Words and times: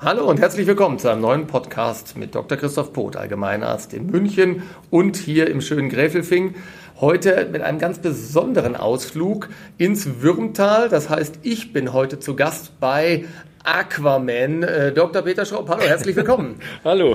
Hallo 0.00 0.30
und 0.30 0.38
herzlich 0.38 0.68
willkommen 0.68 1.00
zu 1.00 1.08
einem 1.08 1.22
neuen 1.22 1.48
Podcast 1.48 2.16
mit 2.16 2.32
Dr. 2.32 2.56
Christoph 2.56 2.92
Poth, 2.92 3.16
Allgemeinarzt 3.16 3.92
in 3.92 4.06
München 4.06 4.62
und 4.90 5.16
hier 5.16 5.50
im 5.50 5.60
schönen 5.60 5.88
Gräfelfing. 5.88 6.54
Heute 7.00 7.46
mit 7.52 7.62
einem 7.62 7.78
ganz 7.78 7.98
besonderen 7.98 8.74
Ausflug 8.74 9.50
ins 9.76 10.20
Würmtal. 10.20 10.88
Das 10.88 11.08
heißt, 11.08 11.38
ich 11.42 11.72
bin 11.72 11.92
heute 11.92 12.18
zu 12.18 12.34
Gast 12.34 12.80
bei 12.80 13.24
Aquaman. 13.62 14.64
Äh, 14.64 14.92
Dr. 14.92 15.22
Peter 15.22 15.44
Schraub, 15.44 15.68
hallo, 15.68 15.82
herzlich 15.82 16.16
willkommen. 16.16 16.56
hallo. 16.84 17.14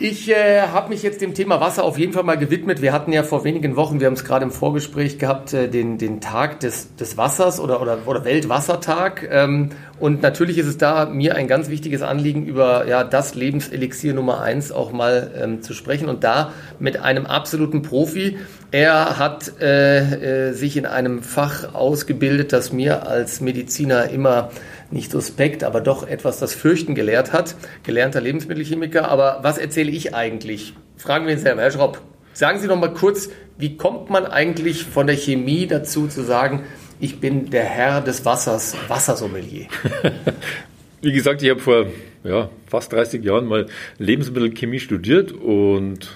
Ich 0.00 0.28
äh, 0.30 0.62
habe 0.62 0.88
mich 0.88 1.04
jetzt 1.04 1.20
dem 1.20 1.34
Thema 1.34 1.60
Wasser 1.60 1.84
auf 1.84 1.96
jeden 1.96 2.12
Fall 2.12 2.24
mal 2.24 2.38
gewidmet. 2.38 2.82
Wir 2.82 2.92
hatten 2.92 3.12
ja 3.12 3.22
vor 3.22 3.44
wenigen 3.44 3.76
Wochen, 3.76 4.00
wir 4.00 4.08
haben 4.08 4.14
es 4.14 4.24
gerade 4.24 4.44
im 4.44 4.50
Vorgespräch 4.50 5.20
gehabt, 5.20 5.52
äh, 5.52 5.68
den, 5.68 5.98
den 5.98 6.20
Tag 6.20 6.58
des, 6.58 6.96
des 6.96 7.16
Wassers 7.16 7.60
oder, 7.60 7.80
oder, 7.80 7.98
oder 8.06 8.24
Weltwassertag. 8.24 9.28
Ähm, 9.30 9.70
und 10.00 10.22
natürlich 10.22 10.58
ist 10.58 10.66
es 10.66 10.78
da 10.78 11.06
mir 11.06 11.36
ein 11.36 11.46
ganz 11.46 11.68
wichtiges 11.68 12.02
Anliegen, 12.02 12.46
über 12.46 12.88
ja, 12.88 13.04
das 13.04 13.36
Lebenselixier 13.36 14.14
Nummer 14.14 14.40
eins 14.40 14.72
auch 14.72 14.90
mal 14.90 15.30
ähm, 15.40 15.62
zu 15.62 15.74
sprechen. 15.74 16.08
Und 16.08 16.24
da 16.24 16.52
mit 16.80 17.00
einem 17.00 17.26
absoluten 17.26 17.82
Profi. 17.82 18.38
Er 18.72 19.18
hat 19.18 19.60
äh, 19.60 20.48
äh, 20.48 20.52
sich 20.52 20.76
in 20.76 20.86
einem 20.86 21.22
Fach 21.22 21.74
ausgebildet, 21.74 22.52
das 22.52 22.72
mir 22.72 23.06
als 23.08 23.40
Mediziner 23.40 24.10
immer 24.10 24.50
nicht 24.92 25.10
suspekt, 25.10 25.64
aber 25.64 25.80
doch 25.80 26.06
etwas 26.06 26.38
das 26.38 26.54
Fürchten 26.54 26.94
gelehrt 26.94 27.32
hat. 27.32 27.56
Gelernter 27.82 28.20
Lebensmittelchemiker. 28.20 29.08
Aber 29.08 29.40
was 29.42 29.58
erzähle 29.58 29.90
ich 29.90 30.14
eigentlich? 30.14 30.74
Fragen 30.96 31.26
wir 31.26 31.32
ihn 31.32 31.40
selber. 31.40 31.62
Herr 31.62 31.72
Schropp, 31.72 32.00
sagen 32.32 32.60
Sie 32.60 32.68
noch 32.68 32.78
mal 32.78 32.92
kurz, 32.92 33.30
wie 33.58 33.76
kommt 33.76 34.08
man 34.08 34.24
eigentlich 34.24 34.84
von 34.84 35.06
der 35.06 35.16
Chemie 35.16 35.66
dazu 35.66 36.06
zu 36.06 36.22
sagen, 36.22 36.64
ich 37.00 37.18
bin 37.18 37.50
der 37.50 37.64
Herr 37.64 38.00
des 38.00 38.24
Wassers, 38.24 38.76
Wassersommelier? 38.88 39.66
Wie 41.02 41.12
gesagt, 41.12 41.42
ich 41.42 41.48
habe 41.48 41.60
vor 41.60 41.86
ja, 42.24 42.50
fast 42.66 42.92
30 42.92 43.24
Jahren 43.24 43.46
mal 43.46 43.66
Lebensmittelchemie 43.96 44.80
studiert 44.80 45.32
und 45.32 46.10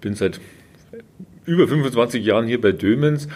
bin 0.00 0.16
seit 0.16 0.40
über 1.46 1.66
25 1.66 2.24
Jahren 2.24 2.46
hier 2.46 2.60
bei 2.60 2.72
Dömens 2.72 3.28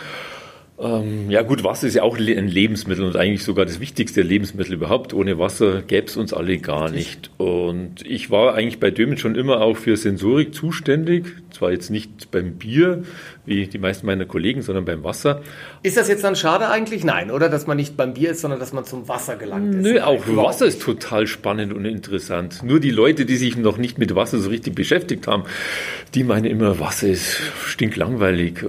ähm, 0.81 1.31
ja 1.31 1.43
gut, 1.43 1.63
Wasser 1.63 1.87
ist 1.87 1.95
ja 1.95 2.03
auch 2.03 2.17
ein 2.17 2.49
Lebensmittel 2.49 3.05
und 3.05 3.17
eigentlich 3.17 3.45
sogar 3.45 3.67
das 3.67 3.81
wichtigste 3.81 4.23
Lebensmittel 4.23 4.75
überhaupt. 4.75 5.13
Ohne 5.13 5.39
Wasser 5.39 5.83
gäbe 5.83 6.07
es 6.07 6.17
uns 6.17 6.33
alle 6.33 6.57
gar 6.59 6.91
nicht. 6.91 7.31
Und 7.37 8.05
ich 8.07 8.31
war 8.31 8.55
eigentlich 8.55 8.81
bei 8.81 8.91
Dömen 8.91 9.19
schon 9.19 9.35
immer 9.35 9.61
auch 9.61 9.77
für 9.77 9.97
Sensorik 9.97 10.55
zuständig. 10.55 11.27
Zwar 11.51 11.73
jetzt 11.73 11.91
nicht 11.91 12.31
beim 12.31 12.53
Bier, 12.55 13.03
wie 13.45 13.67
die 13.67 13.79
meisten 13.79 14.07
meiner 14.07 14.25
Kollegen, 14.25 14.63
sondern 14.63 14.87
beim 14.87 15.05
Wasser. 15.05 15.43
Ist 15.83 15.99
das 15.99 16.09
jetzt 16.09 16.25
dann 16.25 16.35
schade 16.35 16.69
eigentlich? 16.71 17.05
Nein, 17.05 17.31
oder? 17.31 17.51
Dass 17.51 17.67
man 17.67 17.77
nicht 17.77 17.99
beim 17.99 18.15
Bier 18.15 18.31
ist, 18.31 18.41
sondern 18.41 18.59
dass 18.59 18.73
man 18.73 18.85
zum 18.85 19.07
Wasser 19.07 19.37
gelangt 19.37 19.75
ist. 19.75 19.83
Nö, 19.83 20.01
auch 20.01 20.27
Wasser 20.29 20.65
ist 20.65 20.81
total 20.81 21.27
spannend 21.27 21.75
und 21.75 21.85
interessant. 21.85 22.63
Nur 22.63 22.81
die 22.81 22.91
Leute, 22.91 23.27
die 23.27 23.37
sich 23.37 23.57
noch 23.57 23.77
nicht 23.77 23.99
mit 23.99 24.15
Wasser 24.15 24.39
so 24.39 24.49
richtig 24.49 24.75
beschäftigt 24.75 25.27
haben, 25.27 25.45
die 26.15 26.25
meinen 26.25 26.47
immer, 26.47 26.81
Wasser 26.81 27.09
ist 27.09 27.39
stinklangweilig. 27.67 28.65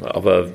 Aber 0.00 0.48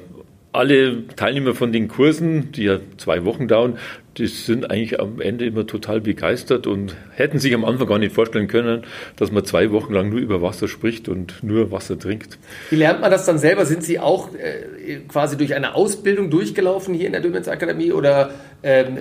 alle 0.55 1.07
Teilnehmer 1.15 1.53
von 1.53 1.71
den 1.71 1.87
Kursen, 1.87 2.51
die 2.51 2.63
ja 2.63 2.79
zwei 2.97 3.25
Wochen 3.25 3.47
dauern, 3.47 3.77
die 4.17 4.27
sind 4.27 4.71
eigentlich 4.71 4.99
am 4.99 5.19
Ende 5.19 5.45
immer 5.45 5.67
total 5.67 5.99
begeistert 5.99 6.67
und 6.67 6.95
hätten 7.11 7.39
sich 7.39 7.53
am 7.53 7.65
Anfang 7.65 7.87
gar 7.87 7.99
nicht 7.99 8.13
vorstellen 8.13 8.47
können, 8.47 8.83
dass 9.17 9.31
man 9.31 9.43
zwei 9.43 9.71
Wochen 9.71 9.93
lang 9.93 10.09
nur 10.09 10.19
über 10.19 10.41
Wasser 10.41 10.67
spricht 10.67 11.09
und 11.09 11.43
nur 11.43 11.71
Wasser 11.71 11.99
trinkt. 11.99 12.37
Wie 12.69 12.77
lernt 12.77 13.01
man 13.01 13.11
das 13.11 13.25
dann 13.25 13.37
selber? 13.37 13.65
Sind 13.65 13.83
Sie 13.83 13.99
auch 13.99 14.29
äh, 14.33 14.99
quasi 15.07 15.37
durch 15.37 15.53
eine 15.53 15.75
Ausbildung 15.75 16.29
durchgelaufen 16.29 16.93
hier 16.93 17.07
in 17.07 17.11
der 17.11 17.21
Dömens 17.21 17.47
Akademie 17.47 17.91
oder 17.91 18.31
ähm, 18.63 18.99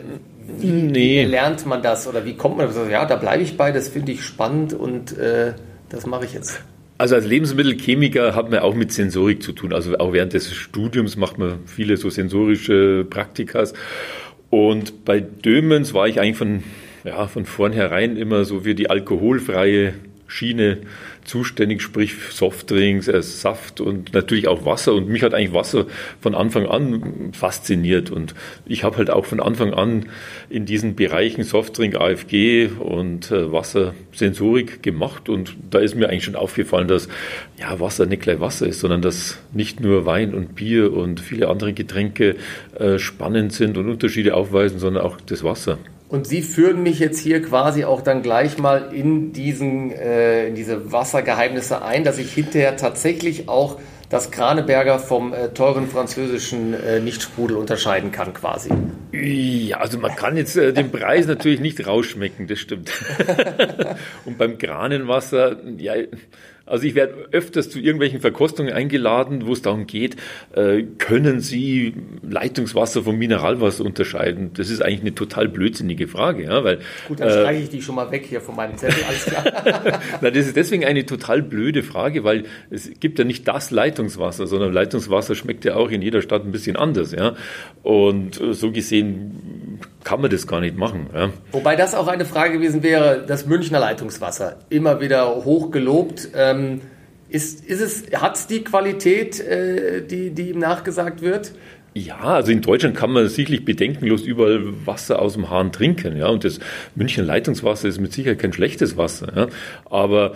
wie, 0.58 0.66
nee. 0.66 1.25
wie, 1.25 1.30
lernt 1.30 1.64
man 1.64 1.82
das 1.82 2.06
oder 2.08 2.25
wie 2.25 2.36
kommt 2.36 2.58
man 2.58 2.66
das? 2.66 2.77
Ja, 2.91 3.06
da 3.06 3.16
bleibe 3.16 3.42
ich 3.42 3.56
bei, 3.56 3.70
das 3.70 3.88
finde 3.88 4.12
ich 4.12 4.22
spannend 4.22 4.75
und 4.75 5.16
äh, 5.16 5.55
das 5.88 6.06
mache 6.06 6.25
ich 6.25 6.34
jetzt. 6.34 6.60
Also 7.05 7.16
als 7.16 7.27
Lebensmittelchemiker 7.27 8.34
hat 8.34 8.50
man 8.50 8.60
auch 8.60 8.74
mit 8.74 8.91
Sensorik 8.91 9.42
zu 9.42 9.52
tun. 9.52 9.74
Also 9.74 9.98
auch 9.98 10.14
während 10.14 10.33
des 10.33 10.55
Studiums 10.55 11.19
macht 11.19 11.36
man 11.36 11.59
viele 11.66 11.98
so 11.98 12.09
sensorische 12.09 13.04
Praktikas. 13.10 13.75
Und 14.48 15.04
bei 15.04 15.20
Dömens 15.20 15.93
war 15.93 16.09
ich 16.09 16.19
eigentlich 16.19 16.38
von, 16.38 16.62
ja, 17.04 17.26
von 17.26 17.44
vornherein 17.44 18.16
immer 18.16 18.47
so 18.47 18.60
für 18.60 18.75
die 18.75 18.88
alkoholfreie 18.88 19.93
Schiene 20.27 20.79
zuständig, 21.25 21.83
sprich 21.83 22.15
Softdrinks, 22.31 23.09
äh, 23.09 23.23
Saft 23.23 23.81
und 23.81 24.12
natürlich 24.12 24.49
auch 24.49 24.65
Wasser. 24.65 24.95
Und 24.95 25.09
mich 25.09 25.23
hat 25.23 25.35
eigentlich 25.35 25.55
Wasser 25.55 25.87
von 26.21 26.35
Anfang 26.35 26.67
an 26.67 27.33
fasziniert. 27.33 28.11
Und 28.11 28.35
ich 28.67 28.85
habe 28.85 28.97
halt 28.97 29.11
auch 29.11 29.25
von 29.25 29.41
Anfang 29.41 29.75
an 29.75 30.07
in 30.51 30.67
diesen 30.67 30.95
Bereichen 30.95 31.45
Softdrink, 31.45 31.97
AFG 31.97 32.69
und 32.79 33.31
äh, 33.31 33.53
Wassersensorik 33.53 34.83
gemacht. 34.83 35.29
Und 35.29 35.57
da 35.71 35.79
ist 35.79 35.95
mir 35.95 36.09
eigentlich 36.09 36.25
schon 36.25 36.37
aufgefallen, 36.37 36.89
dass 36.89 37.09
ja, 37.59 37.79
Wasser 37.81 38.06
nicht 38.06 38.23
gleich 38.23 38.41
Wasser 38.41 38.67
ist, 38.67 38.81
sondern 38.81 39.03
dass 39.03 39.39
nicht 39.53 39.81
nur 39.81 40.06
Wein 40.06 40.35
und 40.35 40.55
Bier 40.55 40.93
und 40.93 41.21
viele 41.21 41.49
andere 41.49 41.73
Getränke 41.73 42.37
äh, 42.79 42.99
spannend 42.99 43.53
sind 43.53 43.79
und 43.79 43.89
Unterschiede 43.89 44.35
aufweisen, 44.35 44.79
sondern 44.79 45.05
auch 45.05 45.21
das 45.21 45.45
Wasser. 45.45 45.79
Und 46.14 46.28
Sie 46.28 46.42
führen 46.42 46.84
mich 46.84 47.00
jetzt 47.00 47.19
hier 47.19 47.42
quasi 47.42 47.84
auch 47.84 48.00
dann 48.00 48.22
gleich 48.22 48.56
mal 48.56 48.94
in, 48.94 49.32
diesen, 49.32 49.91
äh, 49.91 50.47
in 50.47 50.54
diese 50.54 50.92
Wassergeheimnisse 50.92 51.82
ein, 51.82 52.04
dass 52.04 52.19
ich 52.19 52.32
hinterher 52.32 52.76
tatsächlich 52.76 53.48
auch 53.48 53.80
das 54.10 54.30
Kraneberger 54.30 55.00
vom 55.00 55.32
äh, 55.32 55.48
teuren 55.48 55.88
französischen 55.88 56.72
äh, 56.72 57.00
Nichtsprudel 57.00 57.56
unterscheiden 57.56 58.12
kann 58.12 58.32
quasi. 58.32 58.70
Ja, 59.10 59.78
also 59.78 59.98
man 59.98 60.14
kann 60.14 60.36
jetzt 60.36 60.56
äh, 60.56 60.72
den 60.72 60.92
Preis 60.92 61.26
natürlich 61.26 61.58
nicht 61.58 61.84
rausschmecken, 61.84 62.46
das 62.46 62.60
stimmt. 62.60 62.92
Und 64.25 64.38
beim 64.38 64.56
Kranenwasser, 64.56 65.56
ja, 65.78 65.94
also 66.66 66.86
ich 66.86 66.94
werde 66.94 67.28
öfters 67.32 67.69
zu 67.69 67.78
irgendwelchen 67.78 68.20
Verkostungen 68.20 68.72
eingeladen, 68.72 69.47
wo 69.47 69.52
es 69.52 69.62
darum 69.62 69.86
geht, 69.86 70.16
äh, 70.54 70.82
können 70.98 71.41
Sie 71.41 71.94
Leitungswasser 72.22 73.02
vom 73.02 73.16
Mineralwasser 73.19 73.84
unterscheiden? 73.84 74.52
Das 74.54 74.70
ist 74.70 74.82
eigentlich 74.82 75.02
eine 75.02 75.14
total 75.14 75.48
blödsinnige 75.48 76.08
Frage. 76.08 76.44
Ja, 76.44 76.64
weil, 76.64 76.78
Gut, 77.08 77.20
dann 77.20 77.28
äh, 77.28 77.32
streiche 77.32 77.62
ich 77.64 77.69
die 77.70 77.82
schon 77.82 77.97
mal 77.97 78.10
weg 78.10 78.25
hier 78.26 78.41
von 78.41 78.56
meinem 78.56 78.76
Zettel, 78.76 79.02
alles 79.06 79.25
klar. 79.26 80.00
Na, 80.22 80.30
das 80.30 80.47
ist 80.47 80.56
deswegen 80.56 80.84
eine 80.84 81.04
total 81.04 81.42
blöde 81.42 81.82
Frage, 81.82 82.25
weil 82.25 82.44
es 82.70 82.91
gibt 82.98 83.19
ja 83.19 83.25
nicht 83.25 83.46
das 83.46 83.70
Leitungswasser, 83.70 84.46
sondern 84.46 84.72
Leitungswasser 84.72 85.34
schmeckt 85.34 85.64
ja 85.64 85.76
auch 85.76 85.91
in 85.91 86.00
jeder 86.00 86.22
Stadt 86.22 86.44
ein 86.44 86.52
bisschen 86.52 86.76
anders. 86.76 87.12
Ja? 87.12 87.34
Und 87.82 88.41
äh, 88.41 88.54
so 88.54 88.72
gesehen 88.72 89.81
kann 90.04 90.20
man 90.20 90.31
das 90.31 90.47
gar 90.47 90.60
nicht 90.60 90.76
machen. 90.76 91.09
Ja. 91.12 91.31
Wobei 91.50 91.76
das 91.76 91.94
auch 91.94 92.06
eine 92.06 92.25
Frage 92.25 92.53
gewesen 92.54 92.82
wäre, 92.82 93.25
das 93.26 93.47
Münchner 93.47 93.81
Leitungswasser, 93.81 94.59
immer 94.69 95.00
wieder 95.00 95.44
hoch 95.44 95.70
gelobt. 95.70 96.28
Ähm, 96.34 96.82
ist, 97.28 97.65
ist 97.65 97.81
es, 97.81 98.20
hat 98.20 98.37
es 98.37 98.47
die 98.47 98.62
Qualität, 98.62 99.41
äh, 99.41 100.06
die, 100.06 100.31
die 100.31 100.50
ihm 100.50 100.59
nachgesagt 100.60 101.22
wird? 101.22 101.53
Ja, 101.94 102.19
also 102.19 102.53
in 102.53 102.60
Deutschland 102.60 102.97
kann 102.97 103.12
man 103.12 103.28
sicherlich 103.28 103.64
bedenkenlos 103.64 104.22
überall 104.22 104.62
Wasser 104.84 105.20
aus 105.20 105.34
dem 105.34 105.48
Hahn 105.48 105.72
trinken. 105.72 106.16
Ja, 106.16 106.26
und 106.28 106.44
das 106.44 106.60
Münchner 106.94 107.25
Leitungswasser 107.25 107.88
ist 107.88 108.00
mit 108.00 108.12
Sicherheit 108.12 108.41
kein 108.41 108.53
schlechtes 108.53 108.97
Wasser. 108.97 109.32
Ja. 109.34 109.48
Aber 109.88 110.34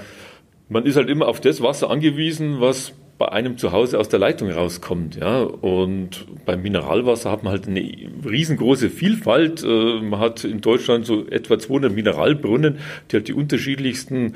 man 0.68 0.86
ist 0.86 0.96
halt 0.96 1.08
immer 1.08 1.26
auf 1.26 1.40
das 1.40 1.60
Wasser 1.60 1.90
angewiesen, 1.90 2.60
was 2.60 2.92
bei 3.18 3.28
einem 3.30 3.58
zu 3.58 3.72
Hause 3.72 3.98
aus 3.98 4.08
der 4.08 4.20
Leitung 4.20 4.50
rauskommt. 4.50 5.16
Ja? 5.16 5.40
Und 5.42 6.26
beim 6.46 6.62
Mineralwasser 6.62 7.30
hat 7.30 7.42
man 7.42 7.52
halt 7.52 7.66
eine 7.66 7.80
riesengroße 8.24 8.90
Vielfalt. 8.90 9.62
Äh, 9.64 10.00
man 10.00 10.20
hat 10.20 10.44
in 10.44 10.60
Deutschland 10.60 11.04
so 11.04 11.26
etwa 11.26 11.58
200 11.58 11.92
Mineralbrunnen, 11.92 12.78
die 13.10 13.16
halt 13.16 13.28
die 13.28 13.32
unterschiedlichsten 13.32 14.34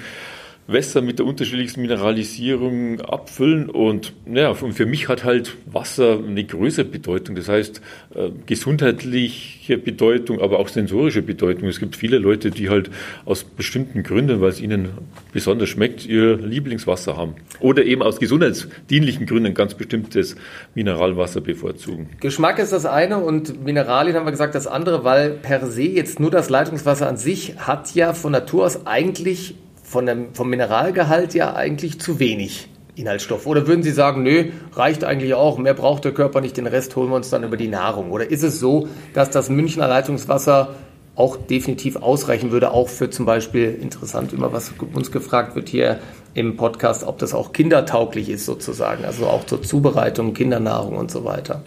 Wässer 0.72 1.02
mit 1.02 1.18
der 1.18 1.26
unterschiedlichsten 1.26 1.82
Mineralisierung 1.82 3.00
abfüllen. 3.00 3.68
Und 3.68 4.12
ja, 4.26 4.54
für 4.54 4.86
mich 4.86 5.08
hat 5.08 5.24
halt 5.24 5.56
Wasser 5.66 6.18
eine 6.18 6.44
größere 6.44 6.84
Bedeutung. 6.84 7.36
Das 7.36 7.48
heißt, 7.48 7.80
äh, 8.14 8.30
gesundheitliche 8.46 9.78
Bedeutung, 9.78 10.40
aber 10.40 10.58
auch 10.58 10.68
sensorische 10.68 11.22
Bedeutung. 11.22 11.68
Es 11.68 11.80
gibt 11.80 11.96
viele 11.96 12.18
Leute, 12.18 12.50
die 12.50 12.68
halt 12.68 12.90
aus 13.24 13.44
bestimmten 13.44 14.02
Gründen, 14.02 14.40
weil 14.40 14.50
es 14.50 14.60
ihnen 14.60 14.90
besonders 15.32 15.68
schmeckt, 15.68 16.06
ihr 16.06 16.36
Lieblingswasser 16.36 17.16
haben. 17.16 17.34
Oder 17.60 17.84
eben 17.84 18.02
aus 18.02 18.18
gesundheitsdienlichen 18.18 19.26
Gründen 19.26 19.54
ganz 19.54 19.74
bestimmtes 19.74 20.36
Mineralwasser 20.74 21.40
bevorzugen. 21.40 22.08
Geschmack 22.20 22.58
ist 22.58 22.72
das 22.72 22.86
eine 22.86 23.18
und 23.18 23.64
Mineralien 23.64 24.16
haben 24.16 24.26
wir 24.26 24.32
gesagt 24.32 24.54
das 24.54 24.66
andere, 24.66 25.04
weil 25.04 25.30
per 25.30 25.66
se 25.66 25.82
jetzt 25.82 26.20
nur 26.20 26.30
das 26.30 26.50
Leitungswasser 26.50 27.08
an 27.08 27.16
sich 27.16 27.56
hat 27.58 27.94
ja 27.94 28.14
von 28.14 28.32
Natur 28.32 28.66
aus 28.66 28.86
eigentlich 28.86 29.54
von 29.92 30.06
dem, 30.06 30.34
vom 30.34 30.48
Mineralgehalt 30.48 31.34
ja 31.34 31.54
eigentlich 31.54 32.00
zu 32.00 32.18
wenig 32.18 32.68
Inhaltsstoff. 32.96 33.46
Oder 33.46 33.66
würden 33.66 33.82
Sie 33.82 33.90
sagen, 33.90 34.22
nö, 34.22 34.46
reicht 34.72 35.04
eigentlich 35.04 35.34
auch, 35.34 35.58
mehr 35.58 35.74
braucht 35.74 36.04
der 36.04 36.12
Körper 36.12 36.40
nicht, 36.40 36.56
den 36.56 36.66
Rest 36.66 36.96
holen 36.96 37.10
wir 37.10 37.16
uns 37.16 37.30
dann 37.30 37.44
über 37.44 37.58
die 37.58 37.68
Nahrung? 37.68 38.10
Oder 38.10 38.30
ist 38.30 38.42
es 38.42 38.58
so, 38.58 38.88
dass 39.12 39.30
das 39.30 39.50
Münchner 39.50 39.88
Leitungswasser 39.88 40.74
auch 41.14 41.36
definitiv 41.36 41.96
ausreichen 41.96 42.52
würde, 42.52 42.70
auch 42.70 42.88
für 42.88 43.10
zum 43.10 43.26
Beispiel, 43.26 43.78
interessant, 43.80 44.32
immer 44.32 44.52
was 44.54 44.72
uns 44.94 45.12
gefragt 45.12 45.54
wird 45.54 45.68
hier 45.68 45.98
im 46.32 46.56
Podcast, 46.56 47.04
ob 47.04 47.18
das 47.18 47.34
auch 47.34 47.52
kindertauglich 47.52 48.30
ist 48.30 48.46
sozusagen, 48.46 49.04
also 49.04 49.26
auch 49.26 49.44
zur 49.44 49.62
Zubereitung, 49.62 50.32
Kindernahrung 50.32 50.96
und 50.96 51.10
so 51.10 51.26
weiter. 51.26 51.62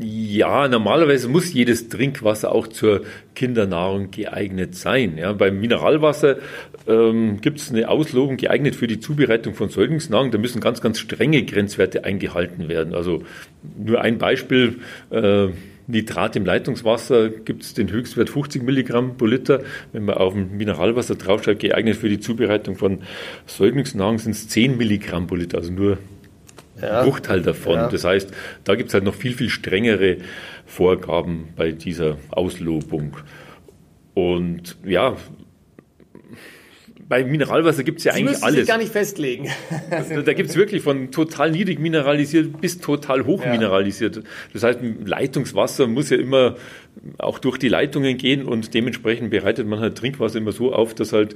Ja, 0.00 0.66
normalerweise 0.66 1.28
muss 1.28 1.52
jedes 1.52 1.88
Trinkwasser 1.88 2.52
auch 2.52 2.66
zur 2.66 3.02
Kindernahrung 3.34 4.10
geeignet 4.10 4.74
sein. 4.74 5.18
Ja, 5.18 5.32
beim 5.32 5.60
Mineralwasser 5.60 6.36
ähm, 6.90 7.40
gibt 7.40 7.60
es 7.60 7.70
eine 7.70 7.88
Auslobung 7.88 8.36
geeignet 8.36 8.74
für 8.74 8.86
die 8.86 9.00
Zubereitung 9.00 9.54
von 9.54 9.68
Säuglingsnahrung. 9.68 10.30
Da 10.30 10.38
müssen 10.38 10.60
ganz, 10.60 10.80
ganz 10.80 10.98
strenge 10.98 11.44
Grenzwerte 11.44 12.04
eingehalten 12.04 12.68
werden. 12.68 12.94
Also 12.94 13.22
nur 13.78 14.00
ein 14.00 14.18
Beispiel. 14.18 14.80
Äh, 15.10 15.48
Nitrat 15.86 16.36
im 16.36 16.44
Leitungswasser 16.44 17.30
gibt 17.30 17.64
es 17.64 17.74
den 17.74 17.90
Höchstwert 17.90 18.30
50 18.30 18.62
Milligramm 18.62 19.16
pro 19.16 19.26
Liter. 19.26 19.62
Wenn 19.92 20.04
man 20.04 20.16
auf 20.16 20.34
dem 20.34 20.56
Mineralwasser 20.56 21.16
draufschreibt, 21.16 21.60
geeignet 21.60 21.96
für 21.96 22.08
die 22.08 22.20
Zubereitung 22.20 22.76
von 22.76 23.00
Säuglingsnahrung, 23.46 24.18
sind 24.18 24.32
es 24.32 24.48
10 24.48 24.76
Milligramm 24.76 25.26
pro 25.26 25.34
Liter, 25.34 25.58
also 25.58 25.72
nur 25.72 25.98
ja. 26.80 27.02
Bruchteil 27.02 27.42
davon. 27.42 27.74
Ja. 27.74 27.88
Das 27.88 28.04
heißt, 28.04 28.32
da 28.62 28.76
gibt 28.76 28.90
es 28.90 28.94
halt 28.94 29.04
noch 29.04 29.14
viel, 29.14 29.32
viel 29.32 29.48
strengere 29.48 30.18
Vorgaben 30.64 31.48
bei 31.56 31.72
dieser 31.72 32.18
Auslobung. 32.30 33.16
Und 34.14 34.76
ja, 34.84 35.16
bei 37.10 37.24
Mineralwasser 37.24 37.82
gibt 37.82 37.98
es 37.98 38.04
ja 38.04 38.12
Sie 38.12 38.20
eigentlich 38.20 38.42
alles. 38.42 38.60
Sich 38.60 38.68
gar 38.68 38.78
nicht 38.78 38.92
festlegen. 38.92 39.48
da 39.90 40.22
da 40.22 40.32
gibt 40.32 40.48
es 40.48 40.56
wirklich 40.56 40.80
von 40.80 41.10
total 41.10 41.50
niedrig 41.50 41.80
mineralisiert 41.80 42.60
bis 42.60 42.78
total 42.78 43.26
hoch 43.26 43.44
ja. 43.44 43.50
mineralisiert. 43.50 44.22
Das 44.52 44.62
heißt, 44.62 44.78
Leitungswasser 45.04 45.88
muss 45.88 46.10
ja 46.10 46.18
immer 46.18 46.54
auch 47.18 47.40
durch 47.40 47.58
die 47.58 47.68
Leitungen 47.68 48.16
gehen 48.16 48.44
und 48.44 48.74
dementsprechend 48.74 49.30
bereitet 49.30 49.66
man 49.66 49.80
halt 49.80 49.98
Trinkwasser 49.98 50.38
immer 50.38 50.52
so 50.52 50.72
auf, 50.72 50.94
dass 50.94 51.12
halt 51.12 51.34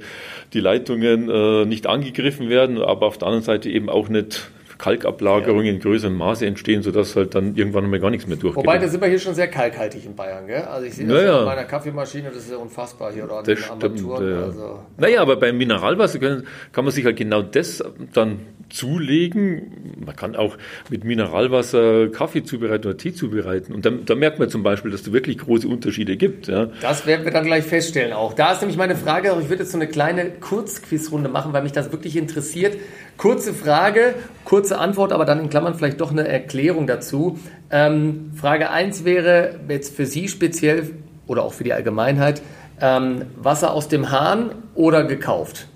die 0.53 0.61
Leitungen 0.61 1.29
äh, 1.29 1.65
nicht 1.65 1.87
angegriffen 1.87 2.47
werden, 2.47 2.81
aber 2.81 3.07
auf 3.07 3.17
der 3.17 3.27
anderen 3.27 3.43
Seite 3.43 3.69
eben 3.69 3.89
auch 3.89 4.07
nicht 4.07 4.49
Kalkablagerungen 4.77 5.65
ja. 5.65 5.73
in 5.73 5.79
größerem 5.79 6.15
Maße 6.15 6.45
entstehen, 6.45 6.81
sodass 6.81 7.15
halt 7.15 7.35
dann 7.35 7.55
irgendwann 7.55 7.89
mal 7.89 7.99
gar 7.99 8.09
nichts 8.09 8.27
mehr 8.27 8.37
durchgeht. 8.37 8.63
Wobei, 8.63 8.77
da 8.77 8.87
sind 8.87 9.01
wir 9.01 9.07
hier 9.07 9.19
schon 9.19 9.35
sehr 9.35 9.47
kalkhaltig 9.47 10.05
in 10.05 10.15
Bayern, 10.15 10.47
gell? 10.47 10.63
Also 10.63 10.85
ich 10.85 10.95
sehe 10.95 11.07
das 11.07 11.17
naja. 11.17 11.39
in 11.39 11.45
meiner 11.45 11.63
Kaffeemaschine, 11.63 12.29
das 12.29 12.43
ist 12.43 12.51
ja 12.51 12.57
unfassbar 12.57 13.13
hier 13.13 13.25
oder 13.25 13.37
an 13.37 13.45
das 13.45 13.59
den 13.59 13.69
Armaturen. 13.69 14.29
Ja. 14.29 14.43
Also, 14.43 14.79
naja, 14.97 15.21
aber 15.21 15.37
beim 15.37 15.57
Mineralwasser 15.57 16.19
können, 16.19 16.47
kann 16.71 16.85
man 16.85 16.93
sich 16.93 17.05
halt 17.05 17.17
genau 17.17 17.41
das 17.41 17.83
dann 18.13 18.39
zulegen. 18.69 19.95
Man 20.05 20.15
kann 20.15 20.35
auch 20.35 20.57
mit 20.89 21.03
Mineralwasser 21.03 22.09
Kaffee 22.09 22.43
zubereiten 22.43 22.87
oder 22.87 22.97
Tee 22.97 23.13
zubereiten. 23.13 23.73
Und 23.73 23.85
da, 23.85 23.91
da 23.91 24.15
merkt 24.15 24.39
man 24.39 24.49
zum 24.49 24.63
Beispiel, 24.63 24.91
dass 24.91 25.01
es 25.01 25.13
wirklich 25.13 25.37
große 25.37 25.67
Unterschiede 25.67 26.17
gibt. 26.17 26.47
Ja. 26.47 26.69
Das 26.81 27.05
werden 27.05 27.25
wir 27.25 27.31
dann 27.31 27.45
gleich 27.45 27.63
feststellen 27.63 28.13
auch. 28.13 28.33
Da 28.33 28.53
ist 28.53 28.61
nämlich 28.61 28.77
meine 28.77 28.95
Frage, 28.95 29.35
ich 29.41 29.49
würde 29.49 29.63
jetzt 29.63 29.71
so 29.71 29.77
eine 29.77 29.87
kleine 29.87 30.31
Kurzquizrunde 30.31 31.29
machen, 31.29 31.53
weil 31.53 31.63
mich 31.63 31.71
das 31.71 31.91
wirklich 31.91 32.15
interessiert. 32.17 32.77
Kurze 33.17 33.53
Frage, 33.53 34.15
kurze 34.43 34.77
Antwort, 34.77 35.11
aber 35.11 35.25
dann 35.25 35.39
in 35.39 35.49
Klammern 35.49 35.75
vielleicht 35.75 36.01
doch 36.01 36.11
eine 36.11 36.27
Erklärung 36.27 36.87
dazu. 36.87 37.39
Ähm, 37.71 38.31
Frage 38.35 38.69
1 38.69 39.05
wäre 39.05 39.59
jetzt 39.69 39.95
für 39.95 40.05
Sie 40.05 40.27
speziell 40.27 40.91
oder 41.27 41.43
auch 41.43 41.53
für 41.53 41.63
die 41.63 41.73
Allgemeinheit, 41.73 42.41
ähm, 42.81 43.25
Wasser 43.37 43.73
aus 43.73 43.87
dem 43.87 44.11
Hahn 44.11 44.51
oder 44.75 45.05
gekauft? 45.05 45.67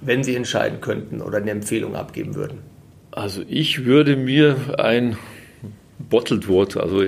wenn 0.00 0.22
Sie 0.22 0.34
entscheiden 0.34 0.80
könnten 0.80 1.20
oder 1.20 1.38
eine 1.38 1.50
Empfehlung 1.50 1.96
abgeben 1.96 2.34
würden? 2.34 2.58
Also 3.10 3.42
ich 3.48 3.84
würde 3.84 4.16
mir 4.16 4.56
ein 4.78 5.16
Bottled 5.98 6.48
Water, 6.48 6.82
also 6.82 7.02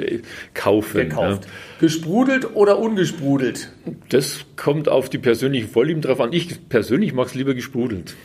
kaufen. 0.55 1.09
Gekauft. 1.09 1.45
Ja. 1.45 1.51
Gesprudelt 1.81 2.57
oder 2.57 2.79
ungesprudelt? 2.79 3.71
Das 4.09 4.45
kommt 4.57 4.89
auf 4.89 5.09
die 5.09 5.19
persönlichen 5.19 5.69
Vorlieben 5.69 6.03
drauf 6.03 6.21
an. 6.21 6.33
Ich 6.33 6.69
persönlich 6.69 7.13
mag 7.13 7.29
es 7.29 7.35
lieber 7.35 7.55
gesprudelt. 7.55 8.17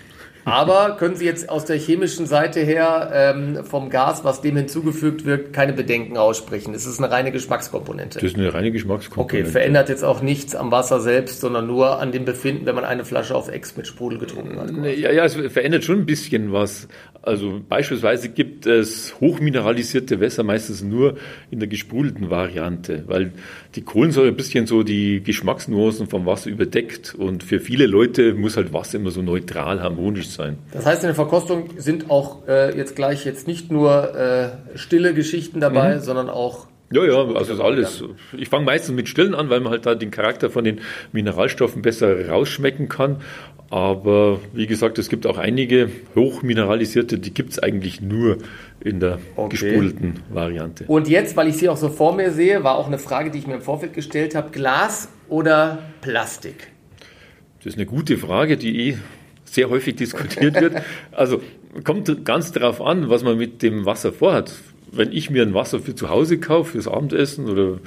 Aber 0.45 0.95
können 0.97 1.15
Sie 1.15 1.25
jetzt 1.25 1.49
aus 1.49 1.65
der 1.65 1.77
chemischen 1.77 2.27
Seite 2.27 2.59
her 2.61 3.11
ähm, 3.13 3.65
vom 3.65 3.89
Gas, 3.89 4.23
was 4.23 4.41
dem 4.41 4.55
hinzugefügt 4.55 5.25
wird, 5.25 5.53
keine 5.53 5.73
Bedenken 5.73 6.17
aussprechen? 6.17 6.73
Es 6.75 6.85
ist 6.85 6.99
eine 6.99 7.11
reine 7.11 7.31
Geschmackskomponente. 7.31 8.19
Das 8.19 8.31
ist 8.31 8.37
eine 8.37 8.53
reine 8.53 8.71
Geschmackskomponente. 8.71 9.43
Okay, 9.43 9.51
verändert 9.51 9.89
jetzt 9.89 10.03
auch 10.03 10.21
nichts 10.21 10.55
am 10.55 10.71
Wasser 10.71 11.01
selbst, 11.01 11.41
sondern 11.41 11.65
nur 11.65 11.99
an 11.99 12.11
dem 12.11 12.25
Befinden, 12.25 12.67
wenn 12.67 12.75
man 12.75 12.85
eine 12.85 13.05
Flasche 13.05 13.35
auf 13.35 13.49
Ex 13.49 13.75
mit 13.75 13.87
Sprudel 13.87 14.19
getrunken 14.19 14.59
hat. 14.59 14.71
Ja, 14.97 15.11
ja, 15.11 15.25
es 15.25 15.33
verändert 15.33 15.83
schon 15.83 15.99
ein 15.99 16.05
bisschen 16.05 16.53
was. 16.53 16.87
Also 17.25 17.61
beispielsweise 17.67 18.29
gibt 18.29 18.65
es 18.67 19.19
hochmineralisierte 19.19 20.19
Wässer 20.19 20.43
meistens 20.43 20.83
nur 20.83 21.15
in 21.49 21.59
der 21.59 21.67
gesprudelten 21.67 22.29
Variante, 22.29 23.03
weil 23.07 23.31
die 23.75 23.81
Kohlensäure 23.81 24.27
ein 24.27 24.35
bisschen 24.35 24.67
so 24.67 24.83
die 24.83 25.23
Geschmacksnuancen 25.23 26.07
vom 26.07 26.25
Wasser 26.25 26.49
überdeckt 26.49 27.15
und 27.15 27.43
für 27.43 27.59
viele 27.59 27.87
Leute 27.87 28.33
muss 28.33 28.57
halt 28.57 28.73
Wasser 28.73 28.99
immer 28.99 29.11
so 29.11 29.21
neutral, 29.21 29.81
harmonisch 29.81 30.29
sein. 30.29 30.57
Das 30.71 30.85
heißt, 30.85 31.03
in 31.03 31.07
der 31.07 31.15
Verkostung 31.15 31.69
sind 31.77 32.09
auch 32.11 32.47
äh, 32.47 32.77
jetzt 32.77 32.95
gleich 32.95 33.25
jetzt 33.25 33.47
nicht 33.47 33.71
nur 33.71 34.15
äh, 34.15 34.77
stille 34.77 35.13
Geschichten 35.13 35.59
dabei, 35.59 35.95
mhm. 35.95 36.01
sondern 36.01 36.29
auch 36.29 36.67
ja, 36.91 37.03
ja, 37.03 37.25
also 37.33 37.53
ist 37.53 37.59
alles. 37.59 38.03
Ich 38.37 38.49
fange 38.49 38.65
meistens 38.65 38.95
mit 38.95 39.09
Stillen 39.09 39.33
an, 39.33 39.49
weil 39.49 39.59
man 39.59 39.71
halt 39.71 39.85
da 39.85 39.95
den 39.95 40.11
Charakter 40.11 40.49
von 40.49 40.63
den 40.63 40.81
Mineralstoffen 41.11 41.81
besser 41.81 42.29
rausschmecken 42.29 42.89
kann. 42.89 43.21
Aber 43.71 44.39
wie 44.53 44.67
gesagt, 44.67 44.99
es 44.99 45.09
gibt 45.09 45.25
auch 45.25 45.39
einige 45.39 45.89
hochmineralisierte, 46.15 47.17
die 47.17 47.33
gibt 47.33 47.53
es 47.53 47.59
eigentlich 47.59 47.99
nur 47.99 48.37
in 48.79 48.99
der 48.99 49.19
okay. 49.35 49.49
gesprudelten 49.57 50.19
Variante. 50.29 50.85
Und 50.87 51.07
jetzt, 51.07 51.35
weil 51.35 51.47
ich 51.47 51.57
sie 51.57 51.69
auch 51.69 51.77
so 51.77 51.89
vor 51.89 52.15
mir 52.15 52.31
sehe, 52.31 52.63
war 52.63 52.75
auch 52.75 52.87
eine 52.87 52.99
Frage, 52.99 53.31
die 53.31 53.39
ich 53.39 53.47
mir 53.47 53.55
im 53.55 53.61
Vorfeld 53.61 53.93
gestellt 53.93 54.35
habe: 54.35 54.51
Glas 54.51 55.09
oder 55.27 55.79
Plastik? 56.01 56.67
Das 57.57 57.73
ist 57.73 57.79
eine 57.79 57.87
gute 57.87 58.17
Frage, 58.17 58.57
die 58.57 58.89
eh 58.89 58.97
sehr 59.45 59.69
häufig 59.69 59.95
diskutiert 59.97 60.61
wird. 60.61 60.75
Also 61.11 61.41
kommt 61.83 62.23
ganz 62.23 62.51
darauf 62.51 62.79
an, 62.79 63.09
was 63.09 63.23
man 63.23 63.37
mit 63.37 63.63
dem 63.63 63.85
Wasser 63.85 64.13
vorhat. 64.13 64.53
Wenn 64.91 65.11
ich 65.11 65.29
mir 65.29 65.43
ein 65.43 65.53
Wasser 65.53 65.79
für 65.79 65.95
zu 65.95 66.09
Hause 66.09 66.39
kaufe, 66.39 66.71
fürs 66.71 66.87
Abendessen 66.87 67.49
oder 67.49 67.79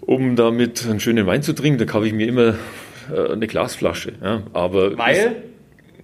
um 0.00 0.36
damit 0.36 0.86
einen 0.86 1.00
schönen 1.00 1.26
Wein 1.26 1.42
zu 1.42 1.52
trinken, 1.52 1.78
dann 1.78 1.88
kaufe 1.88 2.06
ich 2.06 2.12
mir 2.12 2.28
immer 2.28 2.54
äh, 3.12 3.32
eine 3.32 3.46
Glasflasche. 3.46 4.12
Ja. 4.22 4.42
Aber 4.52 4.96
weil? 4.96 5.36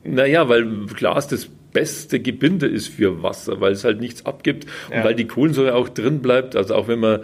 Naja, 0.05 0.49
weil 0.49 0.67
Glas 0.97 1.29
das 1.29 1.49
beste 1.73 2.21
Gebinde 2.21 2.67
ist 2.67 2.89
für 2.89 3.23
Wasser, 3.23 3.61
weil 3.61 3.73
es 3.73 3.85
halt 3.85 4.01
nichts 4.01 4.27
abgibt 4.27 4.67
ja. 4.91 4.99
und 4.99 5.05
weil 5.05 5.15
die 5.15 5.27
Kohlensäure 5.27 5.75
auch 5.75 5.89
drin 5.89 6.21
bleibt. 6.21 6.57
Also 6.57 6.75
auch 6.75 6.89
wenn 6.89 6.99
man 6.99 7.21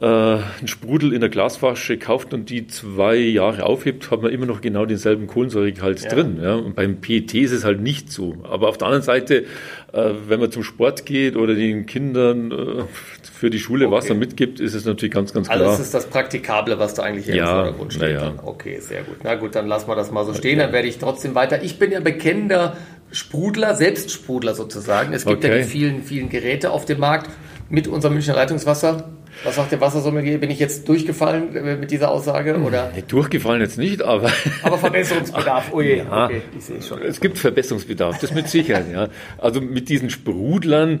einen 0.00 0.68
Sprudel 0.68 1.12
in 1.12 1.20
der 1.20 1.28
Glasflasche 1.28 1.98
kauft 1.98 2.32
und 2.32 2.48
die 2.48 2.66
zwei 2.66 3.14
Jahre 3.14 3.64
aufhebt, 3.66 4.10
hat 4.10 4.22
man 4.22 4.32
immer 4.32 4.46
noch 4.46 4.62
genau 4.62 4.86
denselben 4.86 5.26
Kohlensäuregehalt 5.26 6.02
ja. 6.02 6.08
drin. 6.08 6.40
Ja? 6.42 6.54
Und 6.54 6.74
beim 6.74 7.00
PET 7.00 7.34
ist 7.34 7.52
es 7.52 7.64
halt 7.64 7.80
nicht 7.80 8.10
so. 8.10 8.36
Aber 8.42 8.68
auf 8.68 8.78
der 8.78 8.86
anderen 8.86 9.04
Seite, 9.04 9.44
äh, 9.92 10.10
wenn 10.26 10.40
man 10.40 10.50
zum 10.50 10.62
Sport 10.62 11.04
geht 11.04 11.36
oder 11.36 11.54
den 11.54 11.84
Kindern 11.84 12.50
äh, 12.50 12.84
für 13.22 13.50
die 13.50 13.58
Schule 13.58 13.86
okay. 13.86 13.96
Wasser 13.96 14.14
mitgibt, 14.14 14.60
ist 14.60 14.72
es 14.72 14.86
natürlich 14.86 15.12
ganz, 15.12 15.34
ganz 15.34 15.48
klar. 15.48 15.60
Also 15.60 15.70
das 15.72 15.80
ist 15.80 15.92
das 15.92 16.06
Praktikable, 16.06 16.78
was 16.78 16.94
da 16.94 17.02
eigentlich 17.02 17.26
ja, 17.26 17.34
im 17.34 17.46
Vordergrund 17.46 17.92
steht. 17.92 18.12
Ja. 18.12 18.32
Okay, 18.42 18.80
sehr 18.80 19.02
gut. 19.02 19.16
Na 19.24 19.34
gut, 19.34 19.54
dann 19.54 19.66
lassen 19.66 19.88
wir 19.88 19.94
das 19.94 20.10
mal 20.10 20.24
so 20.24 20.32
stehen, 20.32 20.58
dann 20.58 20.72
werde 20.72 20.88
ich 20.88 20.98
trotzdem 20.98 21.34
weiter. 21.34 21.62
Ich 21.62 21.78
bin 21.78 21.92
ja 21.92 22.00
bekennender 22.00 22.78
Sprudler, 23.10 23.74
Selbstsprudler 23.74 24.54
sozusagen. 24.54 25.12
Es 25.12 25.26
gibt 25.26 25.44
okay. 25.44 25.58
ja 25.58 25.62
die 25.62 25.68
vielen, 25.68 26.02
vielen 26.02 26.30
Geräte 26.30 26.70
auf 26.70 26.86
dem 26.86 26.98
Markt 26.98 27.30
mit 27.68 27.88
unserem 27.88 28.14
Münchner 28.14 28.34
Leitungswasser. 28.34 29.10
Was 29.44 29.56
sagt 29.56 29.72
der 29.72 29.80
Wassersommelier? 29.80 30.38
Bin 30.38 30.50
ich 30.50 30.58
jetzt 30.58 30.88
durchgefallen 30.88 31.54
äh, 31.56 31.76
mit 31.76 31.90
dieser 31.90 32.10
Aussage? 32.10 32.56
Oder? 32.58 32.92
Nee, 32.94 33.04
durchgefallen 33.06 33.60
jetzt 33.60 33.78
nicht, 33.78 34.02
aber. 34.02 34.30
Aber 34.62 34.78
Verbesserungsbedarf, 34.78 35.72
oh 35.72 35.80
je, 35.80 35.98
ja, 35.98 36.26
okay, 36.26 36.42
ich 36.56 36.64
sehe 36.64 36.82
schon. 36.82 37.02
Es 37.02 37.20
gibt 37.20 37.38
Verbesserungsbedarf, 37.38 38.18
das 38.18 38.32
mit 38.32 38.48
Sicherheit, 38.48 38.86
ja. 38.92 39.08
Also 39.38 39.60
mit 39.60 39.88
diesen 39.88 40.10
Sprudlern, 40.10 41.00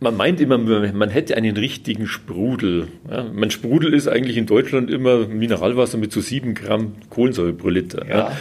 man 0.00 0.16
meint 0.16 0.40
immer, 0.40 0.58
man 0.58 1.10
hätte 1.10 1.36
einen 1.36 1.56
richtigen 1.56 2.06
Sprudel. 2.06 2.88
Ja, 3.10 3.24
mein 3.32 3.50
Sprudel 3.50 3.94
ist 3.94 4.08
eigentlich 4.08 4.36
in 4.36 4.46
Deutschland 4.46 4.90
immer 4.90 5.26
Mineralwasser 5.26 5.98
mit 5.98 6.12
so 6.12 6.20
sieben 6.20 6.54
Gramm 6.54 6.94
Kohlensäure 7.10 7.52
pro 7.52 7.68
Liter. 7.68 8.06
Ja. 8.08 8.16
Ja. 8.16 8.32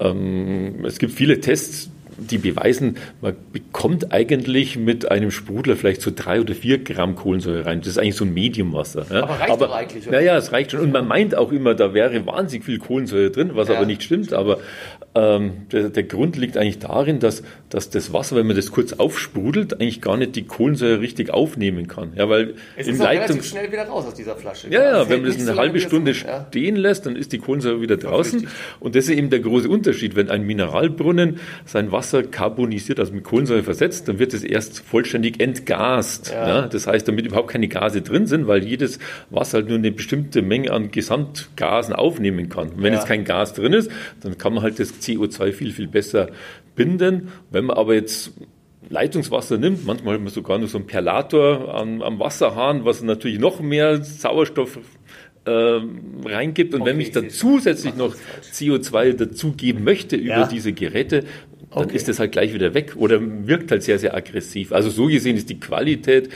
Ähm, 0.00 0.84
es 0.84 0.98
gibt 0.98 1.12
viele 1.12 1.40
Tests, 1.40 1.90
die 2.16 2.38
beweisen, 2.38 2.96
man 3.20 3.34
bekommt 3.52 4.12
eigentlich 4.12 4.76
mit 4.76 5.10
einem 5.10 5.30
Sprudler 5.30 5.76
vielleicht 5.76 6.02
so 6.02 6.10
drei 6.14 6.40
oder 6.40 6.54
vier 6.54 6.78
Gramm 6.78 7.14
Kohlensäure 7.14 7.66
rein. 7.66 7.80
Das 7.80 7.88
ist 7.88 7.98
eigentlich 7.98 8.16
so 8.16 8.24
ein 8.24 8.34
Mediumwasser. 8.34 9.06
Ja. 9.10 9.22
Aber 9.22 9.38
reicht 9.38 9.50
aber, 9.50 9.66
doch 9.66 9.74
eigentlich. 9.74 10.08
Oder? 10.08 10.18
Naja, 10.18 10.36
es 10.36 10.52
reicht 10.52 10.72
schon. 10.72 10.80
Und 10.80 10.92
man 10.92 11.06
meint 11.06 11.34
auch 11.34 11.52
immer, 11.52 11.74
da 11.74 11.94
wäre 11.94 12.24
wahnsinnig 12.26 12.64
viel 12.64 12.78
Kohlensäure 12.78 13.30
drin, 13.30 13.52
was 13.54 13.68
ja, 13.68 13.76
aber 13.76 13.86
nicht 13.86 14.02
stimmt. 14.02 14.32
Aber 14.32 14.58
ähm, 15.14 15.66
der, 15.70 15.90
der, 15.90 16.02
Grund 16.04 16.36
liegt 16.36 16.56
eigentlich 16.56 16.78
darin, 16.78 17.20
dass, 17.20 17.42
dass 17.72 17.88
das 17.88 18.12
Wasser, 18.12 18.36
wenn 18.36 18.46
man 18.46 18.54
das 18.54 18.70
kurz 18.70 18.92
aufsprudelt, 18.92 19.80
eigentlich 19.80 20.02
gar 20.02 20.18
nicht 20.18 20.36
die 20.36 20.44
Kohlensäure 20.44 21.00
richtig 21.00 21.30
aufnehmen 21.30 21.88
kann. 21.88 22.12
Ja, 22.16 22.28
weil 22.28 22.54
es 22.76 22.86
ist 22.86 22.98
Leitung, 22.98 23.22
relativ 23.22 23.44
schnell 23.46 23.72
wieder 23.72 23.84
raus 23.84 24.04
aus 24.04 24.14
dieser 24.14 24.36
Flasche. 24.36 24.68
Ja, 24.68 24.82
ja, 24.82 25.08
wenn 25.08 25.22
man 25.22 25.30
das 25.30 25.40
eine 25.40 25.54
so 25.54 25.56
halbe 25.56 25.80
Stunde 25.80 26.12
stehen 26.12 26.76
lässt, 26.76 27.06
dann 27.06 27.16
ist 27.16 27.32
die 27.32 27.38
Kohlensäure 27.38 27.80
wieder 27.80 27.96
draußen. 27.96 28.46
Und 28.78 28.94
das 28.94 29.04
ist 29.04 29.16
eben 29.16 29.30
der 29.30 29.40
große 29.40 29.70
Unterschied. 29.70 30.16
Wenn 30.16 30.28
ein 30.28 30.42
Mineralbrunnen 30.42 31.40
sein 31.64 31.90
Wasser 31.92 32.22
karbonisiert, 32.22 33.00
also 33.00 33.14
mit 33.14 33.24
Kohlensäure 33.24 33.62
versetzt, 33.62 34.06
dann 34.06 34.18
wird 34.18 34.34
es 34.34 34.44
erst 34.44 34.80
vollständig 34.80 35.40
entgast. 35.40 36.30
Ja. 36.30 36.48
ja. 36.48 36.68
das 36.68 36.86
heißt, 36.86 37.08
damit 37.08 37.24
überhaupt 37.24 37.48
keine 37.48 37.68
Gase 37.68 38.02
drin 38.02 38.26
sind, 38.26 38.48
weil 38.48 38.64
jedes 38.64 38.98
Wasser 39.30 39.58
halt 39.58 39.68
nur 39.68 39.78
eine 39.78 39.92
bestimmte 39.92 40.42
Menge 40.42 40.72
an 40.72 40.90
Gesamtgasen 40.90 41.94
aufnehmen 41.94 42.50
kann. 42.50 42.68
Und 42.68 42.82
wenn 42.82 42.92
ja. 42.92 42.98
jetzt 42.98 43.08
kein 43.08 43.24
Gas 43.24 43.54
drin 43.54 43.72
ist, 43.72 43.90
dann 44.20 44.36
kann 44.36 44.52
man 44.52 44.62
halt 44.62 44.78
das 44.78 44.92
CO2 45.00 45.52
viel, 45.52 45.72
viel 45.72 45.88
besser 45.88 46.28
binden. 46.74 47.28
Wenn 47.50 47.66
man 47.66 47.76
aber 47.76 47.94
jetzt 47.94 48.32
Leitungswasser 48.88 49.58
nimmt, 49.58 49.86
manchmal 49.86 50.14
hat 50.14 50.22
man 50.22 50.32
sogar 50.32 50.58
noch 50.58 50.68
so 50.68 50.78
einen 50.78 50.86
Perlator 50.86 51.74
am, 51.74 52.02
am 52.02 52.18
Wasserhahn, 52.18 52.84
was 52.84 53.02
natürlich 53.02 53.38
noch 53.38 53.60
mehr 53.60 54.02
Sauerstoff 54.02 54.78
äh, 55.44 55.50
reingibt. 56.24 56.74
Und 56.74 56.82
okay, 56.82 56.90
wenn 56.90 57.00
ich 57.00 57.10
dann 57.10 57.30
zusätzlich 57.30 57.96
noch 57.96 58.14
CO2 58.52 59.14
dazugeben 59.14 59.84
möchte 59.84 60.16
über 60.16 60.40
ja. 60.40 60.46
diese 60.46 60.72
Geräte, 60.72 61.24
dann 61.70 61.84
okay. 61.84 61.96
ist 61.96 62.08
das 62.08 62.18
halt 62.18 62.32
gleich 62.32 62.52
wieder 62.52 62.74
weg 62.74 62.94
oder 62.96 63.20
wirkt 63.46 63.70
halt 63.70 63.82
sehr, 63.82 63.98
sehr 63.98 64.14
aggressiv. 64.14 64.72
Also 64.72 64.90
so 64.90 65.06
gesehen 65.06 65.36
ist 65.36 65.48
die 65.48 65.58
Qualität 65.58 66.28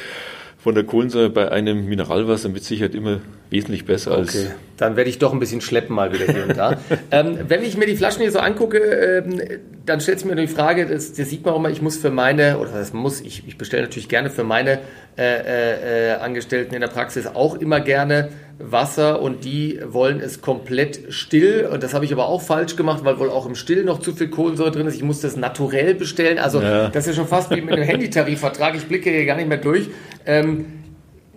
von 0.66 0.74
der 0.74 0.82
Kohlensäure 0.82 1.30
bei 1.30 1.52
einem 1.52 1.86
Mineralwasser 1.86 2.48
mit 2.48 2.64
Sicherheit 2.64 2.96
immer 2.96 3.20
wesentlich 3.50 3.84
besser 3.84 4.10
okay. 4.10 4.20
als. 4.20 4.46
Dann 4.76 4.96
werde 4.96 5.08
ich 5.08 5.20
doch 5.20 5.32
ein 5.32 5.38
bisschen 5.38 5.60
schleppen 5.60 5.94
mal 5.94 6.12
wieder 6.12 6.24
hier 6.24 6.42
und 6.42 6.56
da. 6.56 6.76
ähm, 7.12 7.38
wenn 7.46 7.62
ich 7.62 7.76
mir 7.76 7.86
die 7.86 7.94
Flaschen 7.94 8.22
hier 8.22 8.32
so 8.32 8.40
angucke, 8.40 8.78
ähm, 8.78 9.40
dann 9.86 10.00
stellt 10.00 10.18
sich 10.18 10.28
mir 10.28 10.34
die 10.34 10.48
Frage, 10.48 10.86
das, 10.86 11.12
das, 11.12 11.30
sieht 11.30 11.44
man 11.44 11.54
auch 11.54 11.60
mal, 11.60 11.70
ich 11.70 11.82
muss 11.82 11.96
für 11.96 12.10
meine, 12.10 12.58
oder 12.58 12.72
das 12.72 12.92
muss, 12.92 13.20
ich, 13.20 13.46
ich 13.46 13.56
bestelle 13.56 13.84
natürlich 13.84 14.08
gerne 14.08 14.28
für 14.28 14.42
meine 14.42 14.80
äh, 15.16 15.22
äh, 15.22 16.10
äh, 16.10 16.16
Angestellten 16.16 16.74
in 16.74 16.80
der 16.80 16.88
Praxis 16.88 17.28
auch 17.28 17.54
immer 17.54 17.78
gerne 17.78 18.30
Wasser 18.58 19.20
und 19.20 19.44
die 19.44 19.80
wollen 19.84 20.20
es 20.20 20.40
komplett 20.40 21.12
still. 21.12 21.68
Und 21.70 21.82
das 21.82 21.92
habe 21.92 22.04
ich 22.04 22.12
aber 22.12 22.26
auch 22.26 22.40
falsch 22.40 22.76
gemacht, 22.76 23.04
weil 23.04 23.18
wohl 23.18 23.30
auch 23.30 23.46
im 23.46 23.54
Still 23.54 23.84
noch 23.84 24.00
zu 24.00 24.14
viel 24.14 24.28
Kohlensäure 24.28 24.70
drin 24.70 24.86
ist. 24.86 24.94
Ich 24.94 25.02
muss 25.02 25.20
das 25.20 25.36
naturell 25.36 25.94
bestellen. 25.94 26.38
Also 26.38 26.62
ja. 26.62 26.88
das 26.88 27.06
ist 27.06 27.16
ja 27.16 27.22
schon 27.22 27.28
fast 27.28 27.50
wie 27.50 27.60
mit 27.60 27.74
einem 27.74 27.82
Handytarifvertrag. 27.88 28.74
Ich 28.74 28.86
blicke 28.86 29.10
hier 29.10 29.26
gar 29.26 29.36
nicht 29.36 29.48
mehr 29.48 29.58
durch. 29.58 29.88
Ähm, 30.24 30.66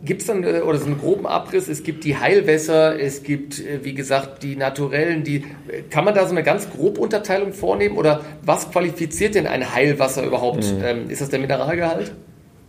Gibt 0.04 0.22
es 0.22 0.28
dann, 0.28 0.46
äh, 0.46 0.62
oder 0.62 0.78
so 0.78 0.86
einen 0.86 0.98
groben 0.98 1.28
Abriss, 1.28 1.68
es 1.68 1.84
gibt 1.84 2.06
die 2.06 2.16
Heilwässer, 2.16 2.98
es 2.98 3.22
gibt, 3.22 3.60
äh, 3.60 3.84
wie 3.84 3.94
gesagt, 3.94 4.44
die 4.44 4.56
naturellen, 4.56 5.26
die, 5.26 5.44
kann 5.90 6.06
man 6.06 6.16
da 6.16 6.24
so 6.24 6.32
eine 6.32 6.44
ganz 6.44 6.70
grobe 6.70 7.02
Unterteilung 7.02 7.52
vornehmen 7.52 7.98
oder 7.98 8.22
was 8.42 8.72
qualifiziert 8.72 9.36
denn 9.36 9.46
ein 9.46 9.74
Heilwasser 9.74 10.24
überhaupt? 10.24 10.64
Mhm. 10.64 10.82
Ähm, 10.84 11.10
ist 11.10 11.20
das 11.20 11.30
der 11.30 11.40
Mineralgehalt? 11.40 12.14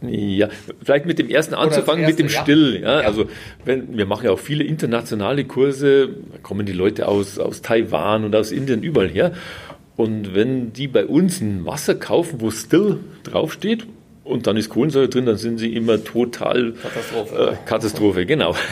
Ja, 0.03 0.49
vielleicht 0.83 1.05
mit 1.05 1.19
dem 1.19 1.29
ersten 1.29 1.55
anzufangen, 1.55 2.05
erste, 2.05 2.13
mit 2.13 2.19
dem 2.19 2.29
Still. 2.29 2.81
Ja. 2.83 3.01
ja. 3.01 3.07
Also 3.07 3.27
wenn, 3.65 3.97
wir 3.97 4.07
machen 4.07 4.25
ja 4.25 4.31
auch 4.33 4.39
viele 4.39 4.65
internationale 4.65 5.45
Kurse, 5.45 6.09
da 6.33 6.39
kommen 6.39 6.65
die 6.65 6.73
Leute 6.73 7.07
aus, 7.07 7.39
aus 7.39 7.61
Taiwan 7.61 8.25
und 8.25 8.35
aus 8.35 8.51
Indien 8.51 8.83
überall 8.83 9.09
her. 9.09 9.33
Und 9.97 10.35
wenn 10.35 10.73
die 10.73 10.89
bei 10.89 11.05
uns 11.05 11.43
ein 11.43 11.67
Wasser 11.67 11.95
kaufen, 11.95 12.41
wo 12.41 12.51
Still 12.51 13.01
draufsteht, 13.25 13.87
und 14.31 14.47
dann 14.47 14.57
ist 14.57 14.69
Kohlensäure 14.69 15.09
drin, 15.09 15.27
dann 15.27 15.37
sind 15.37 15.59
sie 15.59 15.75
immer 15.75 16.03
total 16.03 16.73
Katastrophe. 16.73 17.51
Äh, 17.53 17.69
Katastrophe, 17.69 18.27
genau. 18.27 18.55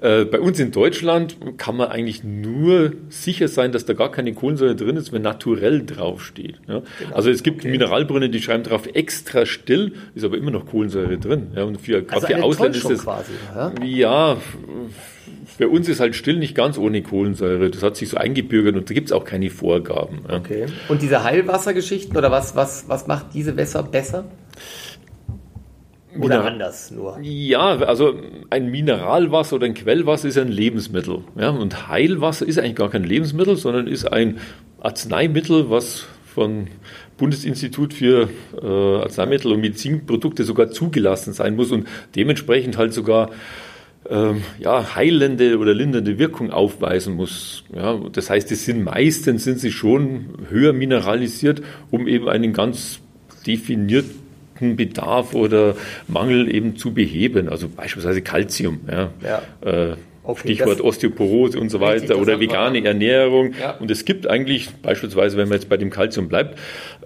Äh, 0.00 0.26
bei 0.26 0.38
uns 0.38 0.60
in 0.60 0.70
Deutschland 0.70 1.36
kann 1.56 1.76
man 1.76 1.88
eigentlich 1.88 2.22
nur 2.22 2.92
sicher 3.08 3.48
sein, 3.48 3.72
dass 3.72 3.84
da 3.84 3.94
gar 3.94 4.12
keine 4.12 4.32
Kohlensäure 4.32 4.76
drin 4.76 4.96
ist, 4.96 5.12
wenn 5.12 5.22
naturell 5.22 5.84
draufsteht. 5.84 6.60
Ja? 6.68 6.82
Genau. 7.00 7.16
Also 7.16 7.30
es 7.30 7.42
gibt 7.42 7.62
okay. 7.62 7.72
Mineralbrunnen, 7.72 8.30
die 8.30 8.40
schreiben 8.40 8.62
drauf 8.62 8.88
extra 8.94 9.44
still, 9.44 9.94
ist 10.14 10.24
aber 10.24 10.36
immer 10.36 10.52
noch 10.52 10.66
Kohlensäure 10.66 11.18
drin. 11.18 11.48
Ja? 11.56 11.64
Und 11.64 11.80
für, 11.80 12.04
also 12.10 12.28
für 12.28 12.40
Ausländer 12.44 12.78
ist 12.78 12.88
es 12.88 13.02
quasi, 13.02 13.32
ja? 13.56 13.72
ja 13.84 14.36
für 15.58 15.68
uns 15.68 15.88
ist 15.88 15.98
halt 15.98 16.14
still 16.14 16.36
nicht 16.36 16.54
ganz 16.54 16.78
ohne 16.78 17.02
Kohlensäure. 17.02 17.70
Das 17.70 17.82
hat 17.82 17.96
sich 17.96 18.08
so 18.08 18.16
eingebürgert 18.16 18.76
und 18.76 18.88
da 18.88 18.94
gibt 18.94 19.08
es 19.08 19.12
auch 19.12 19.24
keine 19.24 19.50
Vorgaben. 19.50 20.20
Ja. 20.28 20.36
Okay. 20.36 20.66
Und 20.88 21.02
diese 21.02 21.24
Heilwassergeschichten 21.24 22.16
oder 22.16 22.30
was, 22.30 22.54
was, 22.54 22.88
was 22.88 23.08
macht 23.08 23.34
diese 23.34 23.56
Wässer 23.56 23.82
besser? 23.82 24.24
Oder 26.24 26.44
anders 26.44 26.90
nur? 26.90 27.18
Ja, 27.22 27.78
also 27.78 28.14
ein 28.50 28.70
Mineralwasser 28.70 29.56
oder 29.56 29.66
ein 29.66 29.74
Quellwasser 29.74 30.28
ist 30.28 30.38
ein 30.38 30.48
Lebensmittel. 30.48 31.22
Ja? 31.36 31.50
Und 31.50 31.88
Heilwasser 31.88 32.46
ist 32.46 32.58
eigentlich 32.58 32.76
gar 32.76 32.90
kein 32.90 33.04
Lebensmittel, 33.04 33.56
sondern 33.56 33.86
ist 33.86 34.04
ein 34.04 34.38
Arzneimittel, 34.80 35.70
was 35.70 36.06
von 36.34 36.68
Bundesinstitut 37.16 37.94
für 37.94 38.28
äh, 38.62 38.66
Arzneimittel 38.66 39.52
und 39.52 39.60
Medizinprodukte 39.60 40.44
sogar 40.44 40.70
zugelassen 40.70 41.32
sein 41.32 41.56
muss 41.56 41.72
und 41.72 41.88
dementsprechend 42.14 42.78
halt 42.78 42.92
sogar 42.92 43.30
ähm, 44.08 44.42
ja, 44.58 44.94
heilende 44.94 45.58
oder 45.58 45.74
lindernde 45.74 46.18
Wirkung 46.18 46.50
aufweisen 46.50 47.14
muss. 47.14 47.64
Ja, 47.74 47.98
das 48.12 48.30
heißt, 48.30 48.50
es 48.52 48.64
sind 48.64 48.84
meistens 48.84 49.44
sind 49.44 49.58
sie 49.58 49.72
schon 49.72 50.26
höher 50.48 50.72
mineralisiert, 50.72 51.62
um 51.90 52.06
eben 52.06 52.28
einen 52.28 52.52
ganz 52.52 53.00
definierten 53.46 54.27
Bedarf 54.60 55.34
oder 55.34 55.74
Mangel 56.06 56.52
eben 56.54 56.76
zu 56.76 56.92
beheben. 56.92 57.48
Also 57.48 57.68
beispielsweise 57.68 58.22
Calcium. 58.22 58.80
Ja. 58.90 59.10
ja. 59.22 59.42
Äh, 59.90 59.96
Okay, 60.28 60.40
Stichwort 60.40 60.82
Osteoporose 60.82 61.58
und 61.58 61.70
so 61.70 61.80
weiter 61.80 62.18
oder 62.18 62.38
vegane 62.38 62.84
Ernährung. 62.84 63.54
Ja. 63.58 63.78
Und 63.78 63.90
es 63.90 64.04
gibt 64.04 64.26
eigentlich 64.26 64.68
beispielsweise, 64.82 65.38
wenn 65.38 65.48
man 65.48 65.56
jetzt 65.56 65.70
bei 65.70 65.78
dem 65.78 65.88
Calcium 65.88 66.28
bleibt, 66.28 66.58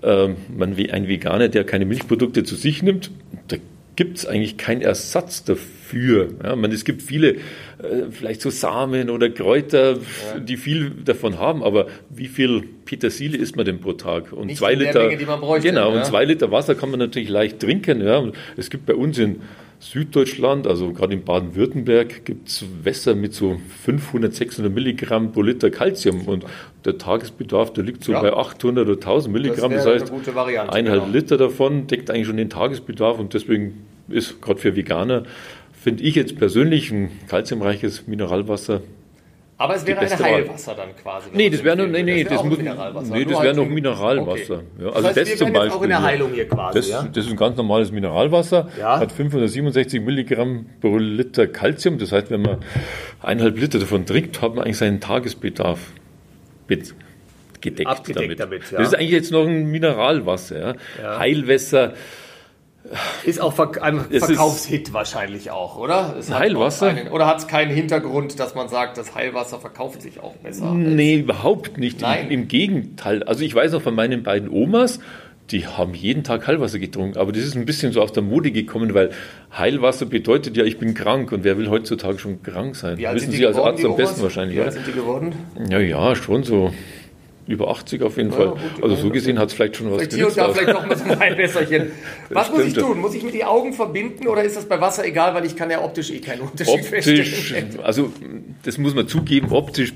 äh, 0.02 0.30
man 0.52 0.76
ein 0.76 1.06
Veganer, 1.06 1.48
der 1.48 1.62
keine 1.62 1.84
Milchprodukte 1.84 2.42
zu 2.42 2.56
sich 2.56 2.82
nimmt, 2.82 3.12
da 3.46 3.58
gibt 3.94 4.18
es 4.18 4.26
eigentlich 4.26 4.56
keinen 4.56 4.82
Ersatz 4.82 5.44
dafür. 5.44 5.70
Ja, 5.92 6.56
man, 6.56 6.72
es 6.72 6.84
gibt 6.84 7.02
viele, 7.02 7.34
äh, 7.34 7.38
vielleicht 8.10 8.40
so 8.40 8.50
Samen 8.50 9.10
oder 9.10 9.30
Kräuter, 9.30 9.92
ja. 9.92 10.40
die 10.40 10.56
viel 10.56 10.90
davon 10.90 11.38
haben, 11.38 11.62
aber 11.62 11.86
wie 12.10 12.28
viel 12.28 12.62
Petersilie 12.84 13.38
isst 13.38 13.56
man 13.56 13.64
denn 13.64 13.80
pro 13.80 13.92
Tag? 13.92 14.32
Und 14.32 14.46
Nicht 14.46 14.58
zwei 14.58 14.74
Liter, 14.74 15.08
Menge, 15.08 15.24
bräuchte, 15.24 15.68
genau, 15.68 15.90
ja. 15.90 15.98
und 15.98 16.06
zwei 16.06 16.24
Liter 16.24 16.50
Wasser 16.50 16.74
kann 16.74 16.90
man 16.90 16.98
natürlich 16.98 17.28
leicht 17.28 17.60
trinken. 17.60 18.00
Ja. 18.04 18.24
Es 18.56 18.70
gibt 18.70 18.86
bei 18.86 18.94
uns 18.94 19.18
in 19.18 19.40
Süddeutschland, 19.82 20.68
also 20.68 20.92
gerade 20.92 21.12
in 21.12 21.24
Baden-Württemberg, 21.24 22.24
gibt 22.24 22.48
es 22.48 22.64
Wässer 22.84 23.16
mit 23.16 23.34
so 23.34 23.60
500, 23.84 24.32
600 24.32 24.72
Milligramm 24.72 25.32
pro 25.32 25.42
Liter 25.42 25.70
Calcium 25.70 26.28
und 26.28 26.44
der 26.84 26.98
Tagesbedarf, 26.98 27.72
der 27.72 27.82
liegt 27.82 28.04
so 28.04 28.12
ja. 28.12 28.22
bei 28.22 28.32
800 28.32 28.86
oder 28.86 28.94
1000 28.94 29.32
Milligramm. 29.32 29.72
Das, 29.72 29.84
das 29.84 30.02
heißt, 30.02 30.12
eineinhalb 30.46 31.02
genau. 31.02 31.12
Liter 31.12 31.36
davon 31.36 31.88
deckt 31.88 32.10
eigentlich 32.10 32.28
schon 32.28 32.36
den 32.36 32.48
Tagesbedarf 32.48 33.18
und 33.18 33.34
deswegen 33.34 33.84
ist 34.08 34.40
gerade 34.40 34.60
für 34.60 34.76
Veganer, 34.76 35.24
finde 35.82 36.02
ich 36.04 36.14
jetzt 36.14 36.38
persönlich 36.38 36.90
ein 36.90 37.10
kalziumreiches 37.28 38.06
Mineralwasser 38.06 38.82
aber 39.62 39.76
es 39.76 39.86
wäre 39.86 40.00
ein 40.00 40.18
Heilwasser 40.18 40.74
dann 40.74 40.88
quasi. 41.00 41.28
Nee, 41.32 41.48
das 41.48 41.62
wäre 41.62 41.76
noch, 41.76 41.86
nee, 41.86 42.02
nee, 42.02 42.24
das, 42.24 42.32
das 42.32 42.44
muss, 42.44 42.58
Mineralwasser. 42.58 43.14
Nee, 43.14 43.24
das 43.24 43.42
wäre 43.42 43.54
noch 43.54 43.68
Mineralwasser. 43.68 44.54
Okay. 44.54 44.64
Ja, 44.80 44.88
also 44.88 45.02
das, 45.02 45.16
heißt, 45.16 45.32
das 45.32 45.38
zum 45.38 45.52
Beispiel. 45.52 45.78
auch 45.78 45.82
in 45.82 45.88
der 45.90 46.02
Heilung 46.02 46.32
hier 46.32 46.48
quasi. 46.48 46.78
Das, 46.78 46.88
ja? 46.88 47.02
das 47.04 47.26
ist 47.26 47.30
ein 47.30 47.36
ganz 47.36 47.56
normales 47.56 47.92
Mineralwasser, 47.92 48.68
ja. 48.76 48.98
hat 48.98 49.12
567 49.12 50.00
Milligramm 50.00 50.66
pro 50.80 50.96
Liter 50.98 51.46
Kalzium. 51.46 51.98
Das 51.98 52.10
heißt, 52.10 52.28
wenn 52.32 52.42
man 52.42 52.56
eineinhalb 53.20 53.56
Liter 53.56 53.78
davon 53.78 54.04
trinkt, 54.04 54.42
hat 54.42 54.56
man 54.56 54.64
eigentlich 54.64 54.78
seinen 54.78 54.98
Tagesbedarf 54.98 55.78
gedeckt 56.66 57.86
Abgedeckt 57.86 58.18
damit. 58.18 58.40
damit 58.40 58.70
ja. 58.72 58.78
Das 58.78 58.88
ist 58.88 58.94
eigentlich 58.94 59.10
jetzt 59.12 59.30
noch 59.30 59.46
ein 59.46 59.70
Mineralwasser. 59.70 60.74
Ja. 61.00 61.18
Heilwässer 61.20 61.94
ist 63.24 63.40
auch 63.40 63.56
ein 63.80 64.00
Verkaufshit 64.00 64.92
wahrscheinlich 64.92 65.50
auch, 65.50 65.76
oder? 65.76 66.16
Es 66.18 66.30
Heilwasser? 66.30 66.88
Einen, 66.88 67.08
oder 67.08 67.26
hat 67.26 67.38
es 67.38 67.46
keinen 67.46 67.70
Hintergrund, 67.70 68.38
dass 68.40 68.54
man 68.54 68.68
sagt, 68.68 68.98
das 68.98 69.14
Heilwasser 69.14 69.58
verkauft 69.60 70.02
sich 70.02 70.20
auch 70.20 70.34
besser? 70.36 70.72
Nee, 70.74 71.18
überhaupt 71.18 71.78
nicht. 71.78 72.00
Nein. 72.00 72.26
Im, 72.26 72.42
Im, 72.42 72.48
Gegenteil. 72.48 73.22
Also 73.22 73.44
ich 73.44 73.54
weiß 73.54 73.72
noch 73.72 73.82
von 73.82 73.94
meinen 73.94 74.22
beiden 74.22 74.48
Omas, 74.50 74.98
die 75.50 75.66
haben 75.66 75.94
jeden 75.94 76.24
Tag 76.24 76.46
Heilwasser 76.46 76.78
getrunken. 76.78 77.18
Aber 77.18 77.32
das 77.32 77.44
ist 77.44 77.56
ein 77.56 77.66
bisschen 77.66 77.92
so 77.92 78.00
aus 78.02 78.12
der 78.12 78.22
Mode 78.22 78.50
gekommen, 78.50 78.94
weil 78.94 79.10
Heilwasser 79.56 80.06
bedeutet 80.06 80.56
ja, 80.56 80.64
ich 80.64 80.78
bin 80.78 80.94
krank. 80.94 81.30
Und 81.32 81.44
wer 81.44 81.58
will 81.58 81.68
heutzutage 81.68 82.18
schon 82.18 82.42
krank 82.42 82.74
sein? 82.74 82.98
Wissen 82.98 83.32
Sie 83.32 83.46
als 83.46 83.58
Arzt 83.58 83.84
am 83.84 83.96
besten 83.96 84.22
wahrscheinlich, 84.22 84.56
Wie 84.56 84.62
alt 84.62 84.72
sind 84.72 84.86
die 84.86 84.92
geworden? 84.92 85.34
Ja, 85.70 85.78
ja, 85.78 86.16
schon 86.16 86.42
so 86.42 86.72
über 87.46 87.68
80 87.68 88.02
auf 88.02 88.16
jeden 88.16 88.30
ja, 88.30 88.36
Fall. 88.36 88.48
Gut, 88.48 88.82
also 88.82 88.96
so 88.96 89.10
gesehen 89.10 89.38
hat 89.38 89.48
es 89.48 89.54
vielleicht 89.54 89.76
schon 89.76 89.90
was 89.90 90.02
vielleicht 90.02 90.14
Hier 90.14 90.28
und 90.28 90.36
da 90.36 90.52
vielleicht 90.52 90.72
noch 90.72 90.86
mal 90.86 90.96
so 90.96 91.04
ein 91.04 91.36
Wässerchen. 91.38 91.90
Was 92.30 92.50
muss 92.50 92.64
ich 92.64 92.74
tun? 92.74 93.00
Muss 93.00 93.14
ich 93.14 93.22
mir 93.22 93.32
die 93.32 93.44
Augen 93.44 93.72
verbinden 93.72 94.28
oder 94.28 94.42
ist 94.42 94.56
das 94.56 94.66
bei 94.66 94.80
Wasser 94.80 95.04
egal, 95.04 95.34
weil 95.34 95.44
ich 95.44 95.56
kann 95.56 95.70
ja 95.70 95.82
optisch 95.82 96.10
eh 96.10 96.20
keinen 96.20 96.42
Unterschied 96.42 96.74
optisch, 96.74 96.88
feststellen? 96.88 97.80
Also 97.82 98.12
das 98.64 98.78
muss 98.78 98.94
man 98.94 99.08
zugeben, 99.08 99.48
optisch 99.50 99.92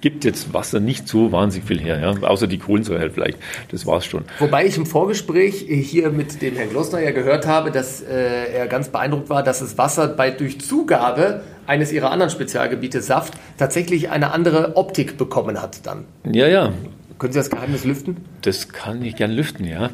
gibt 0.00 0.24
jetzt 0.24 0.52
Wasser 0.52 0.80
nicht 0.80 1.08
so 1.08 1.32
wahnsinnig 1.32 1.66
viel 1.66 1.80
her, 1.80 2.00
ja? 2.00 2.28
außer 2.28 2.46
die 2.46 2.58
Kohlensäure 2.58 3.00
halt 3.00 3.12
vielleicht. 3.12 3.38
Das 3.70 3.86
war 3.86 3.98
es 3.98 4.06
schon. 4.06 4.24
Wobei 4.38 4.66
ich 4.66 4.76
im 4.76 4.86
Vorgespräch 4.86 5.66
hier 5.68 6.10
mit 6.10 6.42
dem 6.42 6.56
Herrn 6.56 6.70
Glossner 6.70 7.00
ja 7.00 7.10
gehört 7.12 7.46
habe, 7.46 7.70
dass 7.70 8.00
äh, 8.00 8.52
er 8.52 8.66
ganz 8.66 8.88
beeindruckt 8.88 9.30
war, 9.30 9.42
dass 9.42 9.60
das 9.60 9.78
Wasser 9.78 10.08
bei 10.08 10.30
durch 10.30 10.60
Zugabe 10.60 11.42
eines 11.68 11.92
ihrer 11.92 12.10
anderen 12.10 12.30
Spezialgebiete 12.30 13.02
Saft 13.02 13.34
tatsächlich 13.58 14.10
eine 14.10 14.32
andere 14.32 14.76
Optik 14.76 15.18
bekommen 15.18 15.60
hat 15.60 15.86
dann. 15.86 16.06
Ja, 16.24 16.48
ja. 16.48 16.72
Können 17.18 17.32
Sie 17.32 17.38
das 17.38 17.50
Geheimnis 17.50 17.84
lüften? 17.84 18.16
Das 18.42 18.70
kann 18.70 19.02
ich 19.02 19.16
gern 19.16 19.30
lüften, 19.30 19.66
ja. 19.66 19.90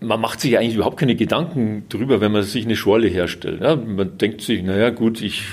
Man 0.00 0.20
macht 0.20 0.40
sich 0.40 0.58
eigentlich 0.58 0.76
überhaupt 0.76 0.96
keine 0.96 1.14
Gedanken 1.14 1.84
drüber, 1.88 2.20
wenn 2.20 2.32
man 2.32 2.42
sich 2.42 2.64
eine 2.64 2.74
Schorle 2.74 3.06
herstellt. 3.06 3.60
Ja, 3.60 3.76
man 3.76 4.18
denkt 4.18 4.40
sich, 4.40 4.62
naja 4.62 4.90
gut, 4.90 5.20
ich 5.20 5.44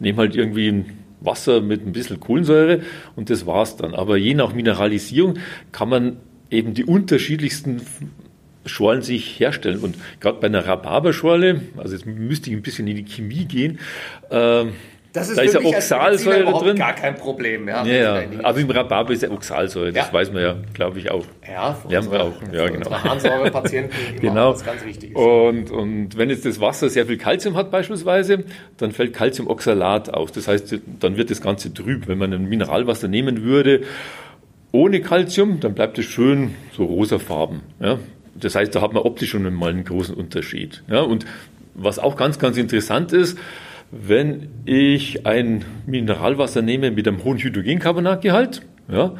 nehme 0.00 0.18
halt 0.18 0.34
irgendwie 0.34 0.68
ein 0.68 0.98
Wasser 1.20 1.60
mit 1.60 1.86
ein 1.86 1.92
bisschen 1.92 2.18
Kohlensäure 2.18 2.80
und 3.14 3.30
das 3.30 3.46
war's 3.46 3.76
dann. 3.76 3.94
Aber 3.94 4.16
je 4.16 4.34
nach 4.34 4.52
Mineralisierung 4.52 5.34
kann 5.70 5.88
man 5.88 6.16
eben 6.50 6.74
die 6.74 6.84
unterschiedlichsten 6.84 7.80
Schorlen 8.66 9.02
sich 9.02 9.40
herstellen. 9.40 9.78
Und 9.80 9.96
gerade 10.20 10.38
bei 10.40 10.46
einer 10.46 10.66
Rhabarberschorle, 10.66 11.60
also 11.76 11.94
jetzt 11.94 12.06
müsste 12.06 12.50
ich 12.50 12.56
ein 12.56 12.62
bisschen 12.62 12.86
in 12.88 12.96
die 12.96 13.04
Chemie 13.04 13.44
gehen, 13.46 13.78
äh, 14.30 14.64
Das 15.12 15.28
ist 15.28 15.38
da 15.38 15.42
ist 15.42 15.54
ja 15.54 15.60
Oxalsäure 15.60 16.52
drin. 16.62 16.76
gar 16.76 16.92
kein 16.94 17.16
Problem. 17.16 17.66
Ja, 17.66 17.84
Ja, 17.84 18.20
ja. 18.20 18.24
aber 18.44 18.58
im 18.60 18.70
Rhabarber 18.70 19.12
ist 19.12 19.22
ja 19.22 19.30
Oxalsäure, 19.30 19.92
das 19.92 20.06
Ja. 20.06 20.12
weiß 20.12 20.30
man 20.32 20.42
ja, 20.42 20.56
glaube 20.72 20.98
ich, 21.00 21.10
auch. 21.10 21.24
ja, 21.50 21.74
für 21.74 21.88
Lernen 21.88 22.12
wir 22.12 22.24
unsere- 22.24 22.50
auch. 22.50 22.52
Ja, 22.54 22.68
genau. 22.68 22.90
Harnsäurepatienten 22.92 23.92
Genau. 24.20 24.52
was 24.52 24.64
ganz 24.64 24.84
Wichtiges. 24.84 25.16
Und, 25.16 25.70
und 25.72 26.16
wenn 26.16 26.30
jetzt 26.30 26.44
das 26.46 26.60
Wasser 26.60 26.88
sehr 26.90 27.06
viel 27.06 27.16
Kalzium 27.18 27.56
hat 27.56 27.70
beispielsweise, 27.72 28.44
dann 28.76 28.92
fällt 28.92 29.12
Calciumoxalat 29.14 30.14
aus. 30.14 30.30
Das 30.32 30.46
heißt, 30.46 30.78
dann 31.00 31.16
wird 31.16 31.30
das 31.30 31.40
Ganze 31.40 31.74
trüb. 31.74 32.06
Wenn 32.06 32.18
man 32.18 32.32
ein 32.32 32.48
Mineralwasser 32.48 33.08
nehmen 33.08 33.42
würde 33.42 33.80
ohne 34.72 35.00
Calcium, 35.00 35.58
dann 35.58 35.74
bleibt 35.74 35.98
es 35.98 36.04
schön 36.04 36.54
so 36.76 36.84
rosafarben. 36.84 37.62
Ja? 37.80 37.98
Das 38.34 38.54
heißt, 38.54 38.74
da 38.74 38.80
hat 38.80 38.92
man 38.92 39.02
optisch 39.02 39.30
schon 39.30 39.42
mal 39.54 39.70
einen 39.70 39.84
großen 39.84 40.14
Unterschied. 40.14 40.82
Ja? 40.88 41.00
Und 41.00 41.26
was 41.74 41.98
auch 41.98 42.16
ganz, 42.16 42.38
ganz 42.38 42.56
interessant 42.56 43.12
ist, 43.12 43.38
wenn 43.90 44.48
ich 44.66 45.26
ein 45.26 45.64
Mineralwasser 45.86 46.62
nehme 46.62 46.90
mit 46.90 47.08
einem 47.08 47.24
hohen 47.24 47.38
Hydrogencarbonatgehalt, 47.38 48.62
ja, 48.90 49.14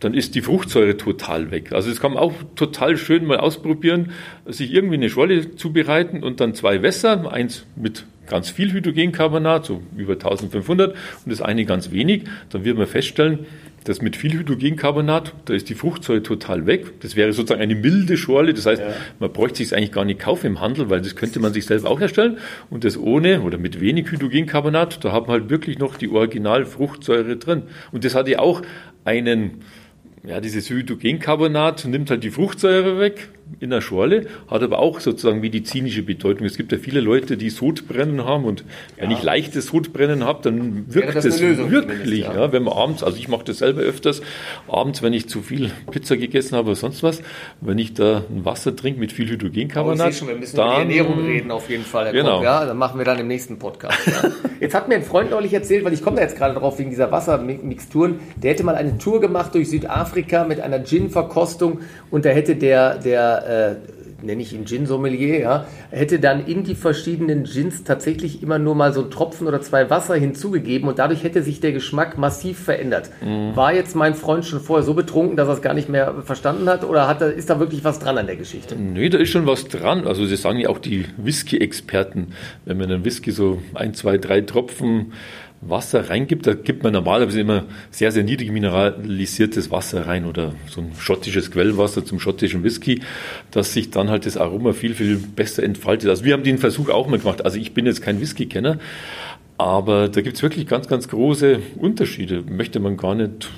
dann 0.00 0.14
ist 0.14 0.34
die 0.34 0.42
Fruchtsäure 0.42 0.96
total 0.96 1.50
weg. 1.50 1.72
Also 1.72 1.88
das 1.88 2.00
kann 2.00 2.12
man 2.12 2.22
auch 2.22 2.34
total 2.56 2.96
schön 2.96 3.24
mal 3.24 3.38
ausprobieren, 3.38 4.12
sich 4.46 4.72
irgendwie 4.72 4.96
eine 4.96 5.08
Schorle 5.08 5.56
zubereiten 5.56 6.22
und 6.22 6.40
dann 6.40 6.54
zwei 6.54 6.82
Wässer, 6.82 7.32
eins 7.32 7.66
mit 7.74 8.04
ganz 8.26 8.50
viel 8.50 8.72
Hydrogencarbonat, 8.72 9.66
so 9.66 9.82
über 9.96 10.14
1500 10.14 10.92
und 10.92 10.98
das 11.26 11.40
eine 11.40 11.64
ganz 11.64 11.90
wenig, 11.90 12.24
dann 12.50 12.64
wird 12.64 12.78
man 12.78 12.86
feststellen, 12.86 13.46
dass 13.84 14.00
mit 14.00 14.16
viel 14.16 14.32
Hydrogencarbonat, 14.32 15.34
da 15.44 15.54
ist 15.54 15.68
die 15.68 15.74
Fruchtsäure 15.74 16.22
total 16.22 16.66
weg. 16.66 17.00
Das 17.00 17.16
wäre 17.16 17.32
sozusagen 17.34 17.60
eine 17.60 17.74
milde 17.74 18.16
Schorle, 18.16 18.54
das 18.54 18.64
heißt, 18.64 18.82
man 19.18 19.30
bräuchte 19.30 19.58
sich 19.58 19.76
eigentlich 19.76 19.92
gar 19.92 20.06
nicht 20.06 20.20
kaufen 20.20 20.46
im 20.46 20.60
Handel, 20.60 20.88
weil 20.88 21.02
das 21.02 21.16
könnte 21.16 21.38
man 21.38 21.52
sich 21.52 21.66
selber 21.66 21.90
auch 21.90 22.00
herstellen. 22.00 22.38
Und 22.70 22.84
das 22.84 22.96
ohne 22.96 23.42
oder 23.42 23.58
mit 23.58 23.80
wenig 23.80 24.10
Hydrogencarbonat, 24.10 25.04
da 25.04 25.12
hat 25.12 25.28
man 25.28 25.40
halt 25.40 25.50
wirklich 25.50 25.78
noch 25.78 25.96
die 25.96 26.08
Originalfruchtsäure 26.08 27.36
drin. 27.36 27.64
Und 27.92 28.04
das 28.04 28.14
hat 28.14 28.26
ja 28.26 28.38
auch 28.38 28.62
einen 29.04 29.62
ja, 30.26 30.40
dieses 30.40 30.70
Hydrogencarbonat 30.70 31.84
nimmt 31.84 32.08
halt 32.08 32.24
die 32.24 32.30
Fruchtsäure 32.30 32.98
weg 32.98 33.28
in 33.60 33.70
der 33.70 33.80
Schorle, 33.80 34.26
hat 34.48 34.62
aber 34.62 34.78
auch 34.78 35.00
sozusagen 35.00 35.40
medizinische 35.40 36.02
Bedeutung. 36.02 36.46
Es 36.46 36.56
gibt 36.56 36.72
ja 36.72 36.78
viele 36.78 37.00
Leute, 37.00 37.36
die 37.36 37.50
Sodbrennen 37.50 38.24
haben 38.24 38.44
und 38.44 38.64
wenn 38.96 39.10
ich 39.10 39.22
leichtes 39.22 39.66
Sodbrennen 39.66 40.24
habe, 40.24 40.40
dann 40.42 40.84
wirkt 40.92 41.14
Lösung 41.24 41.70
wirklich. 41.70 42.20
ja. 42.20 42.34
Ja. 42.34 42.52
wenn 42.52 42.62
man 42.64 42.74
abends, 42.74 43.02
also 43.02 43.16
ich 43.18 43.28
mache 43.28 43.44
das 43.44 43.58
selber 43.58 43.82
öfters, 43.82 44.22
abends, 44.68 45.02
wenn 45.02 45.12
ich 45.12 45.28
zu 45.28 45.42
viel 45.42 45.70
Pizza 45.90 46.16
gegessen 46.16 46.56
habe 46.56 46.68
oder 46.68 46.76
sonst 46.76 47.02
was, 47.02 47.22
wenn 47.60 47.78
ich 47.78 47.94
da 47.94 48.24
ein 48.30 48.44
Wasser 48.44 48.74
trinke 48.74 49.00
mit 49.00 49.12
viel 49.12 49.26
Oh, 49.26 49.32
Hydrogencarbonat, 49.32 50.12
sehe 50.12 50.18
schon, 50.20 50.28
wir 50.28 50.36
müssen 50.36 50.56
über 50.56 50.74
die 50.74 50.80
Ernährung 50.80 51.24
reden 51.24 51.50
auf 51.50 51.68
jeden 51.70 51.84
Fall. 51.84 52.06
Herr 52.06 52.12
Genau. 52.12 52.36
Kopp, 52.36 52.44
ja, 52.44 52.64
dann 52.66 52.76
machen 52.76 52.98
wir 52.98 53.04
dann 53.04 53.18
im 53.18 53.28
nächsten 53.28 53.58
Podcast. 53.58 53.98
Ja. 54.06 54.30
Jetzt 54.60 54.74
hat 54.74 54.88
mir 54.88 54.94
ein 54.96 55.02
Freund 55.02 55.30
neulich 55.30 55.52
erzählt, 55.52 55.84
weil 55.84 55.92
ich 55.92 56.02
komme 56.02 56.16
da 56.16 56.22
jetzt 56.22 56.36
gerade 56.36 56.54
drauf 56.54 56.78
wegen 56.78 56.90
dieser 56.90 57.10
Wassermixturen, 57.10 58.18
der 58.36 58.52
hätte 58.52 58.64
mal 58.64 58.76
eine 58.76 58.96
Tour 58.98 59.20
gemacht 59.20 59.54
durch 59.54 59.68
Südafrika 59.68 60.44
mit 60.44 60.60
einer 60.60 60.82
Gin-Verkostung 60.82 61.80
und 62.10 62.24
da 62.24 62.30
hätte 62.30 62.56
der, 62.56 62.98
der 62.98 63.33
äh, 63.38 63.76
nenne 64.24 64.42
ich 64.42 64.52
ihn 64.52 64.64
Gin-Sommelier, 64.64 65.38
ja, 65.40 65.66
hätte 65.90 66.18
dann 66.18 66.46
in 66.46 66.64
die 66.64 66.74
verschiedenen 66.74 67.44
Gins 67.44 67.84
tatsächlich 67.84 68.42
immer 68.42 68.58
nur 68.58 68.74
mal 68.74 68.92
so 68.92 69.02
einen 69.02 69.10
Tropfen 69.10 69.46
oder 69.46 69.60
zwei 69.60 69.90
Wasser 69.90 70.14
hinzugegeben 70.14 70.88
und 70.88 70.98
dadurch 70.98 71.22
hätte 71.22 71.42
sich 71.42 71.60
der 71.60 71.72
Geschmack 71.72 72.18
massiv 72.18 72.58
verändert. 72.58 73.10
Mhm. 73.22 73.54
War 73.54 73.72
jetzt 73.72 73.94
mein 73.94 74.14
Freund 74.14 74.44
schon 74.44 74.60
vorher 74.60 74.84
so 74.84 74.94
betrunken, 74.94 75.36
dass 75.36 75.48
er 75.48 75.54
es 75.54 75.62
gar 75.62 75.74
nicht 75.74 75.88
mehr 75.88 76.14
verstanden 76.24 76.68
hat 76.68 76.84
oder 76.84 77.06
hat 77.06 77.20
ist 77.22 77.50
da 77.50 77.60
wirklich 77.60 77.84
was 77.84 77.98
dran 77.98 78.18
an 78.18 78.26
der 78.26 78.36
Geschichte? 78.36 78.76
Nee, 78.76 79.08
da 79.08 79.18
ist 79.18 79.30
schon 79.30 79.46
was 79.46 79.68
dran. 79.68 80.06
Also 80.06 80.26
das 80.26 80.42
sagen 80.42 80.58
ja 80.58 80.68
auch 80.68 80.78
die 80.78 81.06
Whisky-Experten. 81.16 82.28
Wenn 82.64 82.76
man 82.76 82.88
in 82.88 82.94
einen 82.96 83.04
Whisky 83.04 83.30
so 83.30 83.62
ein, 83.74 83.94
zwei, 83.94 84.18
drei 84.18 84.40
Tropfen 84.40 85.12
Wasser 85.68 86.10
reingibt, 86.10 86.46
da 86.46 86.54
gibt 86.54 86.82
man 86.82 86.92
normalerweise 86.92 87.40
immer 87.40 87.64
sehr, 87.90 88.12
sehr 88.12 88.24
niedrig 88.24 88.50
mineralisiertes 88.50 89.70
Wasser 89.70 90.06
rein 90.06 90.24
oder 90.24 90.52
so 90.68 90.80
ein 90.80 90.92
schottisches 90.98 91.50
Quellwasser 91.50 92.04
zum 92.04 92.20
schottischen 92.20 92.62
Whisky, 92.62 93.00
dass 93.50 93.72
sich 93.72 93.90
dann 93.90 94.10
halt 94.10 94.26
das 94.26 94.36
Aroma 94.36 94.72
viel, 94.72 94.94
viel 94.94 95.16
besser 95.16 95.62
entfaltet. 95.62 96.10
Also 96.10 96.24
wir 96.24 96.32
haben 96.32 96.44
den 96.44 96.58
Versuch 96.58 96.90
auch 96.90 97.06
mal 97.08 97.18
gemacht. 97.18 97.44
Also 97.44 97.58
ich 97.58 97.72
bin 97.72 97.86
jetzt 97.86 98.02
kein 98.02 98.20
Whisky-Kenner, 98.20 98.78
aber 99.56 100.08
da 100.08 100.20
gibt 100.20 100.36
es 100.36 100.42
wirklich 100.42 100.66
ganz, 100.66 100.88
ganz 100.88 101.08
große 101.08 101.60
Unterschiede. 101.76 102.42
Möchte 102.42 102.80
man 102.80 102.96
gar 102.96 103.14
nicht 103.14 103.50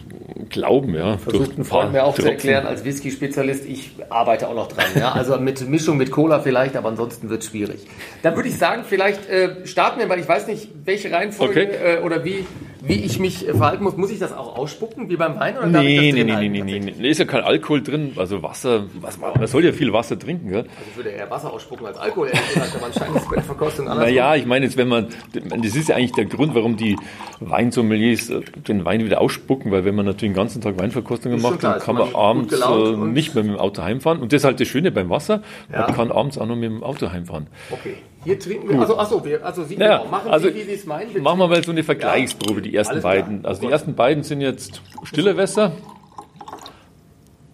glauben. 0.48 0.94
Ja, 0.94 1.18
Versucht 1.18 1.58
ein 1.58 1.64
Freund 1.64 1.92
mir 1.92 2.04
auch 2.04 2.14
zu 2.14 2.22
Tropfen. 2.22 2.34
erklären 2.36 2.66
als 2.66 2.84
Whisky-Spezialist, 2.84 3.64
ich 3.66 3.90
arbeite 4.08 4.48
auch 4.48 4.54
noch 4.54 4.68
dran. 4.68 4.84
Ja? 4.98 5.12
Also 5.12 5.38
mit 5.38 5.68
Mischung 5.68 5.96
mit 5.96 6.10
Cola 6.10 6.40
vielleicht, 6.40 6.76
aber 6.76 6.88
ansonsten 6.88 7.28
wird 7.30 7.42
es 7.42 7.48
schwierig. 7.48 7.86
Dann 8.22 8.34
würde 8.36 8.48
ich 8.48 8.56
sagen, 8.58 8.82
vielleicht 8.88 9.28
äh, 9.28 9.66
starten 9.66 10.00
wir, 10.00 10.08
weil 10.08 10.20
ich 10.20 10.28
weiß 10.28 10.46
nicht, 10.48 10.68
welche 10.84 11.10
Reihenfolge 11.12 11.60
Okay. 11.60 11.96
äh, 11.98 12.02
oder 12.02 12.24
wie, 12.24 12.44
wie 12.82 12.94
ich 13.04 13.18
mich 13.18 13.48
äh, 13.48 13.54
verhalten 13.54 13.84
muss. 13.84 13.96
Muss 13.96 14.10
ich 14.10 14.18
das 14.18 14.32
auch 14.32 14.56
ausspucken, 14.56 15.08
wie 15.08 15.16
beim 15.16 15.38
Wein? 15.38 15.56
Oder 15.58 15.66
Nee, 15.66 16.12
nee, 16.12 16.24
nee, 16.24 16.32
halten, 16.32 16.52
nee, 16.52 16.62
nee, 16.62 16.80
nee. 16.80 16.94
Da 17.00 17.08
ist 17.08 17.18
ja 17.18 17.24
kein 17.24 17.42
Alkohol 17.44 17.82
drin, 17.82 18.12
also 18.16 18.42
Wasser, 18.42 18.84
was, 19.00 19.18
man 19.18 19.46
soll 19.46 19.64
ja 19.64 19.72
viel 19.72 19.92
Wasser 19.92 20.18
trinken, 20.18 20.48
gell? 20.50 20.58
Also 20.60 20.70
ich 20.90 20.96
würde 20.96 21.10
eher 21.10 21.30
Wasser 21.30 21.52
ausspucken 21.52 21.86
als 21.86 21.98
Alkohol, 21.98 22.28
ehrlich 22.28 22.54
gesagt, 22.54 22.74
aber 22.76 22.86
anscheinend 22.86 23.16
ist 23.16 23.22
es 23.22 23.28
bei 23.28 23.36
der 23.36 23.44
Verkostung 23.44 23.88
anders. 23.88 24.06
Naja, 24.06 24.34
ich 24.36 24.46
meine 24.46 24.64
jetzt, 24.66 24.76
wenn 24.76 24.88
man, 24.88 25.06
das 25.32 25.74
ist 25.74 25.88
ja 25.88 25.96
eigentlich 25.96 26.12
der 26.12 26.26
Grund, 26.26 26.54
warum 26.54 26.76
die 26.76 26.96
Weinsommeliers 27.40 28.30
äh, 28.30 28.40
den 28.68 28.84
Wein 28.84 29.04
wieder 29.04 29.20
ausspucken, 29.20 29.70
weil 29.72 29.84
wenn 29.84 29.94
man 29.94 30.06
natürlich 30.16 30.32
den 30.32 30.34
ganzen 30.34 30.60
Tag 30.60 30.78
Weinverkostungen 30.78 31.36
Ist 31.36 31.42
schon 31.42 31.50
macht, 31.52 31.60
klar, 31.60 31.74
dann 31.74 31.82
kann 31.82 31.94
man 31.96 32.14
abends 32.14 32.52
äh, 32.60 32.96
nicht 32.96 33.34
mehr 33.34 33.44
mit 33.44 33.54
dem 33.54 33.60
Auto 33.60 33.82
heimfahren. 33.82 34.20
Und 34.20 34.32
das 34.32 34.40
ist 34.42 34.44
halt 34.44 34.60
das 34.60 34.68
Schöne 34.68 34.90
beim 34.90 35.10
Wasser, 35.10 35.42
Ja. 35.72 35.82
man 35.82 35.94
kann 35.94 36.10
abends 36.10 36.38
auch 36.38 36.46
noch 36.46 36.56
mit 36.56 36.64
dem 36.64 36.82
Auto 36.82 37.10
heimfahren. 37.10 37.46
Okay, 37.70 37.96
hier 38.24 38.38
trinken 38.38 38.68
wir, 38.68 38.80
also, 38.80 38.98
achso, 38.98 39.24
wir, 39.24 39.44
also 39.44 39.64
Sie, 39.64 39.76
Ja, 39.76 39.98
genau, 39.98 40.10
machen 40.10 40.30
also 40.30 40.48
Sie, 40.48 40.54
wie 40.54 40.62
Sie 40.62 40.72
es 40.72 40.86
meinen. 40.86 41.22
Machen 41.22 41.38
wir 41.38 41.48
mal 41.48 41.62
so 41.62 41.70
eine 41.72 41.84
Vergleichsprobe, 41.84 42.62
die 42.62 42.74
ersten 42.74 43.00
beiden. 43.02 43.44
Also 43.44 43.62
die 43.62 43.72
ersten 43.72 43.94
beiden 43.94 44.22
sind 44.22 44.40
jetzt 44.40 44.82
stille 45.04 45.36
Wässer. 45.36 45.72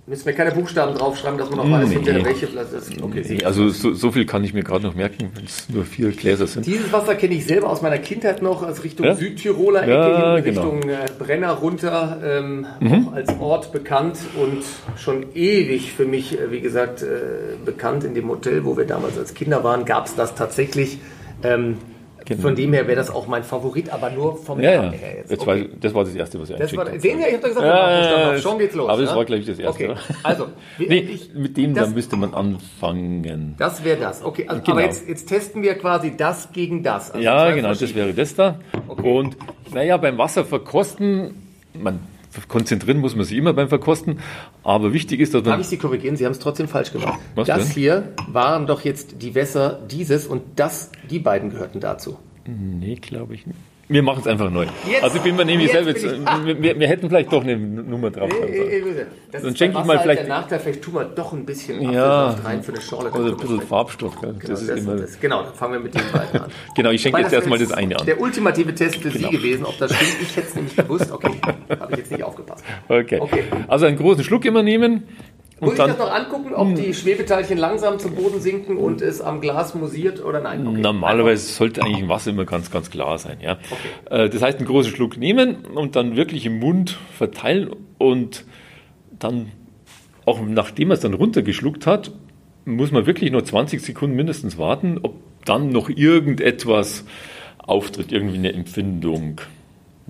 Müssen 0.04 0.26
wir 0.26 0.32
keine 0.32 0.50
Buchstaben 0.50 0.96
draufschreiben, 0.98 1.38
dass 1.38 1.48
man 1.48 1.58
noch 1.60 1.70
weiß, 1.70 1.88
nee. 1.88 1.94
hinterher 1.94 2.24
welche 2.24 2.48
Flasche 2.48 2.74
ist. 2.74 3.00
Okay, 3.00 3.24
Nee, 3.28 3.44
Also 3.44 3.68
so, 3.68 3.94
so 3.94 4.10
viel 4.10 4.26
kann 4.26 4.42
ich 4.42 4.52
mir 4.52 4.64
gerade 4.64 4.84
noch 4.84 4.96
merken, 4.96 5.30
wenn 5.36 5.44
es 5.44 5.68
nur 5.68 5.84
vier 5.84 6.10
Gläser 6.10 6.48
sind. 6.48 6.66
Dieses 6.66 6.92
Wasser 6.92 7.14
kenne 7.14 7.34
ich 7.34 7.46
selber 7.46 7.70
aus 7.70 7.82
meiner 7.82 7.98
Kindheit 7.98 8.42
noch, 8.42 8.64
als 8.64 8.82
Richtung 8.82 9.06
Ja? 9.06 9.14
Südtiroler 9.14 9.82
Ecke, 9.84 9.92
Ja, 9.92 10.34
hin, 10.34 10.44
genau. 10.44 10.62
Richtung 10.70 10.90
äh, 10.90 10.96
Brenner 11.20 11.52
runter, 11.52 12.20
ähm, 12.24 12.66
Mhm. 12.80 13.06
auch 13.08 13.12
als 13.12 13.38
Ort 13.38 13.70
bekannt 13.72 14.18
und 14.42 14.64
schon 15.00 15.26
ewig 15.36 15.92
für 15.92 16.04
mich, 16.04 16.36
äh, 16.36 16.50
wie 16.50 16.60
gesagt, 16.60 17.02
äh, 17.02 17.06
bekannt. 17.64 18.02
In 18.02 18.14
dem 18.14 18.28
Hotel, 18.28 18.64
wo 18.64 18.76
wir 18.76 18.86
damals 18.86 19.16
als 19.16 19.34
Kinder 19.34 19.62
waren, 19.62 19.84
gab 19.84 20.06
es 20.06 20.16
das 20.16 20.34
tatsächlich. 20.34 20.98
Ähm, 21.44 21.76
Genau. 22.24 22.42
Von 22.42 22.54
dem 22.54 22.72
her 22.72 22.86
wäre 22.86 22.96
das 22.96 23.10
auch 23.10 23.26
mein 23.26 23.42
Favorit, 23.42 23.90
aber 23.92 24.10
nur 24.10 24.36
vom 24.36 24.60
Ja, 24.60 24.70
ja. 24.72 24.90
Her 24.92 25.16
jetzt. 25.18 25.32
Okay. 25.32 25.46
war, 25.46 25.56
das 25.80 25.94
war 25.94 26.04
das 26.04 26.14
Erste, 26.14 26.40
was 26.40 26.50
ich 26.50 26.56
Das 26.56 26.76
war, 26.76 26.86
sehen 26.98 27.18
wir, 27.18 27.26
ich 27.28 27.34
habe 27.34 27.42
doch 27.42 27.48
gesagt, 27.48 27.66
Ja, 27.66 28.38
schon 28.38 28.58
geht's 28.58 28.74
los. 28.74 28.88
aber 28.88 29.00
das 29.02 29.10
ja? 29.10 29.16
war, 29.16 29.24
glaub 29.24 29.40
ich, 29.40 29.46
das 29.46 29.58
Erste, 29.58 29.90
Okay, 29.90 29.94
also, 30.22 30.46
Nee, 30.78 30.98
ich, 30.98 31.34
mit 31.34 31.56
dem, 31.56 31.74
das- 31.74 31.88
da 31.88 31.94
müsste 31.94 32.16
man 32.16 32.32
anfangen. 32.34 33.54
das 33.58 33.84
wäre 33.84 33.98
das. 34.00 34.24
Okay, 34.24 34.46
also, 34.48 34.62
Genau. 34.62 34.76
aber 34.76 34.84
jetzt, 34.86 35.08
jetzt 35.08 35.26
testen 35.26 35.62
wir 35.62 35.74
quasi 35.74 36.16
das 36.16 36.52
gegen 36.52 36.82
das. 36.82 37.10
Also 37.10 37.24
Ja, 37.24 37.50
genau, 37.50 37.68
das 37.74 37.94
wäre 37.94 38.12
das 38.12 38.34
da. 38.34 38.58
Okay. 38.88 39.10
Und 39.18 39.36
naja, 39.74 39.96
beim 39.96 40.18
Wasser 40.18 40.44
verkosten, 40.44 41.34
man 41.74 42.00
konzentrieren 42.48 42.98
muss 42.98 43.14
man 43.16 43.24
sich 43.24 43.36
immer 43.36 43.52
beim 43.52 43.68
Verkosten, 43.68 44.20
aber 44.62 44.92
wichtig 44.92 45.20
ist, 45.20 45.34
dass 45.34 45.42
Darf 45.42 45.52
man. 45.54 45.60
ich 45.60 45.68
Sie 45.68 45.76
korrigieren? 45.78 46.16
Sie 46.16 46.24
haben 46.24 46.32
es 46.32 46.38
trotzdem 46.38 46.68
falsch 46.68 46.92
gemacht. 46.92 47.18
Was 47.34 47.46
das 47.48 47.64
denn? 47.64 47.74
hier 47.74 48.12
waren 48.28 48.66
doch 48.66 48.82
jetzt 48.82 49.22
die 49.22 49.34
Wässer 49.34 49.80
dieses 49.90 50.26
und 50.26 50.42
das, 50.56 50.90
die 51.10 51.18
beiden 51.18 51.50
gehörten 51.50 51.80
dazu. 51.80 52.18
Nee, 52.46 52.96
glaube 52.96 53.34
ich 53.34 53.46
nicht. 53.46 53.58
Wir 53.92 54.02
machen 54.02 54.20
es 54.20 54.26
einfach 54.26 54.50
neu. 54.50 54.66
Jetzt- 54.88 55.02
also 55.02 55.16
ich 55.18 55.22
bin 55.22 55.36
mir 55.36 55.44
nämlich 55.44 55.70
selber 55.70 55.90
jetzt, 55.90 56.04
ah. 56.24 56.40
wir, 56.44 56.62
wir, 56.62 56.78
wir 56.80 56.88
hätten 56.88 57.08
vielleicht 57.08 57.32
doch 57.32 57.42
eine 57.42 57.56
Nummer 57.56 58.10
drauf 58.10 58.30
äh, 58.32 58.78
äh, 58.78 59.06
Das 59.30 59.42
Dann 59.42 59.54
schenke 59.54 59.78
ich 59.78 59.84
mal 59.84 59.96
halt 59.96 60.02
vielleicht- 60.02 60.22
Der 60.22 60.28
Nachteil, 60.28 60.60
vielleicht 60.60 60.82
tun 60.82 60.94
wir 60.94 61.04
doch 61.04 61.32
ein 61.32 61.44
bisschen 61.44 61.92
Ja, 61.92 62.30
rein 62.44 62.62
für 62.62 62.72
eine 62.72 62.80
Schorle. 62.80 63.10
dann 63.10 63.20
also 63.22 63.34
ein 63.34 63.36
bisschen. 63.40 63.60
Farbstoff. 63.60 64.20
Genau, 64.20 64.32
Das 64.40 64.60
ist 64.62 64.70
das, 64.70 64.78
immer, 64.78 64.96
das, 64.96 65.20
genau, 65.20 65.42
dann 65.42 65.54
fangen 65.54 65.74
wir 65.74 65.80
mit 65.80 65.94
den 65.94 66.02
beiden 66.12 66.40
an. 66.42 66.50
genau, 66.74 66.90
ich 66.90 67.02
schenke 67.02 67.20
jetzt 67.20 67.32
erstmal 67.32 67.58
das 67.58 67.72
eine 67.72 67.98
an. 67.98 68.06
Der 68.06 68.20
ultimative 68.20 68.74
Test 68.74 68.96
für 68.96 69.10
Genau. 69.10 69.28
Sie 69.30 69.36
gewesen, 69.36 69.64
ob 69.66 69.76
das 69.78 69.94
stimmt. 69.94 70.16
Ich 70.22 70.36
hätte 70.36 70.48
es 70.48 70.54
nämlich 70.54 70.76
gewusst. 70.76 71.12
Okay, 71.12 71.30
habe 71.80 71.92
ich 71.92 71.98
jetzt 71.98 72.10
nicht 72.12 72.24
aufgepasst. 72.24 72.64
Okay. 72.88 73.18
Okay. 73.20 73.44
Also 73.68 73.86
einen 73.86 73.96
großen 73.98 74.24
Schluck 74.24 74.44
immer 74.44 74.62
nehmen. 74.62 75.02
Muss 75.62 75.68
Und 75.70 75.74
ich 75.74 75.78
dann, 75.78 75.90
das 75.90 75.98
noch 76.00 76.12
angucken, 76.12 76.54
ob 76.54 76.74
die 76.74 76.92
Schwebeteilchen 76.92 77.56
langsam 77.56 78.00
zum 78.00 78.16
Boden 78.16 78.40
sinken 78.40 78.78
und 78.78 79.00
es 79.00 79.20
am 79.20 79.40
Glas 79.40 79.76
musiert 79.76 80.20
oder 80.24 80.40
nein? 80.40 80.66
Okay. 80.66 80.80
Normalerweise 80.80 81.52
sollte 81.52 81.82
eigentlich 81.84 82.00
im 82.00 82.08
Wasser 82.08 82.30
immer 82.30 82.44
ganz, 82.44 82.72
ganz 82.72 82.90
klar 82.90 83.16
sein. 83.16 83.36
Ja. 83.40 83.58
Äh, 84.10 84.28
Das 84.28 84.42
heißt, 84.42 84.58
einen 84.58 84.66
großen 84.66 84.90
Schluck 84.92 85.16
nehmen 85.16 85.64
und 85.66 85.94
dann 85.94 86.16
wirklich 86.16 86.46
im 86.46 86.58
Mund 86.58 86.98
verteilen 87.16 87.70
und 87.98 88.44
dann, 89.20 89.52
auch 90.26 90.40
nachdem 90.44 90.88
man 90.88 90.96
es 90.96 91.00
dann 91.02 91.14
runtergeschluckt 91.14 91.86
hat, 91.86 92.10
muss 92.64 92.90
man 92.90 93.06
wirklich 93.06 93.30
nur 93.30 93.44
20 93.44 93.80
Sekunden 93.80 94.16
mindestens 94.16 94.58
warten, 94.58 94.98
ob 95.00 95.14
dann 95.44 95.68
noch 95.68 95.88
irgendetwas 95.88 97.04
auftritt, 97.58 98.10
irgendwie 98.10 98.38
eine 98.38 98.52
Empfindung. 98.52 99.40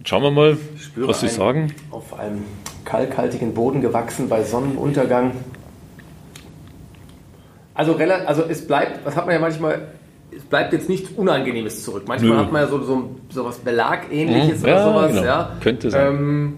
Schauen 0.05 0.22
wir 0.22 0.31
mal, 0.31 0.57
was 0.96 1.20
Sie 1.20 1.28
sagen. 1.28 1.72
Auf 1.90 2.18
einem 2.18 2.42
kalkhaltigen 2.85 3.55
Boden 3.55 3.81
gewachsen 3.81 4.28
bei 4.28 4.42
Sonnenuntergang. 4.42 5.33
Also, 7.74 7.94
also 7.96 8.42
es 8.48 8.66
bleibt, 8.66 9.07
das 9.07 9.16
hat 9.16 9.26
man 9.26 9.35
ja 9.35 9.40
manchmal 9.40 9.88
es 10.35 10.42
bleibt 10.44 10.72
jetzt 10.72 10.88
nichts 10.88 11.11
Unangenehmes 11.11 11.85
zurück. 11.85 12.05
Manchmal 12.07 12.31
Nö. 12.31 12.38
hat 12.38 12.52
man 12.52 12.62
ja 12.62 12.68
so, 12.68 12.83
so, 12.83 13.11
so 13.28 13.44
was 13.44 13.59
Belagähnliches 13.59 14.59
Mhm. 14.59 14.64
oder 14.64 14.72
Ja, 14.72 14.85
sowas. 14.85 15.09
genau. 15.11 15.22
Ja. 15.24 15.57
Könnte 15.61 15.90
sein. 15.90 16.07
Ähm, 16.07 16.55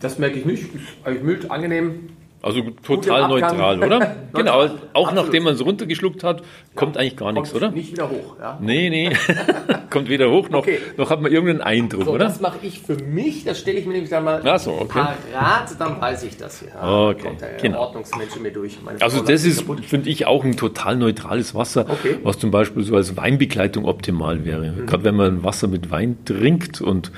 das 0.00 0.18
merke 0.18 0.38
ich 0.38 0.44
nicht. 0.44 0.74
Ist 0.74 0.82
eigentlich 1.04 1.22
mild, 1.22 1.50
angenehm. 1.50 2.10
Also 2.42 2.62
total 2.82 3.28
neutral, 3.28 3.78
oder? 3.82 3.98
genau, 4.34 4.60
Neutral, 4.62 4.78
auch 4.94 5.08
absolut. 5.08 5.24
nachdem 5.26 5.42
man 5.44 5.54
es 5.54 5.64
runtergeschluckt 5.64 6.24
hat, 6.24 6.42
kommt 6.74 6.96
eigentlich 6.96 7.16
gar 7.16 7.32
nichts, 7.32 7.54
oder? 7.54 7.70
Nicht 7.70 7.92
wieder 7.92 8.08
hoch. 8.08 8.36
Ja. 8.40 8.58
Nee, 8.62 8.88
nee. 8.88 9.10
kommt 9.90 10.08
weder 10.08 10.30
hoch, 10.30 10.48
noch, 10.48 10.60
Okay. 10.60 10.78
noch 10.96 11.10
hat 11.10 11.20
man 11.20 11.30
irgendeinen 11.30 11.60
Eindruck, 11.60 12.04
So, 12.04 12.12
oder? 12.12 12.24
das 12.24 12.40
mache 12.40 12.58
ich 12.62 12.80
für 12.80 12.94
mich. 12.96 13.44
Das 13.44 13.58
stelle 13.58 13.78
ich 13.78 13.84
mir 13.86 13.92
nämlich 13.92 14.08
dann 14.10 14.24
mal 14.24 14.40
Ach 14.42 14.58
so, 14.58 14.72
okay. 14.72 15.00
parat, 15.32 15.68
dann 15.78 16.00
weiß 16.00 16.22
ich 16.22 16.38
das. 16.38 16.62
Ja, 16.62 17.08
Okay, 17.10 17.22
Kommt 17.24 17.40
der 17.42 17.56
genau. 17.58 17.80
Ordnungsmensch 17.80 18.36
mir 18.40 18.52
durch. 18.52 18.78
Also 19.00 19.18
Frau 19.18 19.24
das 19.26 19.44
ist, 19.44 19.64
finde 19.86 20.08
ich, 20.08 20.26
auch 20.26 20.42
ein 20.44 20.56
total 20.56 20.96
neutrales 20.96 21.54
Wasser, 21.54 21.86
Okay. 21.90 22.18
was 22.22 22.38
zum 22.38 22.50
Beispiel 22.50 22.82
so 22.84 22.96
als 22.96 23.16
Weinbegleitung 23.18 23.84
optimal 23.84 24.44
wäre. 24.46 24.72
Mhm. 24.72 24.86
Gerade 24.86 25.04
wenn 25.04 25.16
man 25.16 25.44
Wasser 25.44 25.68
mit 25.68 25.90
Wein 25.90 26.16
trinkt 26.24 26.80
und 26.80 27.12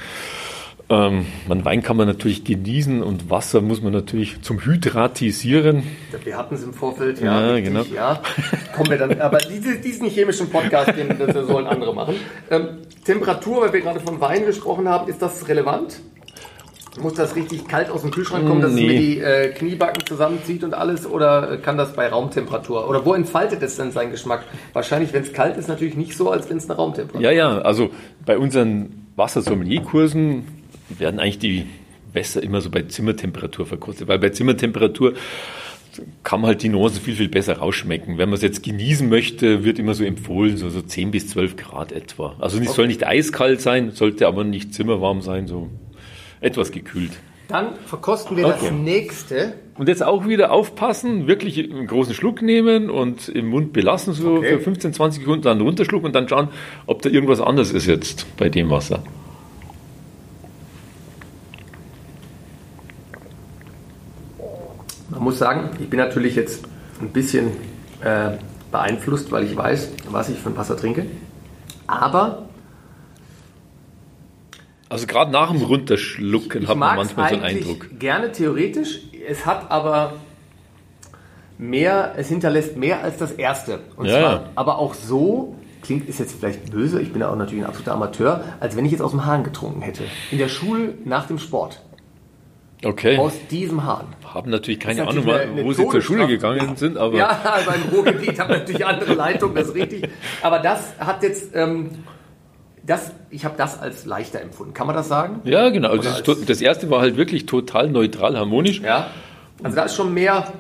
ähm, 0.93 1.27
man 1.49 1.65
Wein 1.65 1.83
kann 1.83 1.97
man 1.97 2.07
natürlich 2.07 2.45
genießen 2.45 3.03
und 3.03 3.31
Wasser 3.31 3.61
muss 3.63 3.81
man 3.83 3.93
natürlich 3.93 4.43
zum 4.43 4.61
Hydratisieren. 4.65 5.83
Wir 6.25 6.37
hatten 6.37 6.55
es 6.55 6.63
im 6.63 6.75
Vorfeld, 6.75 7.21
Ja, 7.21 7.41
ja, 7.41 7.51
richtig, 7.55 7.73
genau. 7.73 7.85
ja. 7.95 8.21
Kommen 8.77 8.91
wir 8.91 8.99
dann, 8.99 9.21
aber 9.21 9.39
diese, 9.39 9.79
diesen 9.79 10.09
chemischen 10.09 10.51
Podcast, 10.51 10.93
den 10.97 11.17
das 11.19 11.47
sollen 11.47 11.67
andere 11.67 11.95
machen. 11.95 12.15
Ähm, 12.51 12.69
Temperatur, 13.05 13.63
weil 13.63 13.73
wir 13.73 13.81
gerade 13.81 14.01
von 14.01 14.21
Wein 14.21 14.45
gesprochen 14.47 14.89
haben, 14.89 15.09
ist 15.09 15.21
das 15.23 15.49
relevant? 15.49 16.01
Muss 17.01 17.15
das 17.15 17.35
richtig 17.37 17.67
kalt 17.67 17.89
aus 17.91 18.03
dem 18.03 18.11
Kühlschrank 18.11 18.47
kommen, 18.47 18.61
dass 18.61 18.73
Nee. 18.73 18.83
es 18.87 18.93
mir 18.93 18.99
die 19.01 19.19
äh, 19.21 19.49
Kniebacken 19.55 20.05
zusammenzieht 20.05 20.63
und 20.63 20.75
alles? 20.75 21.07
Oder 21.07 21.57
kann 21.57 21.79
das 21.79 21.95
bei 21.95 22.07
Raumtemperatur? 22.09 22.87
Oder 22.87 23.07
wo 23.07 23.15
entfaltet 23.15 23.63
es 23.63 23.77
denn 23.79 23.93
seinen 23.93 24.11
Geschmack? 24.11 24.45
Wahrscheinlich, 24.75 25.11
wenn 25.15 25.23
es 25.23 25.33
kalt 25.33 25.57
ist, 25.57 25.69
natürlich 25.69 25.97
nicht 25.97 26.15
so, 26.19 26.31
als 26.31 26.51
wenn 26.51 26.59
es 26.59 26.69
eine 26.69 26.77
Raumtemperatur 26.77 27.23
Ja, 27.23 27.31
ja, 27.31 27.59
also 27.63 27.91
bei 28.27 28.37
unseren 28.37 29.07
Wassersommelier-Kursen 29.17 30.45
werden 30.99 31.21
eigentlich 31.21 31.39
die 31.39 31.67
Wässer 32.13 32.43
immer 32.43 32.61
so 32.61 32.71
bei 32.71 32.83
Zimmertemperatur 32.83 33.67
verkostet, 33.67 34.09
weil 34.09 34.19
bei 34.19 34.29
Zimmertemperatur 34.31 35.15
kann 36.23 36.41
man 36.41 36.49
halt 36.49 36.63
die 36.63 36.69
Nuancen 36.71 37.03
viel, 37.03 37.17
viel 37.17 37.29
besser 37.29 37.59
rausschmecken. 37.59 38.17
Wenn 38.17 38.29
man 38.31 38.37
es 38.37 38.43
jetzt 38.43 38.63
genießen 38.63 39.09
möchte, 39.09 39.65
wird 39.65 39.79
immer 39.79 39.95
so 39.95 40.05
empfohlen, 40.05 40.57
so, 40.57 40.71
so 40.71 40.81
10 40.81 41.11
bis 41.11 41.29
12 41.29 41.57
Grad 41.57 41.93
etwa. 41.93 42.35
Also 42.39 42.59
es 42.59 42.75
soll 42.75 42.87
nicht 42.87 43.07
eiskalt 43.07 43.61
sein, 43.61 43.91
sollte 43.91 44.27
aber 44.27 44.45
nicht 44.45 44.73
zimmerwarm 44.75 45.21
sein, 45.21 45.47
so 45.47 45.69
etwas 46.41 46.73
gekühlt. 46.73 47.13
Dann 47.49 47.75
verkosten 47.85 48.37
wir 48.39 48.47
Okay. 48.47 48.57
das 48.63 48.73
nächste. 48.73 49.55
Und 49.77 49.89
jetzt 49.89 50.03
auch 50.03 50.27
wieder 50.27 50.53
aufpassen, 50.53 51.27
wirklich 51.27 51.59
einen 51.59 51.87
großen 51.87 52.15
Schluck 52.15 52.41
nehmen 52.41 52.89
und 52.89 53.29
im 53.29 53.49
Mund 53.49 53.75
belassen, 53.75 54.15
so 54.15 54.37
Okay. 54.37 54.57
für 54.57 54.61
15, 54.61 54.95
20 54.95 55.21
Sekunden, 55.23 55.43
dann 55.43 55.61
runterschlucken 55.61 56.07
und 56.07 56.15
dann 56.15 56.29
schauen, 56.29 56.49
ob 56.87 57.03
da 57.03 57.11
irgendwas 57.11 57.41
anderes 57.43 57.71
ist 57.73 57.87
jetzt 57.87 58.27
bei 58.39 58.49
dem 58.49 58.71
Wasser. 58.71 59.03
Muss 65.23 65.39
sagen, 65.39 65.71
ich 65.81 65.89
bin 65.89 65.99
natürlich 65.99 66.37
jetzt 66.37 66.65
ein 67.01 67.09
bisschen 67.11 67.49
äh, 68.03 68.33
beeinflusst, 68.71 69.31
weil 69.33 69.45
ich 69.45 69.57
weiß, 69.57 69.91
was 70.11 70.29
ich 70.29 70.39
für 70.39 70.51
ein 70.51 70.57
Wasser 70.57 70.77
trinke. 70.77 71.07
Aber 71.87 72.47
Also 74.89 75.07
gerade 75.07 75.31
nach 75.31 75.51
dem 75.51 75.63
Runterschlucken 75.63 76.69
hat 76.69 76.77
man 76.77 76.97
manchmal 76.97 77.29
so 77.31 77.35
einen 77.37 77.45
Eindruck. 77.45 77.99
gerne 77.99 78.33
theoretisch. 78.33 79.01
Es 79.29 79.47
hat 79.47 79.71
aber 79.71 80.15
mehr, 81.59 82.15
es 82.17 82.29
hinterlässt 82.29 82.77
mehr 82.77 83.03
als 83.03 83.19
das 83.19 83.33
erste. 83.33 83.81
Und 83.97 84.07
Ja, 84.07 84.13
zwar 84.21 84.33
ja. 84.33 84.43
aber 84.55 84.79
auch 84.79 84.95
so, 84.95 85.55
klingt 85.83 86.09
ist 86.09 86.19
jetzt 86.19 86.35
vielleicht 86.39 86.71
böse, 86.71 87.01
ich 87.01 87.13
bin 87.13 87.21
ja 87.23 87.31
auch 87.31 87.37
natürlich 87.37 87.65
ein 87.65 87.69
absoluter 87.69 87.93
Amateur, 87.95 88.45
als 88.61 88.77
wenn 88.77 88.85
ich 88.85 88.93
jetzt 88.93 89.01
aus 89.01 89.13
dem 89.13 89.25
Hahn 89.27 89.45
getrunken 89.45 89.83
hätte. 89.83 90.05
In 90.31 90.39
der 90.39 90.49
Schule 90.49 90.95
nach 91.05 91.27
dem 91.27 91.39
Sport. 91.39 91.81
Okay. 92.85 93.17
Aus 93.17 93.33
diesem 93.51 93.85
Hahn. 93.85 94.07
Haben 94.25 94.51
natürlich 94.51 94.81
keine 94.81 95.03
ist 95.03 95.09
Ahnung, 95.09 95.25
natürlich 95.27 95.43
eine- 95.43 95.53
eine 95.53 95.65
wo 95.65 95.73
sie 95.73 95.89
zur 95.89 96.03
Schule 96.03 96.27
gegangen 96.27 96.77
sind, 96.77 96.97
aber 96.99 97.17
Ja, 97.17 97.41
beim 97.67 97.83
Ruhrgebiet 97.93 98.39
haben 98.41 98.51
natürlich 98.51 98.85
andere 98.85 99.15
Leitungen, 99.15 99.55
das 99.55 99.69
ist 99.69 99.75
richtig. 99.75 100.09
Aber 100.43 100.59
das 100.59 100.81
hat 100.99 101.23
jetzt, 101.23 101.55
ähm, 101.55 101.91
das, 102.85 103.13
ich 103.31 103.45
habe 103.45 103.55
das 103.57 103.81
als 103.81 104.05
leichter 104.07 104.41
empfunden. 104.41 104.75
Kann 104.75 104.89
man 104.89 104.97
das 104.97 105.07
sagen? 105.09 105.41
ja, 105.45 105.69
genau. 105.71 105.91
Also 105.91 106.11
das, 106.35 106.45
das 106.45 106.61
erste 106.61 106.91
war 106.91 107.01
halt 107.01 107.17
wirklich 107.17 107.47
total 107.47 107.89
neutral, 107.89 108.37
harmonisch. 108.37 108.81
Ja. 108.81 109.09
Also 109.63 109.77
da 109.77 109.85
ist 109.85 109.95
schon 109.95 110.13
mehr. 110.13 110.53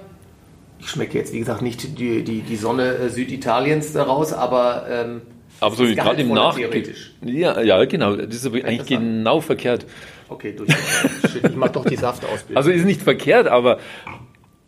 Ich 0.78 0.88
schmecke 0.90 1.18
jetzt, 1.18 1.32
wie 1.32 1.38
gesagt, 1.40 1.62
nicht 1.62 1.98
die, 1.98 2.22
die, 2.24 2.40
die 2.42 2.56
Sonne 2.56 2.94
äh, 2.94 3.08
Süditaliens 3.08 3.92
daraus, 3.92 4.32
aber 4.32 4.84
ähm, 4.88 5.22
Aber 5.62 5.74
so 5.76 5.84
gerade 5.84 6.22
im 6.22 6.28
gehaltvoller 6.28 6.42
Nach... 6.48 6.54
theoretisch. 6.56 7.12
Ja, 7.24 7.60
ja, 7.60 7.84
genau. 7.84 8.16
Das 8.16 8.34
ist 8.36 8.46
eigentlich 8.46 8.86
genau 8.86 9.40
verkehrt. 9.40 9.86
Okay, 10.28 10.54
durch. 10.56 10.70
Shit, 11.30 11.44
ich 11.48 11.56
mache 11.56 11.72
doch 11.72 11.84
die 11.84 11.96
Saftausbildung. 11.96 12.56
Also 12.56 12.70
ist 12.70 12.84
nicht 12.84 13.02
verkehrt, 13.02 13.46
aber 13.48 13.78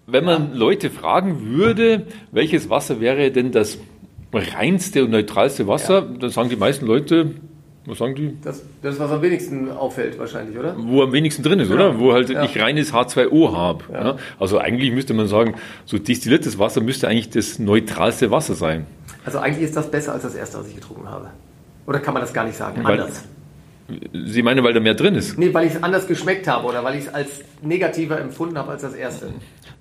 wenn 0.07 0.25
man 0.25 0.55
Leute 0.55 0.91
fragen 0.91 1.55
würde, 1.57 2.07
welches 2.33 2.69
Wasser 2.69 3.01
wäre 3.01 3.31
denn 3.31 3.51
das 3.53 3.79
reinste 4.33 5.05
und 5.05 5.11
neutralste 5.11 5.67
Wasser, 5.67 6.03
dann 6.03 6.31
sagen 6.31 6.49
die 6.51 6.57
meisten 6.57 6.87
Leute, 6.87 7.31
was 7.87 7.99
sagen 7.99 8.15
die? 8.15 8.37
das, 8.43 8.65
das 8.83 8.99
was 8.99 9.11
am 9.11 9.23
wenigsten 9.23 9.71
auffällt, 9.71 10.19
wahrscheinlich, 10.19 10.59
oder? 10.59 10.75
Wo 10.79 11.03
am 11.03 11.13
wenigsten 11.13 11.43
drin 11.43 11.61
ist, 11.61 11.69
Genau. 11.69 11.91
oder? 11.91 11.99
Wo 12.01 12.13
halt 12.13 12.31
Ja. 12.31 12.43
ich 12.45 12.59
reines 12.61 12.93
H2O 12.93 13.53
habe. 13.57 13.85
Ja. 13.93 14.17
Also 14.39 14.59
eigentlich 14.59 14.93
müsste 14.93 15.15
man 15.15 15.27
sagen, 15.29 15.55
so 15.85 15.99
destilliertes 15.99 16.59
Wasser 16.59 16.81
müsste 16.81 17.09
eigentlich 17.09 17.31
das 17.31 17.59
neutralste 17.59 18.31
Wasser 18.31 18.55
sein. 18.55 18.87
Also 19.25 19.39
eigentlich 19.39 19.65
ist 19.65 19.77
das 19.77 19.91
besser 19.91 20.13
als 20.13 20.23
das 20.23 20.35
erste, 20.35 20.59
was 20.59 20.69
ich 20.69 20.75
getrunken 20.75 21.09
habe. 21.09 21.31
Oder 21.87 21.99
kann 22.01 22.15
man 22.15 22.23
das 22.23 22.33
gar 22.33 22.45
nicht 22.45 22.57
sagen? 22.57 22.83
Weil- 22.85 23.01
Anders. 23.01 23.25
Sie 24.15 24.43
meinen, 24.43 24.65
weil 24.65 24.73
da 24.73 24.81
mehr 24.81 24.95
drin 24.95 25.15
ist? 25.15 25.37
Nee, 25.39 25.53
weil 25.53 25.67
ich 25.67 25.75
es 25.75 25.83
anders 25.83 26.07
geschmeckt 26.07 26.49
habe 26.49 26.67
oder 26.67 26.83
weil 26.85 26.97
ich 26.99 27.05
es 27.05 27.13
als 27.13 27.29
negativer 27.61 28.19
empfunden 28.19 28.57
habe 28.57 28.71
als 28.71 28.81
das 28.81 28.95
erste. 28.95 29.29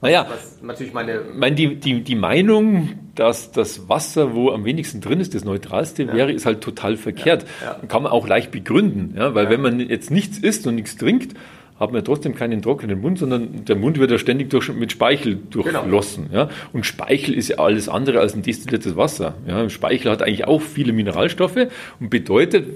Naja, 0.02 0.28
Was 0.30 0.62
natürlich 0.62 0.92
meine. 0.94 1.22
ich 1.32 1.38
meine, 1.38 1.56
die, 1.56 1.76
die, 1.78 2.02
die 2.02 2.16
Meinung, 2.16 2.90
dass 3.16 3.54
das 3.54 3.88
Wasser, 3.88 4.36
wo 4.36 4.50
am 4.52 4.66
wenigsten 4.66 5.00
drin 5.00 5.22
ist, 5.22 5.34
das 5.34 5.46
neutralste 5.46 6.12
wäre, 6.12 6.34
ist 6.34 6.46
halt 6.46 6.60
total 6.60 6.98
verkehrt. 6.98 7.46
Ja. 7.64 7.78
Kann 7.88 8.04
man 8.04 8.12
auch 8.12 8.28
leicht 8.28 8.52
begründen. 8.52 9.14
Ja? 9.18 9.34
Weil 9.36 9.50
wenn 9.50 9.62
man 9.62 9.80
jetzt 9.80 10.12
nichts 10.12 10.38
isst 10.38 10.68
und 10.68 10.76
nichts 10.76 10.98
trinkt, 10.98 11.38
hat 11.84 11.92
man 11.92 12.00
ja 12.00 12.04
trotzdem 12.04 12.36
keinen 12.36 12.62
trockenen 12.62 13.00
Mund, 13.00 13.20
sondern 13.20 13.66
der 13.66 13.76
Mund 13.76 14.00
wird 14.00 14.12
ja 14.12 14.18
ständig 14.18 14.50
durch, 14.50 14.74
mit 14.74 14.92
Speichel 14.92 15.38
durchflossen. 15.50 16.30
Ja? 16.32 16.50
Und 16.72 16.86
Speichel 16.86 17.34
ist 17.36 17.50
ja 17.50 17.58
alles 17.58 17.90
andere 17.90 18.20
als 18.20 18.34
ein 18.34 18.42
destilliertes 18.42 18.96
Wasser. 18.96 19.36
Ja? 19.48 19.70
Speichel 19.70 20.12
hat 20.12 20.22
eigentlich 20.22 20.46
auch 20.46 20.62
viele 20.62 20.94
Mineralstoffe 20.94 21.68
und 22.00 22.10
bedeutet, 22.10 22.68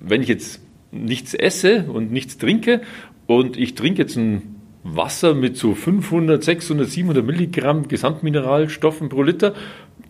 wenn 0.00 0.22
ich 0.22 0.28
jetzt 0.28 0.60
nichts 0.90 1.34
esse 1.34 1.84
und 1.92 2.12
nichts 2.12 2.38
trinke 2.38 2.80
und 3.26 3.56
ich 3.56 3.74
trinke 3.74 4.02
jetzt 4.02 4.16
ein 4.16 4.54
Wasser 4.84 5.34
mit 5.34 5.56
so 5.56 5.74
500, 5.74 6.44
600, 6.44 6.88
700 6.88 7.24
Milligramm 7.24 7.88
Gesamtmineralstoffen 7.88 9.08
pro 9.08 9.22
Liter, 9.22 9.54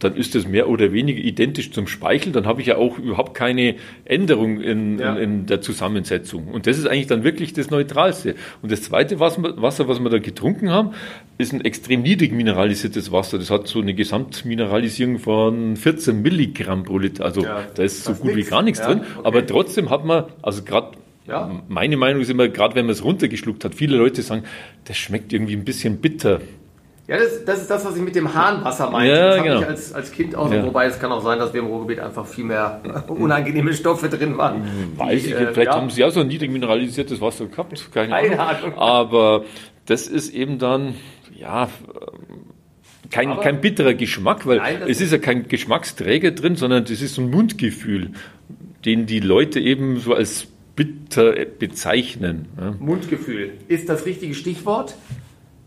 dann 0.01 0.17
ist 0.17 0.35
das 0.35 0.47
mehr 0.47 0.69
oder 0.69 0.93
weniger 0.93 1.21
identisch 1.21 1.71
zum 1.71 1.87
Speichel. 1.87 2.33
Dann 2.33 2.47
habe 2.47 2.61
ich 2.61 2.67
ja 2.67 2.77
auch 2.77 2.99
überhaupt 2.99 3.35
keine 3.35 3.77
Änderung 4.05 4.61
in, 4.61 4.99
Ja. 4.99 5.15
in, 5.15 5.23
in 5.41 5.47
der 5.47 5.61
Zusammensetzung. 5.61 6.49
Und 6.49 6.67
das 6.67 6.79
ist 6.79 6.87
eigentlich 6.87 7.07
dann 7.07 7.23
wirklich 7.25 7.53
das 7.53 7.71
Neutralste. 7.71 8.35
Und 8.61 8.73
das 8.73 8.83
zweite 8.83 9.21
Wasser, 9.21 9.89
was 9.89 10.01
wir 10.01 10.11
da 10.11 10.19
getrunken 10.19 10.71
haben, 10.71 10.91
ist 11.39 11.53
ein 11.53 11.61
extrem 11.65 12.03
niedrig 12.03 12.33
mineralisiertes 12.33 13.13
Wasser. 13.13 13.39
Das 13.39 13.51
hat 13.51 13.67
so 13.69 13.81
eine 13.81 13.95
Gesamtmineralisierung 13.95 15.19
von 15.19 15.77
14 15.77 16.21
Milligramm 16.23 16.83
pro 16.85 16.99
Liter. 16.99 17.25
Also 17.25 17.43
Ja, 17.45 17.63
da 17.75 17.83
ist 17.83 18.05
so 18.05 18.15
gut 18.15 18.33
wie 18.33 18.37
nix. 18.37 18.51
gar 18.51 18.63
nichts 18.63 18.81
Ja, 18.81 18.89
drin. 18.89 19.01
okay. 19.01 19.21
Aber 19.27 19.47
trotzdem 19.47 19.91
hat 19.91 20.05
man, 20.05 20.25
also 20.43 20.63
gerade 20.65 20.97
Ja. 21.27 21.63
meine 21.69 21.97
Meinung 21.97 22.21
ist 22.21 22.31
immer, 22.31 22.49
gerade 22.49 22.75
wenn 22.75 22.85
man 22.87 22.93
es 22.93 23.03
runtergeschluckt 23.05 23.65
hat, 23.65 23.75
viele 23.75 23.97
Leute 23.97 24.21
sagen, 24.23 24.43
das 24.85 24.97
schmeckt 24.99 25.33
irgendwie 25.33 25.55
ein 25.57 25.65
bisschen 25.65 25.99
bitter. 25.99 26.41
Ja, 27.07 27.19
das, 27.19 27.45
das 27.45 27.61
ist 27.61 27.71
das, 27.71 27.85
was 27.85 27.97
ich 27.97 28.03
mit 28.03 28.15
dem 28.17 28.33
Hahnwasser 28.35 28.91
meine. 28.91 29.11
Ja, 29.11 29.17
das 29.29 29.39
habe 29.39 29.49
genau. 29.49 29.61
ich 29.61 29.67
als, 29.67 29.93
als 29.93 30.11
Kind 30.11 30.35
auch. 30.35 30.51
Ja. 30.51 30.65
Wobei 30.65 30.87
es 30.87 30.99
kann 30.99 31.13
auch 31.13 31.23
sein, 31.23 31.39
dass 31.39 31.53
wir 31.53 31.61
im 31.61 31.67
Ruhrgebiet 31.67 32.01
einfach 32.01 32.27
viel 32.27 32.45
mehr 32.45 32.81
unangenehme 33.09 33.75
Stoffe 33.75 34.09
drin 34.09 34.39
waren. 34.39 34.63
Weiß 34.97 35.23
Die, 35.23 35.29
ich, 35.31 35.35
äh, 35.35 35.53
vielleicht 35.53 35.71
ja. 35.73 35.75
haben 35.77 35.91
sie 35.91 36.01
ja 36.01 36.11
so 36.11 36.21
ein 36.21 36.29
niedrig 36.29 36.51
mineralisiertes 36.51 37.21
Wasser 37.21 37.47
gehabt, 37.47 37.91
keine, 37.93 38.15
Ahnung. 38.17 38.39
Ahnung. 38.39 38.75
Aber 38.79 39.45
das 39.85 40.07
ist 40.07 40.33
eben 40.35 40.59
dann, 40.59 40.95
ja, 41.37 41.69
kein, 43.11 43.29
Aber- 43.33 43.43
kein 43.43 43.61
bitterer 43.61 43.93
Geschmack, 43.93 44.47
weil 44.47 44.57
Nein, 44.59 44.79
es 44.89 45.03
ist 45.03 45.13
ja 45.13 45.19
kein 45.19 45.47
Geschmacksträger 45.47 46.31
drin, 46.31 46.57
sondern 46.57 46.85
das 46.85 47.03
ist 47.03 47.17
so 47.17 47.23
ein 47.23 47.29
Mundgefühl, 47.31 48.13
den 48.87 49.05
die 49.05 49.21
Leute 49.21 49.61
eben 49.61 49.99
so 50.01 50.15
als 50.15 50.47
bitter 50.75 51.35
bezeichnen. 51.59 52.49
Mundgefühl 52.81 53.53
ist 53.69 53.89
das 53.91 54.07
richtige 54.07 54.35
Stichwort. 54.35 54.95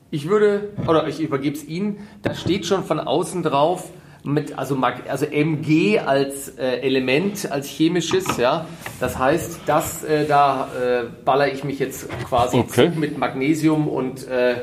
Ich 0.09 0.29
würde, 0.29 0.69
oder 0.87 1.07
ich 1.07 1.19
übergebe 1.19 1.55
es 1.55 1.65
Ihnen, 1.65 2.07
da 2.21 2.33
steht 2.33 2.65
schon 2.65 2.83
von 2.83 2.99
außen 2.99 3.43
drauf, 3.43 3.89
mit, 4.23 4.57
also, 4.57 4.77
also 5.07 5.25
MG 5.25 5.99
als 5.99 6.49
äh, 6.57 6.79
Element, 6.81 7.49
als 7.51 7.67
chemisches, 7.67 8.37
ja. 8.37 8.65
Das 8.99 9.17
heißt, 9.17 9.61
das, 9.65 10.03
äh, 10.03 10.25
da 10.27 10.67
äh, 10.77 11.03
baller 11.23 11.51
ich 11.53 11.63
mich 11.63 11.79
jetzt 11.79 12.09
quasi 12.27 12.57
Okay. 12.57 12.91
mit 12.95 13.17
Magnesium 13.17 13.87
und 13.87 14.27
äh, 14.27 14.55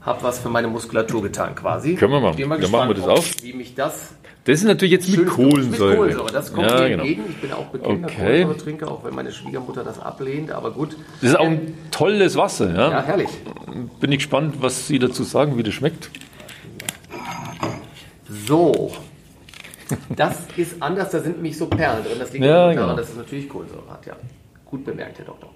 habe 0.00 0.22
was 0.22 0.38
für 0.38 0.48
meine 0.48 0.68
Muskulatur 0.68 1.22
getan 1.22 1.54
quasi. 1.54 1.94
Können 1.96 2.12
wir 2.12 2.20
machen. 2.20 2.36
Dann 2.38 2.70
machen 2.70 2.88
wir 2.88 2.94
das 2.94 3.06
ob- 3.06 3.42
Wie 3.42 3.52
mich 3.52 3.74
das 3.74 4.14
Das 4.46 4.60
ist 4.60 4.64
natürlich 4.64 4.92
jetzt 4.92 5.08
mit 5.08 5.26
Kohlensäure. 5.26 5.90
Mit 5.90 5.98
Kohlensäure, 5.98 6.32
das 6.32 6.52
kommt 6.52 6.70
ja, 6.70 6.80
mir 6.80 6.88
genau. 6.90 7.02
entgegen. 7.02 7.24
Ich 7.28 7.40
bin 7.40 7.52
auch 7.52 7.66
bekennender 7.66 8.08
Okay. 8.08 8.16
Kohlensäuretrinker, 8.42 8.90
auch 8.92 9.04
wenn 9.04 9.14
meine 9.14 9.32
Schwiegermutter 9.32 9.82
das 9.82 9.98
ablehnt, 9.98 10.52
aber 10.52 10.70
gut. 10.70 10.96
Das 11.20 11.30
ist 11.30 11.36
auch 11.36 11.46
ein 11.46 11.76
tolles 11.90 12.36
Wasser. 12.36 12.72
Ja? 12.72 12.90
Ja, 12.92 13.02
herrlich. 13.02 13.28
Bin 13.98 14.12
ich 14.12 14.18
gespannt, 14.18 14.54
was 14.60 14.86
Sie 14.86 15.00
dazu 15.00 15.24
sagen, 15.24 15.58
wie 15.58 15.64
das 15.64 15.74
schmeckt. 15.74 16.10
So. 18.46 18.92
Das 20.10 20.38
ist 20.56 20.80
anders, 20.80 21.10
da 21.10 21.20
sind 21.20 21.36
nämlich 21.36 21.58
so 21.58 21.66
Perlen 21.66 22.04
drin. 22.04 22.18
Das 22.20 22.32
liegt 22.32 22.44
Ja, 22.44 22.72
daran, 22.72 22.76
genau. 22.76 22.96
dass 22.96 23.08
es 23.08 23.16
natürlich 23.16 23.48
Kohlensäure 23.48 23.90
hat, 23.90 24.06
ja. 24.06 24.14
Gut 24.64 24.84
bemerkt, 24.84 25.18
Herr 25.18 25.26
Doktor. 25.26 25.50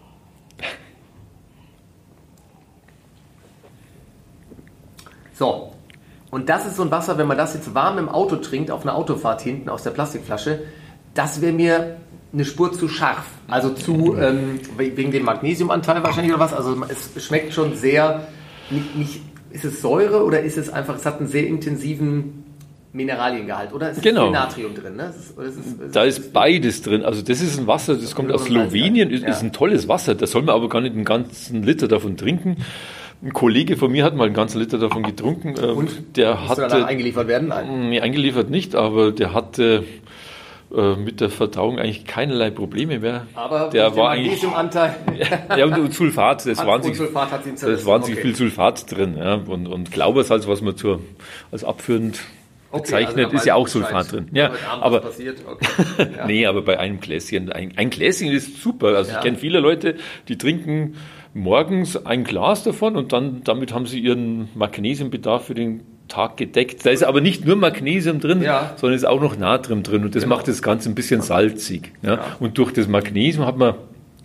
So. 5.34 5.72
Und 6.30 6.48
das 6.48 6.66
ist 6.66 6.76
so 6.76 6.82
ein 6.82 6.90
Wasser, 6.90 7.18
wenn 7.18 7.26
man 7.26 7.36
das 7.36 7.54
jetzt 7.54 7.74
warm 7.74 7.98
im 7.98 8.08
Auto 8.08 8.36
trinkt, 8.36 8.70
auf 8.70 8.82
einer 8.82 8.94
Autofahrt 8.94 9.42
hinten 9.42 9.68
aus 9.68 9.82
der 9.82 9.90
Plastikflasche, 9.90 10.60
das 11.14 11.40
wäre 11.40 11.52
mir 11.52 11.96
eine 12.32 12.44
Spur 12.44 12.72
zu 12.72 12.88
scharf. 12.88 13.24
Also 13.48 13.70
zu, 13.70 14.16
ähm, 14.16 14.60
wegen 14.76 15.10
dem 15.10 15.24
Magnesiumanteil 15.24 16.02
wahrscheinlich 16.04 16.32
oder 16.32 16.40
was. 16.40 16.54
Also 16.54 16.76
es 16.88 17.24
schmeckt 17.24 17.52
schon 17.52 17.76
sehr, 17.76 18.28
nicht, 18.70 18.94
nicht, 18.96 19.20
ist 19.50 19.64
es 19.64 19.82
Säure 19.82 20.24
oder 20.24 20.40
ist 20.40 20.56
es 20.56 20.70
einfach, 20.70 20.94
es 20.96 21.04
hat 21.04 21.18
einen 21.18 21.26
sehr 21.26 21.46
intensiven 21.48 22.44
Mineraliengehalt, 22.92 23.72
oder? 23.72 23.90
Es 23.90 23.96
ist 23.98 24.02
Genau. 24.02 24.24
viel 24.24 24.32
Natrium 24.32 24.74
drin, 24.74 24.96
ne? 24.96 25.10
Ist, 25.16 25.38
ist, 25.38 25.58
es 25.86 25.92
Da 25.92 26.04
ist 26.04 26.32
beides 26.32 26.82
drin. 26.82 27.04
Also 27.04 27.22
das 27.22 27.40
ist 27.40 27.58
ein 27.58 27.66
Wasser, 27.66 27.94
das 27.96 28.14
kommt 28.16 28.32
aus 28.32 28.44
Slowenien, 28.46 29.10
ist, 29.10 29.22
Ja. 29.22 29.28
ist 29.30 29.42
ein 29.42 29.52
tolles 29.52 29.86
Wasser. 29.88 30.14
Da 30.16 30.26
soll 30.26 30.42
man 30.42 30.54
aber 30.56 30.68
gar 30.68 30.80
nicht 30.80 30.94
einen 30.94 31.04
ganzen 31.04 31.62
Liter 31.62 31.86
davon 31.88 32.16
trinken. 32.16 32.56
Ein 33.22 33.32
Kollege 33.34 33.76
von 33.76 33.92
mir 33.92 34.04
hat 34.04 34.14
mal 34.16 34.24
einen 34.24 34.34
ganzen 34.34 34.58
Liter 34.60 34.78
davon 34.78 35.02
getrunken. 35.02 35.54
ähm, 35.62 35.76
Und? 35.76 36.16
Der 36.16 36.36
Muss 36.36 36.54
danach 36.56 36.72
hatte, 36.72 36.86
eingeliefert 36.86 37.28
werden? 37.28 37.48
Nein. 37.48 37.90
nee, 37.90 38.00
eingeliefert 38.00 38.48
nicht, 38.48 38.74
aber 38.74 39.12
der 39.12 39.34
hatte 39.34 39.84
äh, 40.74 40.94
mit 40.96 41.20
der 41.20 41.28
Verdauung 41.28 41.78
eigentlich 41.78 42.06
keinerlei 42.06 42.50
Probleme 42.50 42.98
mehr. 43.00 43.26
Aber 43.34 43.68
der 43.70 43.94
war 43.94 44.10
eigentlich 44.10 44.42
Magnesiumanteil 44.42 44.94
ja 45.58 45.66
und, 45.66 45.92
Sulfat, 45.92 46.46
das 46.46 46.64
wahnsinnig, 46.64 46.96
Sulfat 46.96 47.30
hat 47.30 47.44
ihn 47.44 47.52
das 47.52 47.60
zerrissen. 47.60 47.80
ist 47.80 47.86
wahnsinnig 47.86 48.18
Okay. 48.20 48.28
viel 48.28 48.36
Sulfat 48.36 48.90
drin. 48.90 49.16
Ja, 49.18 49.34
und, 49.34 49.66
und 49.66 49.90
Glaubersalz, 49.92 50.46
was 50.48 50.62
man 50.62 50.76
zur, 50.76 51.00
als 51.52 51.62
abführend 51.62 52.20
Okay, 52.72 52.82
bezeichnet, 52.82 53.24
also 53.26 53.36
ist 53.36 53.46
ja 53.46 53.54
auch. 53.56 53.66
Sulfat 53.68 54.12
drin. 54.12 54.28
Ja, 54.32 54.52
aber 54.80 55.00
passiert. 55.00 55.38
Okay. 55.46 55.66
Ja. 56.16 56.24
Nee, 56.26 56.46
aber 56.46 56.62
bei 56.62 56.78
einem 56.78 57.00
Gläschen, 57.00 57.50
ein, 57.52 57.72
ein 57.76 57.90
Gläschen 57.90 58.28
ist 58.30 58.62
super. 58.62 58.94
Also 58.96 59.10
Ja. 59.10 59.18
ich 59.18 59.24
kenne 59.24 59.36
viele 59.36 59.58
Leute, 59.60 59.96
die 60.28 60.38
trinken 60.38 60.94
morgens 61.34 62.06
ein 62.06 62.24
Glas 62.24 62.64
davon 62.64 62.96
und 62.96 63.12
dann 63.12 63.42
damit 63.44 63.72
haben 63.72 63.86
sie 63.86 64.00
ihren 64.00 64.48
Magnesiumbedarf 64.54 65.44
für 65.46 65.54
den 65.54 65.82
Tag 66.08 66.36
gedeckt. 66.36 66.84
Da 66.84 66.90
ist 66.90 67.04
aber 67.04 67.20
nicht 67.20 67.44
nur 67.46 67.54
Magnesium 67.56 68.18
drin, 68.18 68.42
Ja. 68.42 68.72
sondern 68.76 68.96
ist 68.96 69.04
auch 69.06 69.20
noch 69.20 69.36
Natrium 69.38 69.84
drin 69.84 70.02
und 70.02 70.14
das 70.16 70.24
Genau. 70.24 70.34
macht 70.36 70.48
das 70.48 70.60
Ganze 70.60 70.88
ein 70.88 70.96
bisschen 70.96 71.22
salzig. 71.22 71.92
Ja? 72.02 72.18
Und 72.40 72.58
durch 72.58 72.72
das 72.72 72.88
Magnesium 72.88 73.46
hat 73.46 73.56
man, 73.56 73.74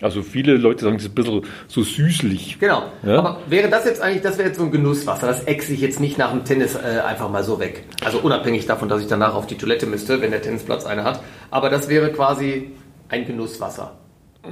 also 0.01 0.23
viele 0.23 0.55
Leute 0.57 0.83
sagen, 0.83 0.95
es 0.95 1.03
ist 1.03 1.11
ein 1.11 1.15
bisschen 1.15 1.41
so 1.67 1.83
süßlich. 1.83 2.57
Genau. 2.59 2.83
Ja? 3.03 3.19
Aber 3.19 3.37
wäre 3.49 3.69
das 3.69 3.85
jetzt 3.85 4.01
eigentlich, 4.01 4.23
das 4.23 4.39
wäre 4.39 4.47
jetzt 4.47 4.57
so 4.57 4.63
ein 4.65 4.71
Genusswasser, 4.71 5.27
das 5.27 5.43
ex 5.43 5.69
ich 5.69 5.79
jetzt 5.79 5.99
nicht 5.99 6.17
nach 6.17 6.31
dem 6.31 6.43
Tennis 6.43 6.73
äh, 6.75 7.01
einfach 7.05 7.29
mal 7.29 7.43
so 7.43 7.59
weg. 7.59 7.83
Also 8.03 8.17
unabhängig 8.17 8.65
davon, 8.65 8.89
dass 8.89 9.01
ich 9.01 9.07
danach 9.07 9.35
auf 9.35 9.45
die 9.45 9.55
Toilette 9.55 9.85
müsste, 9.85 10.21
wenn 10.21 10.31
der 10.31 10.41
Tennisplatz 10.41 10.85
eine 10.87 11.03
hat. 11.03 11.21
Aber 11.51 11.69
das 11.69 11.87
wäre 11.87 12.11
quasi 12.11 12.71
ein 13.09 13.27
Genusswasser. 13.27 13.91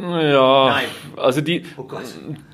Ja, 0.01 0.69
Nein. 0.69 0.85
also 1.17 1.41
die, 1.41 1.63
Oh 1.77 1.85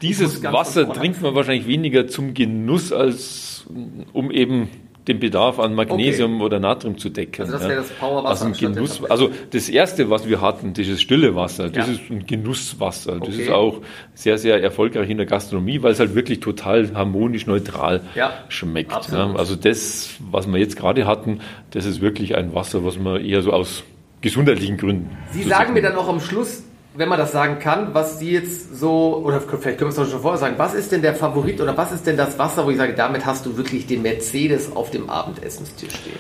dieses 0.02 0.44
Wasser 0.44 0.92
trinkt 0.92 1.22
man 1.22 1.36
wahrscheinlich 1.36 1.68
weniger 1.68 2.08
zum 2.08 2.34
Genuss, 2.34 2.92
als 2.92 3.66
um 4.14 4.32
eben 4.32 4.70
den 5.08 5.20
Bedarf 5.20 5.58
an 5.58 5.74
Magnesium 5.74 6.40
oder 6.42 6.60
Natrium 6.60 6.98
zu 7.00 7.10
decken. 7.10 7.42
Also 7.42 7.54
das 7.54 7.64
ja. 7.64 7.70
wäre 7.70 7.82
das 7.82 7.90
Powerwasser 7.92 8.46
Also, 8.46 8.68
Genuss, 8.68 9.04
also 9.06 9.32
das 9.50 9.68
erste, 9.68 10.10
was 10.12 10.28
wir 10.30 10.40
hatten, 10.40 10.74
dieses 10.74 11.02
stille 11.02 11.36
Wasser, 11.36 11.70
das 11.70 11.88
Ja. 11.88 11.94
ist 11.94 12.02
ein 12.12 12.28
Genusswasser. 12.28 13.14
Das 13.20 13.30
Okay. 13.30 13.42
ist 13.44 13.50
auch 13.50 13.82
sehr, 14.14 14.38
sehr 14.38 14.62
erfolgreich 14.62 15.10
in 15.10 15.18
der 15.18 15.26
Gastronomie, 15.26 15.82
weil 15.82 15.94
es 15.94 16.00
halt 16.00 16.14
wirklich 16.14 16.42
total 16.42 16.94
harmonisch 16.94 17.48
neutral 17.48 18.02
Ja, 18.14 18.34
schmeckt. 18.50 19.10
Ja. 19.12 19.34
Also 19.34 19.56
das, 19.56 20.12
was 20.30 20.46
wir 20.46 20.60
jetzt 20.60 20.76
gerade 20.78 21.08
hatten, 21.08 21.40
das 21.72 21.86
ist 21.86 22.02
wirklich 22.02 22.36
ein 22.36 22.54
Wasser, 22.54 22.86
was 22.86 23.00
man 23.00 23.24
eher 23.26 23.42
so 23.42 23.52
aus 23.52 23.84
gesundheitlichen 24.22 24.78
Gründen. 24.78 25.10
Sie 25.32 25.44
sagen 25.44 25.74
mir 25.74 25.82
dann 25.82 25.96
auch 25.96 26.08
am 26.10 26.20
Schluss, 26.20 26.64
wenn 26.96 27.08
man 27.08 27.20
das 27.20 27.32
sagen 27.32 27.60
kann, 27.60 27.94
was 27.94 28.20
Sie 28.20 28.32
jetzt 28.32 28.76
so, 28.78 29.22
oder 29.24 29.42
vielleicht 29.42 29.78
können 29.78 29.82
wir 29.82 29.88
es 29.90 29.96
doch 29.96 30.10
schon 30.10 30.22
vorher 30.22 30.40
sagen, 30.40 30.56
was 30.58 30.74
ist 30.74 30.92
denn 30.92 31.02
der 31.02 31.14
Favorit 31.16 31.62
oder 31.62 31.78
was 31.78 31.92
ist 31.92 32.08
denn 32.08 32.18
das 32.18 32.40
Wasser, 32.40 32.66
wo 32.66 32.72
ich 32.72 32.78
sage, 32.78 32.94
damit 32.94 33.26
hast 33.26 33.46
du 33.46 33.58
wirklich 33.58 33.86
den 33.86 34.02
Mercedes 34.02 34.76
auf 34.76 34.90
dem 34.90 35.10
Abendessenstisch 35.10 35.92
stehen? 35.92 36.20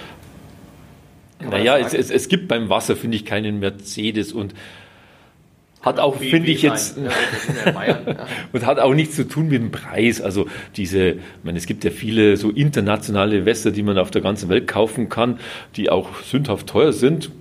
Kann 1.39 1.49
Naja, 1.49 1.77
es, 1.77 1.93
es, 1.93 2.11
es 2.11 2.27
gibt 2.27 2.47
beim 2.47 2.69
Wasser, 2.69 2.95
finde 2.95 3.17
ich, 3.17 3.25
keinen 3.25 3.59
Mercedes 3.59 4.31
und 4.31 4.53
hat 5.81 5.97
auch, 5.99 6.19
Wie- 6.19 6.29
finde 6.29 6.51
ich 6.51 6.61
jetzt, 6.61 6.97
Bayern. 7.73 7.99
Ja. 8.05 8.27
und 8.51 8.65
hat 8.65 8.79
auch 8.79 8.93
nichts 8.93 9.15
zu 9.15 9.27
tun 9.27 9.47
mit 9.47 9.61
dem 9.61 9.71
Preis. 9.71 10.21
Also 10.21 10.47
diese, 10.75 11.11
ich 11.11 11.17
meine, 11.43 11.57
es 11.57 11.65
gibt 11.65 11.85
ja 11.85 11.91
viele 11.91 12.35
so 12.35 12.49
internationale 12.49 13.45
Wässer, 13.45 13.71
die 13.71 13.81
man 13.81 13.97
auf 13.97 14.11
der 14.11 14.21
ganzen 14.21 14.49
Welt 14.49 14.67
kaufen 14.67 15.07
kann, 15.07 15.39
die 15.77 15.89
auch 15.89 16.21
sündhaft 16.21 16.67
teuer 16.67 16.91
sind. 16.91 17.31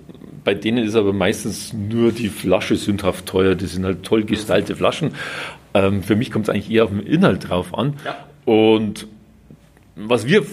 Bei 0.43 0.53
denen 0.53 0.85
ist 0.85 0.95
aber 0.95 1.13
meistens 1.13 1.73
nur 1.73 2.11
die 2.11 2.29
Flasche 2.29 2.75
sündhaft 2.75 3.25
teuer. 3.25 3.55
Das 3.55 3.73
sind 3.73 3.85
halt 3.85 4.03
toll 4.03 4.23
gestylte 4.23 4.75
Flaschen. 4.75 5.11
Ähm, 5.73 6.03
für 6.03 6.15
mich 6.15 6.31
kommt 6.31 6.47
es 6.47 6.49
eigentlich 6.49 6.71
eher 6.71 6.85
auf 6.85 6.89
den 6.89 7.01
Inhalt 7.01 7.49
drauf 7.49 7.77
an. 7.77 7.95
Ja. 8.05 8.17
Und 8.45 9.07
was 9.95 10.25
wir 10.27 10.45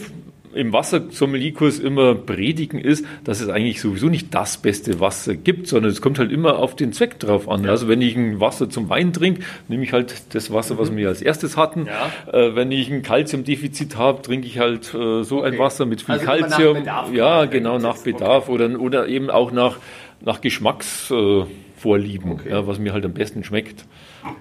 im 0.56 0.72
Wassersommelier-Kurs 0.72 1.78
immer 1.78 2.14
predigen, 2.14 2.78
ist, 2.80 3.04
dass 3.24 3.40
es 3.40 3.48
eigentlich 3.48 3.80
sowieso 3.80 4.08
nicht 4.08 4.34
das 4.34 4.56
beste 4.58 4.98
Wasser 5.00 5.34
gibt, 5.36 5.68
sondern 5.68 5.92
es 5.92 6.00
kommt 6.00 6.18
halt 6.18 6.32
immer 6.32 6.58
auf 6.58 6.74
den 6.74 6.92
Zweck 6.92 7.18
drauf 7.18 7.48
an. 7.48 7.68
Also 7.68 7.88
wenn 7.88 8.00
ich 8.02 8.16
ein 8.16 8.40
Wasser 8.40 8.68
zum 8.70 8.88
Wein 8.88 9.12
trinke, 9.12 9.42
nehme 9.68 9.84
ich 9.84 9.92
halt 9.92 10.34
das 10.34 10.52
Wasser, 10.52 10.78
was 10.78 10.94
wir 10.94 11.08
als 11.08 11.22
erstes 11.22 11.56
hatten. 11.56 11.82
Mhm. 11.82 11.86
Ja. 11.86 12.10
Äh, 12.32 12.56
wenn 12.56 12.72
ich 12.72 12.90
ein 12.90 13.02
Kalziumdefizit 13.02 13.96
habe, 13.96 14.22
trinke 14.22 14.46
ich 14.46 14.58
halt 14.58 14.92
äh, 14.94 15.22
so 15.22 15.42
ein 15.42 15.52
Okay. 15.54 15.58
Wasser 15.58 15.86
mit 15.86 16.02
viel 16.02 16.14
Also 16.14 16.24
Kalzium. 16.26 16.74
Bedarf 16.78 17.12
ja, 17.12 17.44
genau, 17.44 17.78
nach. 17.78 17.98
Bedarf 17.98 18.48
oder, 18.48 18.80
oder 18.80 19.06
eben 19.08 19.30
auch 19.30 19.52
nach, 19.52 19.76
nach 20.20 20.40
Geschmacksvorlieben, 20.40 22.30
äh, 22.30 22.34
Okay. 22.34 22.50
ja, 22.50 22.66
was 22.66 22.78
mir 22.78 22.92
halt 22.92 23.04
am 23.04 23.12
besten 23.14 23.44
schmeckt. 23.44 23.84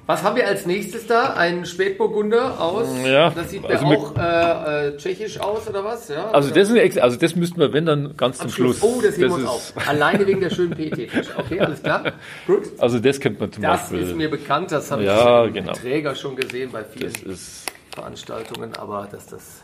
Was 0.06 0.24
haben 0.24 0.36
wir 0.36 0.48
als 0.48 0.66
nächstes 0.66 1.08
da? 1.08 1.34
Ein 1.34 1.66
Spätburgunder 1.66 2.60
aus. 2.62 2.88
Ja, 3.06 3.30
das 3.32 3.50
sieht 3.50 3.66
also 3.66 3.86
auch 3.86 4.16
äh, 4.18 4.88
äh, 4.90 4.98
tschechisch 4.98 5.40
aus 5.40 5.68
oder 5.68 5.84
was? 5.84 6.08
Ja, 6.10 6.30
Also 6.32 6.54
das, 6.54 6.70
ist 6.70 6.98
also 7.00 7.18
das 7.18 7.36
müssten 7.36 7.60
wir, 7.60 7.74
wenn 7.74 7.86
dann 7.86 8.16
ganz 8.18 8.38
zum 8.38 8.50
Schluss. 8.50 8.82
Oh, 8.82 9.02
das 9.04 9.18
heben 9.18 9.30
wir 9.30 9.36
uns 9.36 9.46
auf. 9.48 9.74
Alleine 9.88 10.26
wegen 10.28 10.40
der 10.40 10.50
schönen 10.50 10.72
PET-Flasche. 10.76 11.32
Okay, 11.38 11.60
alles 11.60 11.82
klar. 11.82 12.04
Gut. 12.48 12.64
Also 12.78 13.00
das 13.00 13.20
kennt 13.20 13.40
man 13.40 13.52
zum 13.52 13.64
Das 13.64 13.82
Beispiel. 13.90 14.02
ist 14.02 14.16
mir 14.16 14.30
bekannt, 14.30 14.72
das 14.72 14.92
habe 14.92 15.04
Ja, 15.04 15.46
ich 15.46 15.54
genau. 15.54 15.74
Träger 15.74 16.16
schon 16.16 16.36
gesehen 16.36 16.72
bei 16.72 16.84
vielen 16.84 17.14
das 17.26 17.64
Veranstaltungen, 17.94 18.76
aber 18.76 19.08
dass 19.12 19.26
das 19.28 19.62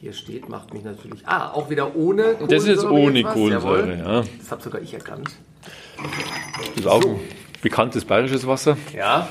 hier 0.00 0.12
steht, 0.12 0.48
macht 0.48 0.72
mich 0.72 0.84
natürlich. 0.84 1.20
Ah, 1.26 1.50
auch 1.52 1.68
wieder 1.70 1.94
ohne 1.96 2.34
Kohlensäure. 2.34 2.48
Das 2.48 2.64
ist 2.66 2.84
ohne 2.84 3.18
jetzt 3.18 3.26
was? 3.26 3.34
Kohlensäure, 3.34 3.96
ja. 3.98 4.24
Das 4.38 4.50
habe 4.50 4.62
sogar 4.62 4.80
ich 4.80 4.94
erkannt. 4.94 5.30
Das 5.96 6.68
ist 6.76 6.86
auch 6.86 7.04
ein 7.04 7.18
bekanntes 7.62 8.04
bayerisches 8.04 8.46
Wasser. 8.46 8.76
Ja. 8.96 9.28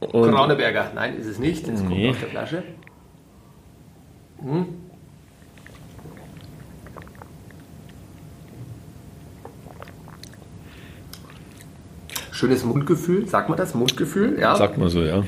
Und 0.00 0.30
Krauneberger. 0.32 0.92
Nein, 0.94 1.16
ist 1.16 1.26
es 1.26 1.38
nicht. 1.38 1.66
Das 1.68 1.80
Nee. 1.80 2.06
kommt 2.06 2.16
aus 2.16 2.20
der 2.20 2.28
Flasche. 2.28 2.62
Hm. 4.42 4.66
Schönes 12.32 12.64
Mundgefühl, 12.64 13.26
sagt 13.26 13.48
man 13.48 13.56
das? 13.56 13.74
Mundgefühl, 13.74 14.38
ja. 14.38 14.54
sagt 14.56 14.76
man 14.76 14.88
so, 14.88 15.02
ja. 15.02 15.24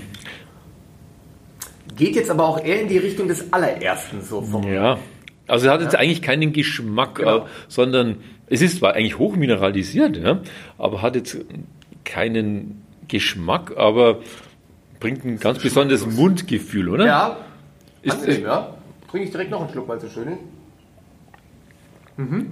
Geht 1.97 2.17
jetzt 2.17 2.31
aber 2.31 2.45
auch 2.47 2.63
eher 2.63 2.83
in 2.83 2.89
die 2.89 2.99
Richtung 2.99 3.29
des 3.29 3.53
allerersten, 3.53 4.23
so 4.23 4.43
vom. 4.43 4.63
Ja. 4.65 4.99
Also 5.47 5.67
es 5.67 5.73
hat 5.73 5.81
jetzt 5.81 5.97
eigentlich 5.97 6.21
keinen 6.21 6.53
Geschmack, 6.53 7.17
Genau. 7.17 7.39
äh, 7.39 7.43
sondern 7.69 8.17
es 8.51 8.63
ist 8.63 8.79
zwar 8.79 8.95
eigentlich 8.95 9.19
hochmineralisiert, 9.19 10.17
ja, 10.17 10.41
aber 10.79 11.03
hat 11.03 11.15
jetzt 11.17 11.39
keinen 12.05 12.83
Geschmack, 13.09 13.77
aber 13.77 14.19
bringt 15.01 15.25
ein 15.25 15.39
ganz 15.39 15.59
besonderes 15.61 16.07
Mundgefühl, 16.07 16.89
oder? 16.89 17.07
Ja, 17.07 17.37
Ist- 18.03 18.21
angenehm, 18.21 18.43
ja. 18.43 18.75
Trinke 19.11 19.25
ich 19.27 19.31
direkt 19.33 19.51
noch 19.51 19.61
einen 19.63 19.71
Schluck, 19.71 19.89
weil 19.89 19.97
es 19.99 20.03
so 20.05 20.09
schön 20.11 20.29
ist. 20.29 20.39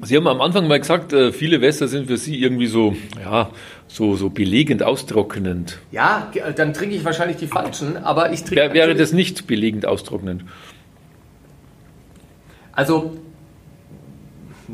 Sie 0.02 0.16
haben 0.16 0.28
am 0.28 0.40
Anfang 0.40 0.68
mal 0.68 0.78
gesagt, 0.78 1.12
äh, 1.12 1.32
viele 1.32 1.60
Wässer 1.60 1.88
sind 1.88 2.06
für 2.06 2.16
Sie 2.16 2.40
irgendwie 2.40 2.68
so, 2.68 2.94
ja, 3.20 3.50
so, 3.88 4.14
so 4.14 4.30
belegend 4.30 4.84
austrocknend. 4.84 5.78
Ja, 5.90 6.28
ge- 6.32 6.44
dann 6.54 6.72
trinke 6.72 6.94
ich 6.94 7.04
wahrscheinlich 7.04 7.38
die 7.38 7.48
falschen, 7.48 7.96
aber 7.96 8.30
ich 8.32 8.44
trinke. 8.44 8.54
Wär, 8.62 8.74
wäre 8.74 8.94
das 8.94 9.12
nicht 9.12 9.48
belegend 9.48 9.84
austrocknend? 9.84 10.44
Also, 12.70 13.16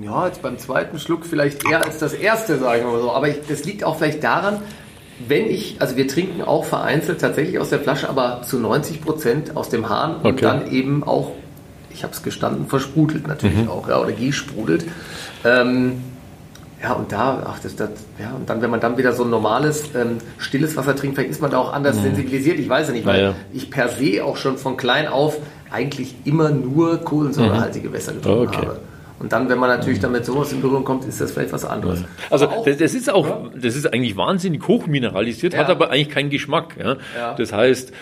ja, 0.00 0.26
jetzt 0.26 0.42
beim 0.42 0.58
zweiten 0.58 0.98
Schluck 0.98 1.26
vielleicht 1.26 1.68
eher 1.68 1.84
als 1.84 1.98
das 1.98 2.12
erste, 2.14 2.58
sage 2.58 2.80
ich 2.80 2.84
mal 2.84 3.00
so. 3.00 3.12
Aber 3.12 3.28
ich, 3.28 3.40
das 3.48 3.64
liegt 3.64 3.84
auch 3.84 3.98
vielleicht 3.98 4.24
daran, 4.24 4.58
wenn 5.18 5.46
ich, 5.50 5.76
also 5.80 5.96
wir 5.96 6.08
trinken 6.08 6.42
auch 6.42 6.64
vereinzelt 6.64 7.20
tatsächlich 7.20 7.58
aus 7.58 7.68
der 7.70 7.80
Flasche, 7.80 8.08
aber 8.08 8.42
zu 8.42 8.58
90 8.58 9.02
Prozent 9.02 9.56
aus 9.56 9.68
dem 9.68 9.88
Hahn 9.88 10.16
und 10.16 10.26
Okay. 10.26 10.40
dann 10.42 10.70
eben 10.72 11.04
auch, 11.04 11.32
ich 11.90 12.02
habe 12.02 12.12
es 12.14 12.22
gestanden, 12.22 12.66
versprudelt 12.66 13.26
natürlich 13.28 13.62
Mhm. 13.64 13.68
auch, 13.68 13.88
ja, 13.88 14.00
oder 14.00 14.12
gesprudelt. 14.12 14.84
Ähm, 15.44 16.02
ja, 16.82 16.94
und 16.94 17.12
da, 17.12 17.42
ach, 17.46 17.60
das, 17.60 17.76
das, 17.76 17.90
ja, 18.18 18.32
und 18.34 18.50
dann, 18.50 18.60
wenn 18.62 18.70
man 18.70 18.80
dann 18.80 18.96
wieder 18.98 19.12
so 19.12 19.22
ein 19.22 19.30
normales, 19.30 19.84
ähm, 19.94 20.16
stilles 20.38 20.74
Wasser 20.76 20.96
trinkt, 20.96 21.14
vielleicht 21.16 21.30
ist 21.30 21.40
man 21.40 21.52
da 21.52 21.58
auch 21.58 21.72
anders 21.72 22.02
sensibilisiert, 22.02 22.58
ich 22.58 22.68
weiß 22.68 22.88
ja 22.88 22.92
nicht, 22.94 23.06
weil 23.06 23.18
Mhm. 23.20 23.24
Naja. 23.26 23.34
ich 23.52 23.70
per 23.70 23.88
se 23.90 24.24
auch 24.24 24.36
schon 24.36 24.56
von 24.58 24.76
klein 24.76 25.06
auf 25.06 25.36
eigentlich 25.70 26.14
immer 26.24 26.50
nur 26.50 26.96
kohlensäurehaltige 27.04 27.92
Wässer 27.92 28.14
getrunken 28.14 28.48
Okay. 28.48 28.56
habe. 28.66 28.80
Und 29.22 29.32
dann, 29.32 29.48
wenn 29.48 29.58
man 29.58 29.70
natürlich 29.70 30.00
damit 30.00 30.24
sowas 30.24 30.52
in 30.52 30.60
Berührung 30.60 30.82
kommt, 30.82 31.04
ist 31.04 31.20
das 31.20 31.30
vielleicht 31.30 31.52
was 31.52 31.64
anderes. 31.64 32.04
Also 32.28 32.48
das, 32.64 32.78
das 32.78 32.92
ist 32.92 33.08
auch, 33.08 33.50
das 33.54 33.76
ist 33.76 33.86
eigentlich 33.86 34.16
wahnsinnig 34.16 34.66
hochmineralisiert, 34.66 35.56
hat 35.56 35.68
Ja. 35.68 35.74
aber 35.76 35.90
eigentlich 35.90 36.08
keinen 36.08 36.28
Geschmack. 36.28 36.76
Ja? 36.76 36.96
Ja. 37.16 37.34
Das 37.34 37.52
heißt, 37.52 37.92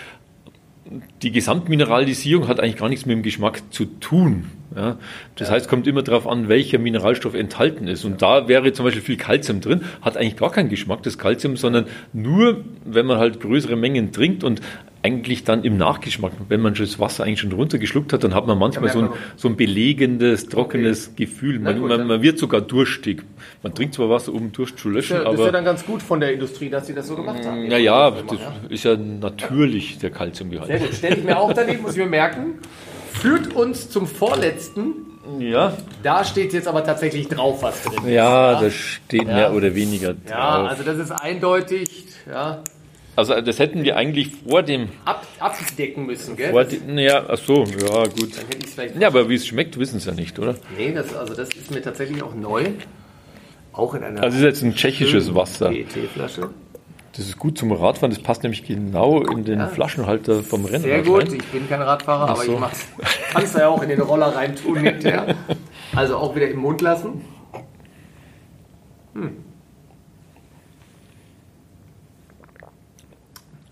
die 1.21 1.31
Gesamtmineralisierung 1.31 2.47
hat 2.47 2.59
eigentlich 2.59 2.77
gar 2.77 2.89
nichts 2.89 3.05
mit 3.05 3.15
dem 3.15 3.21
Geschmack 3.21 3.61
zu 3.71 3.85
tun. 3.85 4.49
Ja? 4.75 4.97
Das 5.35 5.51
heißt, 5.51 5.69
kommt 5.69 5.85
immer 5.85 6.01
darauf 6.01 6.25
an, 6.27 6.49
welcher 6.49 6.79
Mineralstoff 6.79 7.35
enthalten 7.35 7.87
ist. 7.87 8.03
Und 8.03 8.23
da 8.23 8.47
wäre 8.47 8.73
zum 8.73 8.85
Beispiel 8.85 9.03
viel 9.03 9.17
Kalzium 9.17 9.61
drin, 9.61 9.81
hat 10.01 10.17
eigentlich 10.17 10.37
gar 10.37 10.51
keinen 10.51 10.69
Geschmack, 10.69 11.03
das 11.03 11.19
Kalzium, 11.19 11.55
sondern 11.55 11.85
nur, 12.13 12.65
wenn 12.83 13.05
man 13.05 13.19
halt 13.19 13.39
größere 13.39 13.75
Mengen 13.75 14.11
trinkt 14.11 14.43
und 14.43 14.59
eigentlich 15.03 15.43
dann 15.43 15.63
im 15.63 15.77
Nachgeschmack, 15.77 16.31
wenn 16.47 16.61
man 16.61 16.75
schon 16.75 16.85
das 16.85 16.99
Wasser 16.99 17.23
eigentlich 17.23 17.39
schon 17.39 17.51
runtergeschluckt 17.51 18.13
hat, 18.13 18.23
dann 18.23 18.35
hat 18.35 18.45
man 18.45 18.57
manchmal 18.57 18.83
merkt 18.83 18.93
so 18.93 18.99
ein, 18.99 19.09
man- 19.09 19.17
so 19.35 19.47
ein 19.47 19.55
belegendes, 19.57 20.47
trockenes 20.47 21.15
Gefühl. 21.15 21.57
Na 21.59 21.71
Man, 21.71 21.79
gut, 21.81 21.89
man, 21.89 22.07
man 22.07 22.21
wird 22.21 22.37
sogar 22.37 22.61
durstig. 22.61 23.23
Man 23.63 23.73
trinkt 23.73 23.95
zwar 23.95 24.09
Wasser, 24.09 24.31
um 24.33 24.51
Durst 24.51 24.77
zu 24.77 24.89
löschen, 24.89 25.17
das 25.17 25.33
ist 25.33 25.39
ja 25.39 25.43
aber 25.43 25.51
dann 25.51 25.65
ganz 25.65 25.85
gut 25.85 26.01
von 26.03 26.19
der 26.19 26.33
Industrie, 26.33 26.69
dass 26.69 26.85
sie 26.87 26.93
das 26.93 27.07
so 27.07 27.15
gemacht 27.15 27.43
haben. 27.45 27.67
naja, 27.67 28.09
Ja. 28.09 28.11
das 28.11 28.39
ist 28.69 28.83
ja 28.83 28.95
natürlich 28.95 29.97
der 29.97 30.11
Kalziumgehalt. 30.11 30.67
Sehr 30.67 30.79
gut, 30.79 30.93
stelle 30.93 31.15
ich 31.17 31.23
mir 31.23 31.39
auch 31.39 31.51
daneben, 31.53 31.81
muss 31.81 31.93
ich 31.93 31.97
mir 31.97 32.05
merken. 32.05 32.59
Führt 33.11 33.53
uns 33.55 33.89
zum 33.89 34.05
vorletzten. 34.07 34.93
Ja, 35.39 35.77
Da 36.03 36.23
steht 36.25 36.51
jetzt 36.53 36.67
aber 36.67 36.83
tatsächlich 36.83 37.27
drauf, 37.27 37.61
was 37.63 37.83
drin 37.83 38.05
ist. 38.05 38.11
ja, 38.11 38.59
das 38.59 38.73
steht 38.73 39.27
Ja. 39.27 39.33
mehr 39.35 39.53
oder 39.53 39.73
weniger 39.75 40.09
drauf. 40.13 40.29
Ja, 40.29 40.63
also 40.65 40.83
das 40.83 40.97
ist 40.97 41.11
eindeutig 41.11 42.05
ja, 42.29 42.61
Also 43.15 43.39
das 43.41 43.59
hätten 43.59 43.83
wir 43.83 43.97
eigentlich 43.97 44.31
vor 44.47 44.63
dem, 44.63 44.89
ab, 45.05 45.27
abdecken 45.39 46.05
müssen, 46.05 46.37
gell? 46.37 46.51
vor 46.51 46.63
dem 46.63 46.97
ja, 46.97 47.25
ach 47.27 47.37
so, 47.37 47.65
ja 47.65 48.05
gut. 48.05 48.37
Dann 48.37 48.45
hätte 48.45 48.57
ich 48.59 48.65
es 48.65 48.73
vielleicht. 48.73 48.95
Ja, 48.99 49.07
aber 49.07 49.27
wie 49.27 49.35
es 49.35 49.45
schmeckt, 49.45 49.77
wissen 49.77 49.99
sie 49.99 50.09
ja 50.09 50.15
nicht, 50.15 50.39
oder? 50.39 50.55
Nee, 50.77 50.93
das, 50.93 51.13
also 51.13 51.33
das 51.33 51.49
ist 51.49 51.71
mir 51.71 51.81
tatsächlich 51.81 52.23
auch 52.23 52.33
neu. 52.33 52.69
Auch 53.73 53.93
in 53.95 54.03
einer 54.03 54.23
Also 54.23 54.35
es 54.37 54.41
ist 54.43 54.47
jetzt 54.47 54.63
ein 54.63 54.75
tschechisches 54.75 55.33
Wasser. 55.35 55.69
PET-Flasche. 55.69 56.49
Das 57.15 57.25
ist 57.27 57.37
gut 57.37 57.57
zum 57.57 57.73
Radfahren, 57.73 58.09
das 58.13 58.23
passt 58.23 58.43
nämlich 58.43 58.63
genau 58.63 59.21
in 59.21 59.43
den 59.43 59.59
Ja. 59.59 59.67
Flaschenhalter 59.67 60.43
vom 60.43 60.63
Rennen. 60.63 60.83
Sehr 60.83 61.01
gut, 61.03 61.33
ich 61.33 61.45
bin 61.47 61.67
kein 61.67 61.81
Radfahrer, 61.81 62.29
aber 62.29 62.41
so. 62.41 62.53
ich 62.53 62.59
mach's. 62.59 62.87
Kannst 63.33 63.55
du 63.55 63.59
ja 63.59 63.67
auch 63.67 63.81
in 63.83 63.89
den 63.89 64.01
Roller 64.01 64.27
reintun 64.33 64.77
hinterher. 64.79 65.35
Also 65.93 66.15
auch 66.15 66.33
wieder 66.37 66.47
im 66.47 66.59
Mund 66.59 66.79
lassen. 66.79 67.21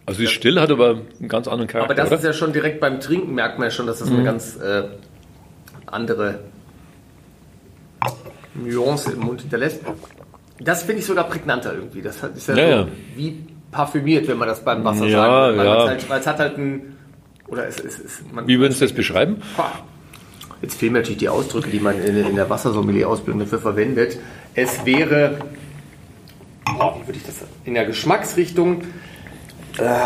Also 0.09 0.23
ist 0.23 0.31
still, 0.31 0.59
hat 0.59 0.71
aber 0.71 1.01
einen 1.19 1.29
ganz 1.29 1.47
anderen 1.47 1.67
Charakter, 1.67 1.91
Aber 1.91 1.95
das 1.95 2.07
oder? 2.07 2.17
ist 2.17 2.23
ja 2.25 2.33
schon 2.33 2.51
direkt 2.51 2.79
beim 2.79 2.99
Trinken, 2.99 3.35
merkt 3.35 3.59
man 3.59 3.67
ja 3.67 3.71
schon, 3.71 3.85
dass 3.87 3.99
das 3.99 4.09
eine 4.09 4.23
ganz 4.23 4.57
äh, 4.57 4.83
andere 5.85 6.39
Nuance 8.55 9.11
im 9.11 9.19
Mund 9.19 9.41
hinterlässt. 9.41 9.81
Das 10.59 10.83
finde 10.83 10.99
ich 11.01 11.05
sogar 11.05 11.25
prägnanter 11.29 11.73
irgendwie. 11.73 12.01
Das 12.01 12.17
ist 12.23 12.47
ja, 12.47 12.55
Ja, 12.55 12.65
so 12.65 12.71
ja. 12.71 12.87
wie 13.15 13.43
parfümiert, 13.71 14.27
wenn 14.27 14.37
man 14.37 14.47
das 14.47 14.63
beim 14.63 14.83
Wasser 14.83 15.05
Ja, 15.05 15.21
sagt. 15.25 15.57
Weil 15.57 15.65
ja. 15.65 15.87
Halt, 15.87 16.09
weil 16.09 16.19
es 16.19 16.27
hat 16.27 16.39
halt 16.39 16.57
ein. 16.57 16.97
Oder 17.47 17.67
es 17.67 17.79
ist. 17.79 18.33
Man, 18.33 18.47
Wie 18.47 18.59
würden 18.59 18.73
Sie 18.73 18.79
das 18.81 18.93
beschreiben? 18.93 19.37
Jetzt 20.61 20.75
fehlen 20.75 20.93
mir 20.93 20.99
natürlich 20.99 21.19
die 21.19 21.29
Ausdrücke, 21.29 21.69
die 21.69 21.79
man 21.79 22.01
in, 22.01 22.17
in 22.17 22.35
der 22.35 22.49
Wassersommelier-Ausbildung 22.49 23.39
dafür 23.41 23.59
verwendet. 23.59 24.19
Es 24.55 24.85
wäre, 24.85 25.37
boah, 26.65 26.97
wie 27.01 27.07
würde 27.07 27.17
ich 27.19 27.25
das 27.25 27.35
in 27.63 27.75
der 27.75 27.85
Geschmacksrichtung, 27.85 28.81
äh, 29.77 29.99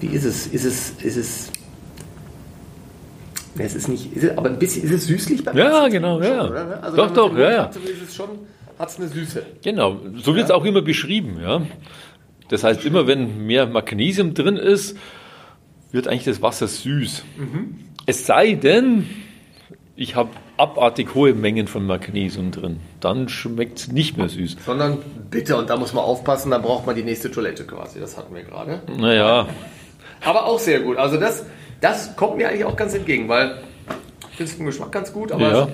wie 0.00 0.08
ist 0.08 0.24
es? 0.24 0.46
Ist 0.46 0.64
es, 0.64 0.90
ist 1.02 1.16
es, 1.16 1.52
es 3.58 3.74
ist 3.74 3.88
nicht, 3.88 4.14
ist 4.16 4.24
es, 4.24 4.36
aber 4.36 4.50
ein 4.50 4.58
bisschen, 4.58 4.84
ist 4.84 4.92
es 4.92 5.06
süßlich 5.06 5.44
beim 5.44 5.56
Ja, 5.56 5.88
genau, 5.88 6.20
ja, 6.20 6.34
ja. 6.34 6.44
Oder? 6.48 6.82
Also 6.82 6.96
Doch, 6.96 7.10
doch, 7.12 7.38
ja, 7.38 7.50
ja. 7.50 7.64
hat, 7.64 7.76
Ist 7.76 8.02
es 8.08 8.14
schon, 8.14 8.30
hat 8.78 8.88
es 8.88 8.98
eine 8.98 9.08
Süße. 9.08 9.44
Genau, 9.62 10.00
so 10.16 10.34
wird 10.34 10.46
es 10.46 10.50
auch 10.50 10.64
immer 10.64 10.82
beschrieben. 10.82 11.38
Ja? 11.40 11.62
Das 12.48 12.64
heißt, 12.64 12.84
immer 12.84 13.06
wenn 13.06 13.46
mehr 13.46 13.66
Magnesium 13.66 14.34
drin 14.34 14.56
ist, 14.56 14.96
wird 15.92 16.08
eigentlich 16.08 16.24
das 16.24 16.42
Wasser 16.42 16.66
süß. 16.66 17.24
Es 18.06 18.26
sei 18.26 18.54
denn, 18.54 19.06
ich 19.94 20.16
habe 20.16 20.30
abartig 20.62 21.14
hohe 21.14 21.34
Mengen 21.34 21.66
von 21.66 21.84
Magnesium 21.84 22.52
drin. 22.52 22.78
Dann 23.00 23.28
schmeckt 23.28 23.80
es 23.80 23.88
nicht 23.88 24.16
mehr 24.16 24.28
süß. 24.28 24.56
Sondern 24.64 24.98
bitter 25.28 25.58
und 25.58 25.68
da 25.68 25.76
muss 25.76 25.92
man 25.92 26.04
aufpassen, 26.04 26.52
dann 26.52 26.62
braucht 26.62 26.86
man 26.86 26.94
die 26.94 27.02
nächste 27.02 27.30
Toilette 27.32 27.64
quasi. 27.64 27.98
Das 27.98 28.16
hatten 28.16 28.32
wir 28.32 28.44
gerade. 28.44 28.80
Naja, 28.96 29.48
Aber 30.24 30.46
auch 30.46 30.60
sehr 30.60 30.80
gut. 30.80 30.98
Also 30.98 31.16
das, 31.18 31.44
das 31.80 32.14
kommt 32.14 32.36
mir 32.36 32.48
eigentlich 32.48 32.64
auch 32.64 32.76
ganz 32.76 32.94
entgegen, 32.94 33.28
weil 33.28 33.58
ich 34.30 34.36
finde 34.36 34.50
es 34.52 34.56
vom 34.56 34.66
Geschmack 34.66 34.92
ganz 34.92 35.12
gut, 35.12 35.32
aber, 35.32 35.52
Ja. 35.52 35.68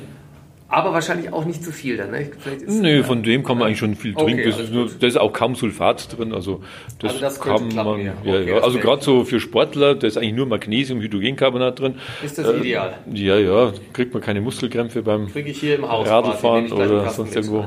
Aber 0.68 0.92
wahrscheinlich 0.92 1.32
auch 1.32 1.44
nicht 1.44 1.64
zu 1.64 1.72
viel 1.72 1.96
dann. 1.96 2.10
Ne? 2.10 2.30
Nö, 2.66 3.02
von 3.02 3.22
dem 3.22 3.42
kann 3.42 3.56
man 3.58 3.66
eigentlich 3.68 3.78
schon 3.78 3.94
viel 3.96 4.14
Okay, 4.14 4.24
trinken. 4.24 4.44
Das 4.44 4.54
alles 4.56 4.68
ist, 4.68 4.74
nur, 4.74 4.90
da 5.00 5.06
ist 5.06 5.16
auch 5.18 5.32
kaum 5.32 5.54
Sulfat 5.54 6.16
drin. 6.18 6.32
Also 6.34 6.62
das, 6.98 7.12
Also 7.12 7.20
das 7.22 7.40
kann 7.40 7.68
klappen, 7.70 7.98
man. 7.98 8.00
ja. 8.00 8.12
Ja, 8.24 8.34
Okay, 8.40 8.48
ja. 8.48 8.54
das 8.56 8.64
Also 8.64 8.78
gerade 8.78 9.02
so 9.02 9.24
für 9.24 9.40
Sportler, 9.40 9.94
da 9.94 10.06
ist 10.06 10.16
eigentlich 10.18 10.34
nur 10.34 10.46
Magnesium, 10.46 11.00
Hydrogencarbonat 11.00 11.80
drin. 11.80 11.94
Ist 12.22 12.36
das 12.38 12.46
Äh, 12.48 12.58
ideal? 12.58 12.98
Ja, 13.12 13.38
ja, 13.38 13.72
kriegt 13.92 14.12
man 14.12 14.22
keine 14.22 14.40
Muskelkrämpfe 14.40 15.02
beim 15.02 15.32
Kriege 15.32 15.50
ich 15.50 15.58
hier 15.60 15.76
im 15.76 15.88
Haus. 15.88 16.08
Einen 16.08 16.72
oder 16.72 17.08
sonst 17.10 17.34
mit. 17.34 17.44
irgendwo. 17.46 17.64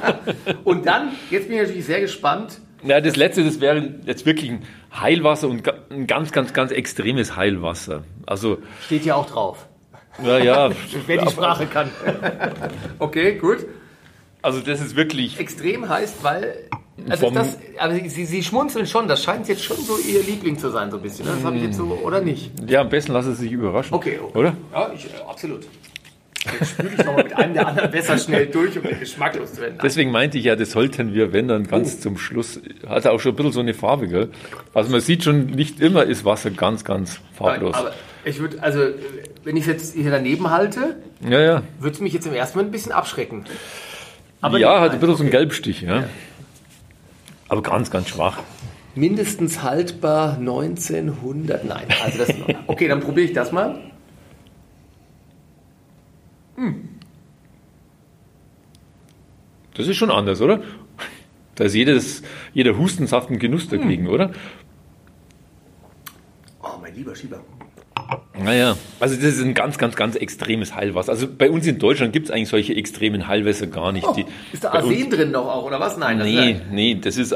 Und 0.64 0.86
dann, 0.86 1.10
jetzt 1.30 1.48
bin 1.48 1.56
ich 1.56 1.62
natürlich 1.62 1.84
sehr 1.86 2.00
gespannt. 2.00 2.60
Ja, 2.84 3.00
das 3.00 3.14
letzte, 3.16 3.44
das 3.44 3.60
wäre 3.60 3.94
jetzt 4.06 4.26
wirklich 4.26 4.50
ein 4.50 4.62
Heilwasser 4.92 5.48
und 5.48 5.62
ein 5.90 6.06
ganz, 6.08 6.32
ganz, 6.32 6.52
ganz 6.52 6.72
extremes 6.72 7.36
Heilwasser. 7.36 8.02
Also, 8.26 8.58
Steht 8.86 9.02
hier 9.02 9.16
auch 9.16 9.30
drauf. 9.30 9.68
Naja, 10.22 10.70
Wer 11.06 11.22
die 11.22 11.30
Sprache 11.30 11.66
kann. 11.66 11.90
okay, 12.98 13.34
gut. 13.34 13.58
also 14.42 14.60
das 14.60 14.80
ist 14.80 14.96
wirklich, 14.96 15.38
Extrem 15.38 15.88
heißt, 15.88 16.22
weil. 16.22 16.68
Also 17.08 17.30
das, 17.30 17.58
aber 17.78 17.94
Sie, 17.94 18.26
Sie 18.26 18.42
schmunzeln 18.42 18.86
schon, 18.86 19.08
das 19.08 19.24
scheint 19.24 19.48
jetzt 19.48 19.64
schon 19.64 19.78
so 19.78 19.96
Ihr 19.98 20.22
Liebling 20.22 20.58
zu 20.58 20.70
sein, 20.70 20.90
so 20.90 20.98
ein 20.98 21.02
bisschen. 21.02 21.24
Ne? 21.24 21.32
Das 21.34 21.44
habe 21.44 21.56
ich 21.56 21.62
jetzt 21.62 21.76
so, 21.76 21.84
oder 22.04 22.20
nicht? 22.20 22.52
ja, 22.68 22.82
am 22.82 22.90
besten 22.90 23.12
lassen 23.12 23.34
Sie 23.34 23.44
sich 23.44 23.52
überraschen. 23.52 23.94
Okay, 23.94 24.20
okay. 24.22 24.38
Oder? 24.38 24.54
Ja, 24.72 24.92
ich, 24.94 25.06
äh, 25.06 25.08
absolut. 25.26 25.62
Jetzt 26.44 26.70
spüle 26.72 26.90
ich 26.90 26.98
nochmal 26.98 27.24
mit 27.24 27.36
einem 27.36 27.54
der 27.54 27.66
anderen 27.68 27.90
besser 27.90 28.18
schnell 28.18 28.46
durch, 28.46 28.76
um 28.76 28.82
den 28.82 28.98
Geschmack 28.98 29.36
loszuwerden. 29.36 29.78
Deswegen 29.82 30.10
meinte 30.10 30.38
ich 30.38 30.44
ja, 30.44 30.56
das 30.56 30.72
sollten 30.72 31.14
wir, 31.14 31.32
wenn 31.32 31.48
dann 31.48 31.68
ganz 31.68 32.00
zum 32.00 32.18
Schluss, 32.18 32.60
hat 32.86 33.04
er 33.04 33.12
auch 33.12 33.20
schon 33.20 33.32
ein 33.32 33.36
bisschen 33.36 33.52
so 33.52 33.60
eine 33.60 33.74
Farbe, 33.74 34.08
gell? 34.08 34.28
Also 34.74 34.90
man 34.90 35.00
sieht 35.00 35.22
schon, 35.22 35.46
nicht 35.46 35.80
immer 35.80 36.04
ist 36.04 36.24
Wasser 36.24 36.50
ganz, 36.50 36.84
ganz 36.84 37.20
farblos. 37.32 37.74
Aber 37.74 37.92
ich 38.24 38.40
würde, 38.40 38.62
also, 38.62 38.80
wenn 39.44 39.56
ich 39.56 39.62
es 39.62 39.68
jetzt 39.68 39.94
hier 39.94 40.10
daneben 40.10 40.50
halte, 40.50 40.96
Ja, 41.20 41.40
ja. 41.40 41.62
würde 41.78 41.94
es 41.94 42.00
mich 42.00 42.12
jetzt 42.12 42.26
im 42.26 42.34
ersten 42.34 42.58
Moment 42.58 42.70
ein 42.70 42.72
bisschen 42.72 42.92
abschrecken. 42.92 43.44
Aber 44.40 44.58
ja, 44.58 44.80
hat 44.80 44.92
ein 44.92 45.00
bisschen 45.00 45.16
so 45.16 45.22
einen 45.22 45.28
okay. 45.28 45.38
Gelbstich, 45.38 45.82
ja. 45.82 46.04
Aber 47.48 47.62
ganz, 47.62 47.90
ganz 47.90 48.08
schwach. 48.08 48.38
Mindestens 48.94 49.62
haltbar 49.62 50.36
1900. 50.38 51.64
Nein, 51.64 51.86
also 52.04 52.18
das. 52.18 52.28
Okay, 52.66 52.88
dann 52.88 53.00
probiere 53.00 53.26
ich 53.26 53.32
das 53.32 53.52
mal. 53.52 53.78
Das 59.74 59.88
ist 59.88 59.96
schon 59.96 60.10
anders, 60.10 60.40
oder? 60.40 60.62
Da 61.54 61.64
ist 61.64 61.74
jedes, 61.74 62.22
jeder 62.52 62.76
Hustensaft 62.78 63.30
ein 63.30 63.38
Genuss 63.38 63.68
dagegen, 63.68 64.06
oder? 64.08 64.30
Oh, 66.62 66.78
mein 66.80 66.94
lieber 66.94 67.14
Schieber. 67.14 67.40
Naja, 68.42 68.76
also 68.98 69.14
das 69.16 69.24
ist 69.24 69.42
ein 69.42 69.54
ganz, 69.54 69.78
ganz, 69.78 69.94
ganz 69.94 70.16
extremes 70.16 70.74
Heilwasser. 70.74 71.12
Also 71.12 71.26
bei 71.28 71.50
uns 71.50 71.66
in 71.66 71.78
Deutschland 71.78 72.12
gibt 72.12 72.26
es 72.26 72.32
eigentlich 72.32 72.48
solche 72.48 72.74
extremen 72.74 73.28
Heilwässer 73.28 73.66
gar 73.66 73.92
nicht. 73.92 74.06
Oh, 74.06 74.14
Die, 74.14 74.24
ist 74.52 74.64
da 74.64 74.70
Arsen 74.70 75.10
drin 75.10 75.30
noch 75.30 75.46
auch, 75.46 75.64
oder 75.64 75.78
was? 75.80 75.96
Nein, 75.96 76.18
das 76.18 76.26
Nee, 76.26 76.50
ist 76.52 76.60
nee, 76.70 76.94
das 77.00 77.16
ist 77.16 77.34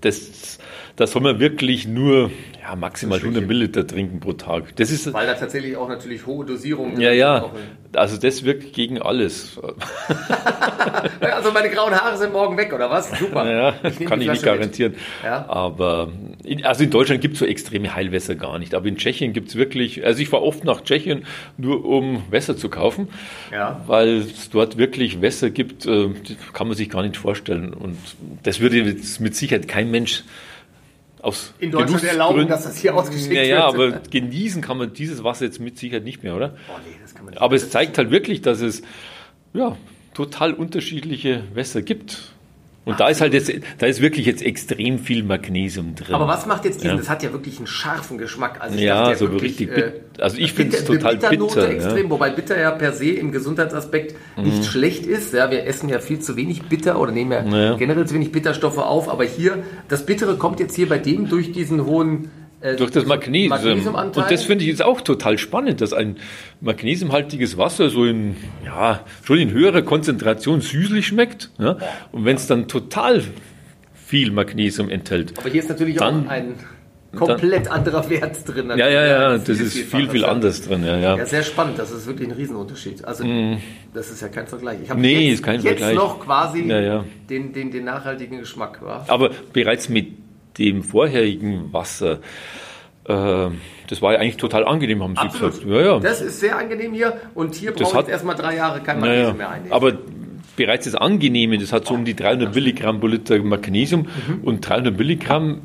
das 0.00 0.58
da 0.96 1.06
soll 1.06 1.22
man 1.22 1.40
wirklich 1.40 1.86
nur 1.86 2.30
ja, 2.62 2.76
maximal 2.76 3.18
100 3.18 3.46
Milliliter 3.46 3.86
trinken 3.86 4.20
pro 4.20 4.32
Tag. 4.32 4.76
Das 4.76 4.90
ist, 4.90 5.12
Weil 5.12 5.26
da 5.26 5.34
tatsächlich 5.34 5.76
auch 5.76 5.88
natürlich 5.88 6.26
hohe 6.26 6.44
Dosierungen 6.44 7.00
Ja, 7.00 7.12
ja. 7.12 7.50
Also 7.94 8.16
das 8.16 8.44
wirkt 8.44 8.72
gegen 8.72 9.00
alles. 9.00 9.58
also 11.20 11.50
meine 11.52 11.70
grauen 11.70 11.92
Haare 11.92 12.16
sind 12.16 12.32
morgen 12.32 12.56
weg, 12.56 12.72
oder 12.72 12.90
was? 12.90 13.10
Super. 13.18 13.50
Ja, 13.50 13.72
kann 14.06 14.20
ich 14.20 14.28
nicht 14.28 14.44
garantieren. 14.44 14.94
Ja. 15.24 15.46
Aber 15.48 16.12
in, 16.44 16.64
also 16.64 16.84
in 16.84 16.90
Deutschland 16.90 17.20
gibt 17.20 17.34
es 17.34 17.40
so 17.40 17.46
extreme 17.46 17.94
Heilwässer 17.94 18.36
gar 18.36 18.58
nicht. 18.58 18.74
Aber 18.74 18.86
in 18.86 18.96
Tschechien 18.96 19.32
gibt 19.32 19.48
es 19.48 19.56
wirklich, 19.56 20.04
also 20.04 20.20
ich 20.20 20.28
fahre 20.28 20.44
oft 20.44 20.64
nach 20.64 20.82
Tschechien, 20.82 21.24
nur 21.56 21.84
um 21.84 22.22
Wässer 22.30 22.56
zu 22.56 22.68
kaufen. 22.68 23.08
Ja. 23.50 23.82
Weil 23.86 24.18
es 24.18 24.50
dort 24.50 24.76
wirklich 24.76 25.20
Wässer 25.20 25.50
gibt, 25.50 25.86
äh, 25.86 26.10
kann 26.52 26.68
man 26.68 26.76
sich 26.76 26.90
gar 26.90 27.02
nicht 27.02 27.16
vorstellen. 27.16 27.72
Und 27.72 27.96
das 28.42 28.60
würde 28.60 28.76
jetzt 28.76 29.20
mit 29.20 29.34
Sicherheit 29.34 29.66
kein 29.66 29.90
Mensch 29.90 30.22
aus 31.22 31.54
in 31.58 31.70
Deutschland 31.70 32.04
erlauben, 32.04 32.48
dass 32.48 32.64
das 32.64 32.76
hier 32.78 32.94
ausgeschickt 32.94 33.32
ja, 33.32 33.40
wird. 33.40 33.48
Ja, 33.48 33.66
aber 33.66 33.90
genießen 34.10 34.62
kann 34.62 34.78
man 34.78 34.92
dieses 34.92 35.22
Wasser 35.24 35.44
jetzt 35.44 35.60
mit 35.60 35.78
Sicherheit 35.78 36.04
nicht 36.04 36.22
mehr, 36.22 36.36
oder? 36.36 36.54
Oh, 36.68 36.78
nee, 36.84 36.94
das 37.02 37.14
kann 37.14 37.24
man 37.24 37.32
nicht 37.32 37.42
aber 37.42 37.56
es 37.56 37.70
zeigt 37.70 37.98
halt 37.98 38.10
wirklich, 38.10 38.42
dass 38.42 38.60
es 38.60 38.82
ja, 39.52 39.76
total 40.14 40.54
unterschiedliche 40.54 41.44
Wässer 41.54 41.82
gibt. 41.82 42.29
Und 42.86 42.98
da 42.98 43.08
ist 43.08 43.20
halt 43.20 43.34
jetzt, 43.34 43.52
da 43.78 43.86
ist 43.86 44.00
wirklich 44.00 44.24
jetzt 44.24 44.42
extrem 44.42 44.98
viel 44.98 45.22
Magnesium 45.22 45.94
drin. 45.94 46.14
Aber 46.14 46.26
was 46.26 46.46
macht 46.46 46.64
jetzt 46.64 46.78
diesen, 46.82 46.92
ja. 46.92 46.96
das 46.96 47.10
hat 47.10 47.22
ja 47.22 47.30
wirklich 47.30 47.58
einen 47.58 47.66
scharfen 47.66 48.16
Geschmack. 48.16 48.58
Also 48.60 48.76
ich 48.76 48.82
ja, 48.82 49.14
so 49.14 49.30
wirklich, 49.30 49.60
richtig, 49.60 49.76
äh, 49.76 49.92
also 50.18 50.38
ich 50.38 50.54
finde 50.54 50.76
es 50.76 50.84
total 50.84 51.16
bitter. 51.18 51.68
Extrem, 51.68 52.04
ja. 52.04 52.10
Wobei 52.10 52.30
bitter 52.30 52.58
ja 52.58 52.70
per 52.70 52.92
se 52.92 53.10
im 53.10 53.32
Gesundheitsaspekt 53.32 54.16
mhm. 54.36 54.44
nicht 54.44 54.64
schlecht 54.64 55.04
ist. 55.04 55.34
Ja, 55.34 55.50
wir 55.50 55.66
essen 55.66 55.90
ja 55.90 55.98
viel 55.98 56.20
zu 56.20 56.36
wenig 56.36 56.62
bitter 56.64 56.98
oder 56.98 57.12
nehmen 57.12 57.52
ja. 57.52 57.76
generell 57.76 58.06
zu 58.06 58.14
wenig 58.14 58.32
Bitterstoffe 58.32 58.78
auf. 58.78 59.10
Aber 59.10 59.24
hier, 59.24 59.62
das 59.88 60.06
Bittere 60.06 60.36
kommt 60.36 60.58
jetzt 60.58 60.74
hier 60.74 60.88
bei 60.88 60.98
dem 60.98 61.28
durch 61.28 61.52
diesen 61.52 61.84
hohen 61.84 62.30
äh, 62.60 62.76
durch 62.76 62.90
das 62.90 63.06
Magnesium. 63.06 63.48
Magnesiumanteil. 63.48 64.22
Und 64.22 64.30
das 64.30 64.44
finde 64.44 64.64
ich 64.64 64.70
jetzt 64.70 64.84
auch 64.84 65.00
total 65.00 65.38
spannend, 65.38 65.80
dass 65.80 65.92
ein 65.92 66.16
magnesiumhaltiges 66.60 67.56
Wasser 67.56 67.88
so 67.88 68.04
in, 68.04 68.36
ja, 68.64 69.04
schon 69.24 69.38
in 69.38 69.50
höherer 69.50 69.82
Konzentration 69.82 70.60
süßlich 70.60 71.06
schmeckt. 71.06 71.50
Ja? 71.58 71.78
Und 72.12 72.24
wenn 72.24 72.36
es 72.36 72.46
dann 72.46 72.68
total 72.68 73.22
viel 73.94 74.30
Magnesium 74.30 74.90
enthält. 74.90 75.38
Aber 75.38 75.48
hier 75.48 75.62
ist 75.62 75.68
natürlich 75.68 75.96
dann, 75.96 76.26
auch 76.26 76.30
ein 76.30 76.54
komplett 77.16 77.66
dann, 77.66 77.72
anderer 77.72 78.10
Wert 78.10 78.36
drin. 78.46 78.70
Ja, 78.70 78.88
ja, 78.88 79.06
ja, 79.06 79.38
das 79.38 79.48
ist 79.48 79.78
viel, 79.78 80.08
viel 80.10 80.24
anders 80.24 80.62
drin. 80.62 80.84
Ja, 80.84 80.96
ja. 80.96 81.16
ja, 81.16 81.26
sehr 81.26 81.42
spannend. 81.42 81.78
Das 81.78 81.90
ist 81.90 82.06
wirklich 82.06 82.28
ein 82.28 82.34
Riesenunterschied. 82.34 83.04
Also, 83.04 83.24
mm. 83.24 83.58
das 83.94 84.10
ist 84.10 84.20
ja 84.20 84.28
kein 84.28 84.46
Vergleich. 84.46 84.80
Ich 84.82 84.90
habe 84.90 85.00
nee, 85.00 85.28
jetzt, 85.28 85.34
ist 85.34 85.42
kein 85.44 85.60
jetzt 85.60 85.78
Vergleich. 85.78 85.94
noch 85.94 86.20
quasi 86.20 86.62
ja, 86.66 86.80
ja. 86.80 87.04
Den, 87.28 87.52
den, 87.52 87.70
den 87.70 87.84
nachhaltigen 87.84 88.38
Geschmack. 88.38 88.80
Wa? 88.82 89.04
Aber 89.08 89.30
bereits 89.52 89.88
mit 89.88 90.08
dem 90.58 90.82
vorherigen 90.82 91.72
Wasser, 91.72 92.20
äh, 93.04 93.48
das 93.88 94.02
war 94.02 94.12
ja 94.12 94.18
eigentlich 94.20 94.36
total 94.36 94.64
angenehm, 94.64 95.02
haben 95.02 95.16
Sie 95.16 95.22
Absolut. 95.22 95.54
gesagt. 95.60 95.70
Ja, 95.70 95.80
ja. 95.80 95.98
Das 95.98 96.20
ist 96.20 96.40
sehr 96.40 96.56
angenehm 96.56 96.92
hier 96.92 97.20
und 97.34 97.54
hier 97.54 97.72
brauche 97.72 98.02
ich 98.02 98.08
erstmal 98.08 98.36
drei 98.36 98.56
Jahre 98.56 98.80
kein 98.80 99.00
Magnesium 99.00 99.22
naja, 99.24 99.34
mehr 99.36 99.50
einnehmen. 99.50 99.72
Aber 99.72 99.92
bereits 100.56 100.84
das 100.84 100.94
Angenehme, 100.94 101.58
das 101.58 101.72
hat 101.72 101.86
so 101.86 101.94
um 101.94 102.04
die 102.04 102.14
300 102.14 102.54
Milligramm 102.54 103.00
pro 103.00 103.06
Liter 103.06 103.38
Magnesium 103.38 104.02
mhm. 104.02 104.44
und 104.44 104.68
300 104.68 104.96
Milligramm, 104.96 105.62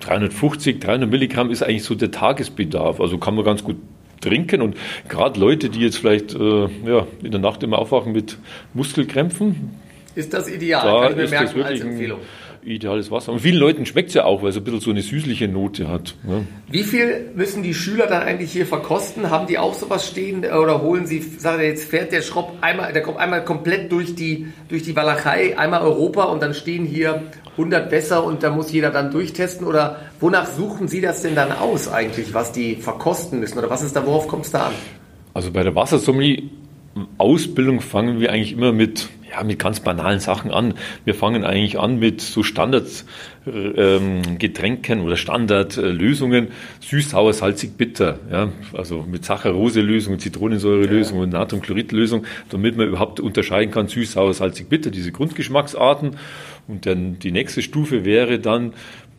350, 0.00 0.80
300 0.80 1.08
Milligramm 1.10 1.50
ist 1.50 1.62
eigentlich 1.62 1.84
so 1.84 1.94
der 1.94 2.10
Tagesbedarf. 2.10 3.00
Also 3.00 3.18
kann 3.18 3.34
man 3.34 3.44
ganz 3.44 3.64
gut 3.64 3.76
trinken 4.20 4.62
und 4.62 4.76
gerade 5.08 5.38
Leute, 5.38 5.68
die 5.68 5.80
jetzt 5.80 5.98
vielleicht 5.98 6.34
äh, 6.34 6.68
ja, 6.86 7.06
in 7.22 7.30
der 7.30 7.40
Nacht 7.40 7.62
immer 7.62 7.78
aufwachen 7.78 8.12
mit 8.12 8.38
Muskelkrämpfen, 8.72 9.70
ist 10.14 10.32
das 10.32 10.48
ideal, 10.48 10.86
da 10.86 11.00
kann 11.02 11.10
ich 11.12 11.30
mir 11.30 11.38
merken 11.38 11.62
als 11.62 11.80
Empfehlung. 11.80 12.20
Ein, 12.20 12.24
ideales 12.66 13.10
Wasser. 13.10 13.32
Und 13.32 13.40
vielen 13.40 13.58
Leuten 13.58 13.86
schmeckt 13.86 14.08
es 14.08 14.14
ja 14.14 14.24
auch, 14.24 14.42
weil 14.42 14.50
es 14.50 14.56
ein 14.56 14.64
bisschen 14.64 14.80
so 14.80 14.90
eine 14.90 15.02
süßliche 15.02 15.48
Note 15.48 15.88
hat. 15.88 16.14
Ne? 16.22 16.46
Wie 16.70 16.82
viel 16.82 17.30
müssen 17.34 17.62
die 17.62 17.74
Schüler 17.74 18.06
dann 18.06 18.22
eigentlich 18.22 18.52
hier 18.52 18.66
verkosten? 18.66 19.30
Haben 19.30 19.46
die 19.46 19.58
auch 19.58 19.74
sowas 19.74 20.06
stehen 20.06 20.44
oder 20.44 20.82
holen 20.82 21.06
sie, 21.06 21.20
sagen 21.20 21.60
wir 21.60 21.68
jetzt 21.68 21.88
fährt 21.88 22.12
der 22.12 22.22
Schropp 22.22 22.52
einmal, 22.60 22.92
der 22.92 23.02
kommt 23.02 23.18
einmal 23.18 23.44
komplett 23.44 23.92
durch 23.92 24.14
die, 24.14 24.48
durch 24.68 24.82
die 24.82 24.96
Walachei, 24.96 25.58
einmal 25.58 25.82
Europa 25.82 26.24
und 26.24 26.42
dann 26.42 26.54
stehen 26.54 26.84
hier 26.84 27.22
100 27.52 27.88
besser 27.88 28.24
und 28.24 28.42
da 28.42 28.50
muss 28.50 28.72
jeder 28.72 28.90
dann 28.90 29.10
durchtesten 29.10 29.64
oder 29.64 30.00
wonach 30.20 30.46
suchen 30.46 30.88
Sie 30.88 31.00
das 31.00 31.22
denn 31.22 31.34
dann 31.34 31.52
aus 31.52 31.88
eigentlich, 31.88 32.34
was 32.34 32.52
die 32.52 32.76
verkosten 32.76 33.40
müssen 33.40 33.58
oder 33.58 33.70
was 33.70 33.82
ist 33.82 33.94
da, 33.94 34.04
worauf 34.06 34.26
kommt 34.28 34.46
es 34.46 34.50
da 34.50 34.66
an? 34.66 34.72
Also 35.34 35.50
bei 35.50 35.62
der 35.62 35.74
Wassersommelier 35.74 36.42
Ausbildung 37.18 37.80
fangen 37.80 38.20
wir 38.20 38.30
eigentlich 38.30 38.52
immer 38.52 38.70
mit, 38.72 39.08
ja, 39.30 39.42
mit 39.42 39.58
ganz 39.58 39.80
banalen 39.80 40.20
Sachen 40.20 40.52
an. 40.52 40.74
Wir 41.04 41.14
fangen 41.14 41.44
eigentlich 41.44 41.78
an 41.78 41.98
mit 41.98 42.20
so 42.20 42.44
Standardgetränken 42.44 44.98
ähm, 44.98 45.04
oder 45.04 45.16
Standardlösungen, 45.16 46.48
süß, 46.80 47.10
sauer, 47.10 47.32
salzig, 47.32 47.76
bitter. 47.76 48.20
Ja, 48.30 48.52
also 48.72 49.04
mit 49.10 49.24
Saccharose-Lösung, 49.24 50.20
Zitronensäure-Lösung 50.20 51.18
und 51.18 51.30
Natriumchlorid-Lösung, 51.30 52.26
damit 52.50 52.76
man 52.76 52.86
überhaupt 52.86 53.18
unterscheiden 53.18 53.72
kann, 53.72 53.88
süß, 53.88 54.12
sauer, 54.12 54.34
salzig, 54.34 54.68
bitter, 54.68 54.90
diese 54.90 55.10
Grundgeschmacksarten. 55.10 56.16
Und 56.66 56.86
dann 56.86 57.18
die 57.18 57.32
nächste 57.32 57.60
Stufe 57.60 58.04
wäre 58.04 58.38
dann 58.38 58.72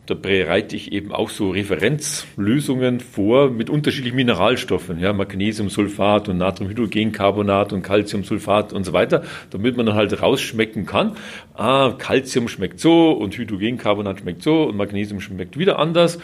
da 0.06 0.14
bereite 0.14 0.76
ich 0.76 0.92
eben 0.92 1.12
auch 1.12 1.30
so 1.30 1.50
Referenzlösungen 1.50 3.00
vor 3.00 3.50
mit 3.50 3.68
unterschiedlichen 3.68 4.16
Mineralstoffen, 4.16 5.00
ja, 5.00 5.12
Magnesiumsulfat 5.12 6.28
und 6.28 6.38
Natriumhydrogencarbonat 6.38 7.72
und 7.72 7.82
Calciumsulfat 7.82 8.72
und 8.72 8.84
so 8.84 8.92
weiter, 8.92 9.24
damit 9.50 9.76
man 9.76 9.86
dann 9.86 9.96
halt 9.96 10.22
rausschmecken 10.22 10.86
kann, 10.86 11.16
ah, 11.54 11.92
Calcium 11.98 12.48
schmeckt 12.48 12.78
so 12.78 13.10
und 13.10 13.36
Hydrogencarbonat 13.36 14.20
schmeckt 14.20 14.42
so 14.42 14.62
und 14.64 14.76
Magnesium 14.76 15.20
schmeckt 15.20 15.58
wieder 15.58 15.78
anders. 15.78 16.18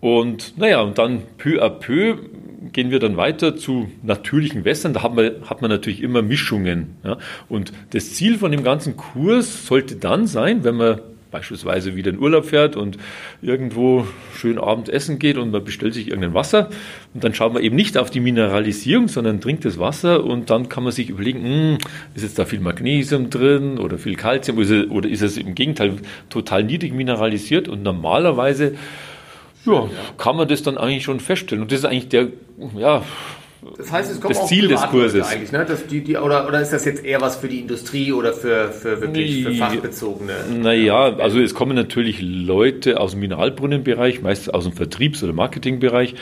Und 0.00 0.58
naja, 0.58 0.82
und 0.82 0.98
dann 0.98 1.22
peu 1.38 1.62
à 1.62 1.70
peu 1.70 2.18
gehen 2.72 2.90
wir 2.90 2.98
dann 2.98 3.16
weiter 3.16 3.56
zu 3.56 3.90
natürlichen 4.02 4.64
Wässern. 4.64 4.92
Da 4.92 5.02
hat 5.02 5.14
man, 5.14 5.30
hat 5.48 5.62
man 5.62 5.70
natürlich 5.70 6.02
immer 6.02 6.22
Mischungen. 6.22 6.96
Ja. 7.04 7.18
Und 7.48 7.72
das 7.90 8.12
Ziel 8.14 8.38
von 8.38 8.52
dem 8.52 8.62
ganzen 8.62 8.96
Kurs 8.96 9.66
sollte 9.66 9.96
dann 9.96 10.26
sein, 10.26 10.62
wenn 10.62 10.76
man 10.76 11.00
beispielsweise 11.34 11.96
wieder 11.96 12.10
in 12.10 12.20
Urlaub 12.20 12.44
fährt 12.44 12.76
und 12.76 12.96
irgendwo 13.42 14.06
schön 14.36 14.56
Abend 14.56 14.88
essen 14.88 15.18
geht 15.18 15.36
und 15.36 15.50
man 15.50 15.64
bestellt 15.64 15.92
sich 15.92 16.06
irgendein 16.06 16.32
Wasser 16.32 16.70
und 17.12 17.24
dann 17.24 17.34
schaut 17.34 17.52
man 17.52 17.60
eben 17.60 17.74
nicht 17.74 17.98
auf 17.98 18.08
die 18.08 18.20
Mineralisierung, 18.20 19.08
sondern 19.08 19.40
trinkt 19.40 19.64
das 19.64 19.80
Wasser 19.80 20.22
und 20.22 20.48
dann 20.50 20.68
kann 20.68 20.84
man 20.84 20.92
sich 20.92 21.10
überlegen, 21.10 21.42
hm, 21.42 21.78
ist 22.14 22.22
jetzt 22.22 22.38
da 22.38 22.44
viel 22.44 22.60
Magnesium 22.60 23.30
drin 23.30 23.80
oder 23.80 23.98
viel 23.98 24.14
Kalzium 24.14 24.58
oder 24.90 25.08
ist 25.08 25.22
es 25.22 25.36
im 25.36 25.56
Gegenteil 25.56 25.96
total 26.30 26.62
niedrig 26.62 26.94
mineralisiert 26.94 27.66
und 27.66 27.82
normalerweise 27.82 28.76
ja, 29.66 29.88
kann 30.16 30.36
man 30.36 30.46
das 30.46 30.62
dann 30.62 30.78
eigentlich 30.78 31.02
schon 31.02 31.18
feststellen. 31.18 31.62
Und 31.62 31.72
das 31.72 31.80
ist 31.80 31.84
eigentlich 31.84 32.10
der, 32.10 32.28
ja, 32.76 33.02
das 33.76 33.90
heißt, 33.90 34.12
es 34.12 34.20
kommt 34.20 34.36
das 34.36 34.46
Ziel 34.46 34.68
des 34.68 34.82
Kurses. 34.82 35.26
Eigentlich, 35.26 35.52
ne? 35.52 35.64
Dass 35.64 35.86
die, 35.86 36.02
die, 36.02 36.16
oder, 36.16 36.46
oder 36.46 36.60
ist 36.60 36.72
das 36.72 36.84
jetzt 36.84 37.04
eher 37.04 37.20
was 37.20 37.36
für 37.36 37.48
die 37.48 37.60
Industrie 37.60 38.12
oder 38.12 38.32
für, 38.32 38.70
für 38.70 39.00
wirklich 39.00 39.44
für 39.44 39.52
fachbezogene? 39.52 40.32
Naja, 40.60 41.16
also 41.16 41.40
es 41.40 41.54
kommen 41.54 41.74
natürlich 41.74 42.20
Leute 42.20 43.00
aus 43.00 43.12
dem 43.12 43.20
Mineralbrunnenbereich, 43.20 44.22
meist 44.22 44.52
aus 44.52 44.64
dem 44.64 44.72
Vertriebs- 44.72 45.22
oder 45.22 45.32
Marketingbereich. 45.32 46.14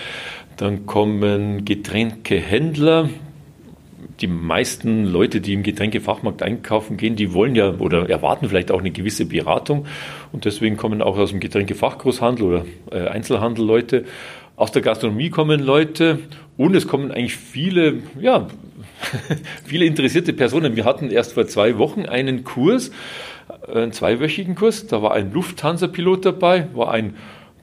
Dann 0.56 0.86
kommen 0.86 1.64
Getränkehändler, 1.64 3.08
die 4.20 4.26
meisten 4.28 5.04
Leute, 5.06 5.40
die 5.40 5.54
im 5.54 5.62
Getränkefachmarkt 5.62 6.42
einkaufen 6.42 6.96
gehen, 6.96 7.16
die 7.16 7.32
wollen 7.32 7.56
ja 7.56 7.72
oder 7.78 8.08
erwarten 8.08 8.48
vielleicht 8.48 8.70
auch 8.70 8.80
eine 8.80 8.90
gewisse 8.90 9.26
Beratung. 9.26 9.86
Und 10.30 10.44
deswegen 10.44 10.76
kommen 10.76 11.02
auch 11.02 11.18
aus 11.18 11.30
dem 11.30 11.40
Getränkefachgroßhandel 11.40 12.44
oder 12.44 12.64
äh, 12.90 13.08
Einzelhandel 13.08 13.64
Leute. 13.64 14.04
Aus 14.54 14.70
der 14.70 14.82
Gastronomie 14.82 15.30
kommen 15.30 15.60
Leute 15.60 16.20
und 16.56 16.76
es 16.76 16.86
kommen 16.86 17.10
eigentlich 17.10 17.36
viele, 17.36 18.02
ja, 18.20 18.46
viele 19.64 19.84
interessierte 19.84 20.32
Personen. 20.32 20.76
Wir 20.76 20.84
hatten 20.84 21.10
erst 21.10 21.32
vor 21.32 21.46
zwei 21.46 21.78
Wochen 21.78 22.06
einen 22.06 22.44
Kurs, 22.44 22.90
einen 23.72 23.92
zweiwöchigen 23.92 24.54
Kurs. 24.54 24.86
Da 24.86 25.02
war 25.02 25.12
ein 25.12 25.32
Lufthansa-Pilot 25.32 26.26
dabei, 26.26 26.68
war 26.74 26.90
ein 26.92 27.14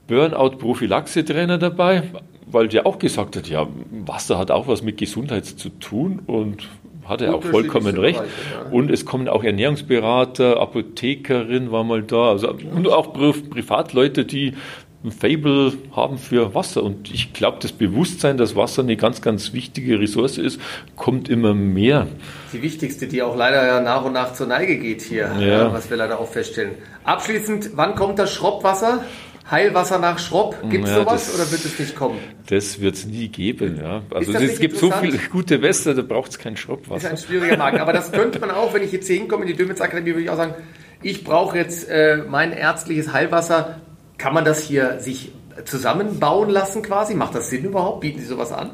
Burnout-Prophylaxe-Trainer 0.08 1.58
dabei, 1.58 2.02
weil 2.46 2.68
der 2.68 2.86
auch 2.86 2.98
gesagt 2.98 3.36
hat, 3.36 3.48
ja, 3.48 3.68
Wasser 4.06 4.38
hat 4.38 4.50
auch 4.50 4.66
was 4.66 4.82
mit 4.82 4.98
Gesundheit 4.98 5.46
zu 5.46 5.68
tun 5.68 6.20
und 6.26 6.68
hat 7.04 7.20
er 7.20 7.34
auch 7.34 7.42
vollkommen 7.42 7.96
recht. 7.96 8.18
Bereiche, 8.18 8.34
ja. 8.54 8.70
Und 8.70 8.90
es 8.90 9.04
kommen 9.04 9.28
auch 9.28 9.44
Ernährungsberater, 9.44 10.60
Apothekerin 10.60 11.72
war 11.72 11.84
mal 11.84 12.02
da, 12.02 12.30
also 12.30 12.50
und 12.50 12.88
auch 12.88 13.12
Privatleute, 13.12 14.24
die 14.24 14.54
ein 15.02 15.12
Fable 15.12 15.72
haben 15.96 16.18
für 16.18 16.54
Wasser. 16.54 16.82
Und 16.82 17.10
ich 17.12 17.32
glaube, 17.32 17.58
das 17.60 17.72
Bewusstsein, 17.72 18.36
dass 18.36 18.54
Wasser 18.54 18.82
eine 18.82 18.96
ganz, 18.96 19.22
ganz 19.22 19.52
wichtige 19.52 19.98
Ressource 19.98 20.38
ist, 20.38 20.60
kommt 20.96 21.28
immer 21.28 21.54
mehr. 21.54 22.06
Die 22.52 22.60
wichtigste, 22.62 23.06
die 23.06 23.22
auch 23.22 23.36
leider 23.36 23.66
ja 23.66 23.80
nach 23.80 24.04
und 24.04 24.12
nach 24.12 24.34
zur 24.34 24.46
Neige 24.46 24.78
geht 24.78 25.02
hier, 25.02 25.32
ja. 25.40 25.72
was 25.72 25.88
wir 25.88 25.96
leider 25.96 26.20
auch 26.20 26.28
feststellen. 26.28 26.72
Abschließend, 27.04 27.70
wann 27.74 27.94
kommt 27.94 28.18
das 28.18 28.34
Schroppwasser? 28.34 29.04
Heilwasser 29.50 29.98
nach 29.98 30.20
Schropp, 30.20 30.56
gibt 30.70 30.84
es 30.84 30.90
ja, 30.90 31.00
sowas 31.00 31.26
das, 31.26 31.34
oder 31.34 31.50
wird 31.50 31.64
es 31.64 31.76
nicht 31.76 31.96
kommen? 31.96 32.18
Das 32.48 32.80
wird 32.80 32.94
es 32.94 33.06
nie 33.06 33.26
geben, 33.26 33.80
ja. 33.82 34.02
Also 34.14 34.32
es 34.32 34.60
gibt 34.60 34.76
so 34.76 34.92
viele 34.92 35.18
gute 35.18 35.60
Wässer, 35.60 35.92
da 35.92 36.02
braucht 36.02 36.30
es 36.30 36.38
kein 36.38 36.56
Schroppwasser. 36.56 37.12
Ist 37.12 37.24
ein 37.24 37.26
schwieriger 37.26 37.56
Markt, 37.56 37.80
aber 37.80 37.92
das 37.92 38.12
könnte 38.12 38.38
man 38.38 38.52
auch, 38.52 38.72
wenn 38.74 38.84
ich 38.84 38.92
jetzt 38.92 39.08
hier 39.08 39.16
hinkomme 39.16 39.42
in 39.42 39.48
die 39.48 39.56
Dömitz 39.56 39.80
Akademie, 39.80 40.10
würde 40.10 40.22
ich 40.22 40.30
auch 40.30 40.36
sagen, 40.36 40.54
ich 41.02 41.24
brauche 41.24 41.56
jetzt 41.58 41.88
äh, 41.88 42.18
mein 42.28 42.52
ärztliches 42.52 43.12
Heilwasser 43.12 43.80
Kann 44.20 44.34
man 44.34 44.44
das 44.44 44.62
hier 44.62 45.00
sich 45.00 45.32
zusammenbauen 45.64 46.50
lassen 46.50 46.82
quasi? 46.82 47.14
Macht 47.14 47.34
das 47.34 47.48
Sinn 47.48 47.64
überhaupt? 47.64 48.02
Bieten 48.02 48.20
Sie 48.20 48.26
sowas 48.26 48.52
an? 48.52 48.72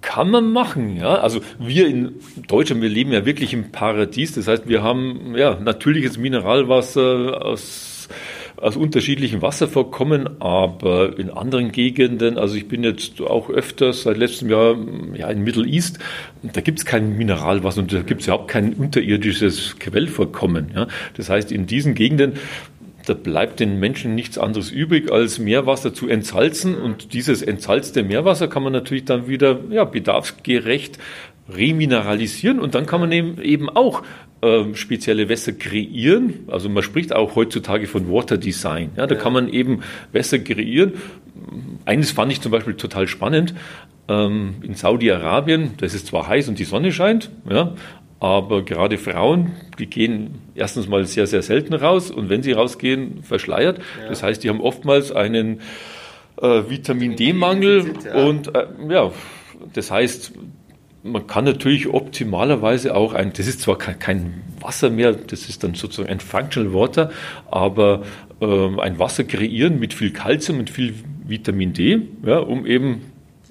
Kann 0.00 0.30
man 0.30 0.50
machen, 0.50 0.96
ja. 0.96 1.14
Also 1.14 1.42
wir 1.60 1.86
in 1.86 2.16
Deutschland, 2.48 2.82
wir 2.82 2.88
leben 2.88 3.12
ja 3.12 3.24
wirklich 3.24 3.52
im 3.52 3.70
Paradies. 3.70 4.32
Das 4.34 4.48
heißt, 4.48 4.68
wir 4.68 4.82
haben 4.82 5.36
ja 5.36 5.60
natürliches 5.60 6.18
Mineralwasser 6.18 7.40
aus, 7.40 8.08
aus 8.56 8.76
unterschiedlichen 8.76 9.42
Wasservorkommen, 9.42 10.40
aber 10.40 11.16
in 11.20 11.30
anderen 11.30 11.70
Gegenden, 11.70 12.36
also 12.36 12.56
ich 12.56 12.66
bin 12.66 12.82
jetzt 12.82 13.20
auch 13.20 13.48
öfters 13.48 14.02
seit 14.02 14.16
letztem 14.16 14.50
Jahr 14.50 14.76
ja, 15.14 15.30
in 15.30 15.44
Middle 15.44 15.68
East, 15.68 16.00
da 16.42 16.60
gibt 16.62 16.80
es 16.80 16.84
kein 16.84 17.16
Mineralwasser 17.16 17.80
und 17.80 17.92
da 17.92 18.02
gibt 18.02 18.22
es 18.22 18.26
überhaupt 18.26 18.48
kein 18.48 18.72
unterirdisches 18.72 19.78
Quellvorkommen. 19.78 20.72
Ja. 20.74 20.88
Das 21.16 21.30
heißt, 21.30 21.52
in 21.52 21.66
diesen 21.66 21.94
Gegenden 21.94 22.32
da 23.06 23.14
bleibt 23.14 23.60
den 23.60 23.78
Menschen 23.78 24.14
nichts 24.14 24.36
anderes 24.36 24.70
übrig, 24.70 25.10
als 25.12 25.38
Meerwasser 25.38 25.94
zu 25.94 26.08
entsalzen. 26.08 26.74
Und 26.74 27.14
dieses 27.14 27.40
entsalzte 27.40 28.02
Meerwasser 28.02 28.48
kann 28.48 28.64
man 28.64 28.72
natürlich 28.72 29.04
dann 29.04 29.28
wieder 29.28 29.60
ja, 29.70 29.84
bedarfsgerecht 29.84 30.98
remineralisieren 31.48 32.58
und 32.58 32.74
dann 32.74 32.86
kann 32.86 33.00
man 33.00 33.12
eben 33.12 33.68
auch 33.68 34.02
äh, 34.42 34.74
spezielle 34.74 35.28
Wässer 35.28 35.52
kreieren. 35.52 36.40
Also 36.48 36.68
man 36.68 36.82
spricht 36.82 37.14
auch 37.14 37.36
heutzutage 37.36 37.86
von 37.86 38.10
Water 38.10 38.36
Design. 38.36 38.90
Ja, 38.96 39.06
da 39.06 39.14
ja. 39.14 39.20
kann 39.20 39.32
man 39.32 39.48
eben 39.48 39.82
Wässer 40.10 40.40
kreieren. 40.40 40.94
Eines 41.84 42.10
fand 42.10 42.32
ich 42.32 42.40
zum 42.40 42.50
Beispiel 42.50 42.74
total 42.74 43.06
spannend. 43.06 43.54
Ähm, 44.08 44.56
in 44.62 44.74
Saudi-Arabien, 44.74 45.74
das 45.78 45.94
ist 45.94 46.08
zwar 46.08 46.26
heiß 46.26 46.48
und 46.48 46.58
die 46.58 46.64
Sonne 46.64 46.90
scheint, 46.90 47.30
ja, 47.48 47.74
aber 48.18 48.64
gerade 48.64 48.98
Frauen, 48.98 49.52
die 49.78 49.86
gehen 49.86 50.36
erstens 50.54 50.88
mal 50.88 51.04
sehr, 51.06 51.26
sehr 51.26 51.42
selten 51.42 51.74
raus 51.74 52.10
und 52.10 52.28
wenn 52.28 52.42
sie 52.42 52.52
rausgehen, 52.52 53.22
verschleiert. 53.22 53.78
Ja. 53.78 54.08
Das 54.08 54.22
heißt, 54.22 54.42
die 54.42 54.48
haben 54.48 54.60
oftmals 54.60 55.12
einen 55.12 55.60
äh, 56.40 56.62
Vitamin 56.68 57.16
D-Mangel 57.16 57.92
und 58.14 58.54
äh, 58.54 58.66
ja, 58.88 59.12
das 59.74 59.90
heißt, 59.90 60.32
man 61.02 61.26
kann 61.26 61.44
natürlich 61.44 61.88
optimalerweise 61.88 62.94
auch 62.94 63.12
ein, 63.12 63.32
das 63.32 63.46
ist 63.46 63.60
zwar 63.60 63.78
kein, 63.78 63.98
kein 63.98 64.42
Wasser 64.60 64.90
mehr, 64.90 65.12
das 65.12 65.48
ist 65.48 65.62
dann 65.62 65.74
sozusagen 65.74 66.08
ein 66.08 66.20
Functional 66.20 66.72
Water, 66.72 67.10
aber 67.50 68.02
äh, 68.40 68.80
ein 68.80 68.98
Wasser 68.98 69.24
kreieren 69.24 69.78
mit 69.78 69.94
viel 69.94 70.12
Kalzium, 70.12 70.58
mit 70.58 70.70
viel 70.70 70.94
Vitamin 71.26 71.72
D, 71.72 72.02
ja, 72.24 72.38
um 72.38 72.66
eben 72.66 73.02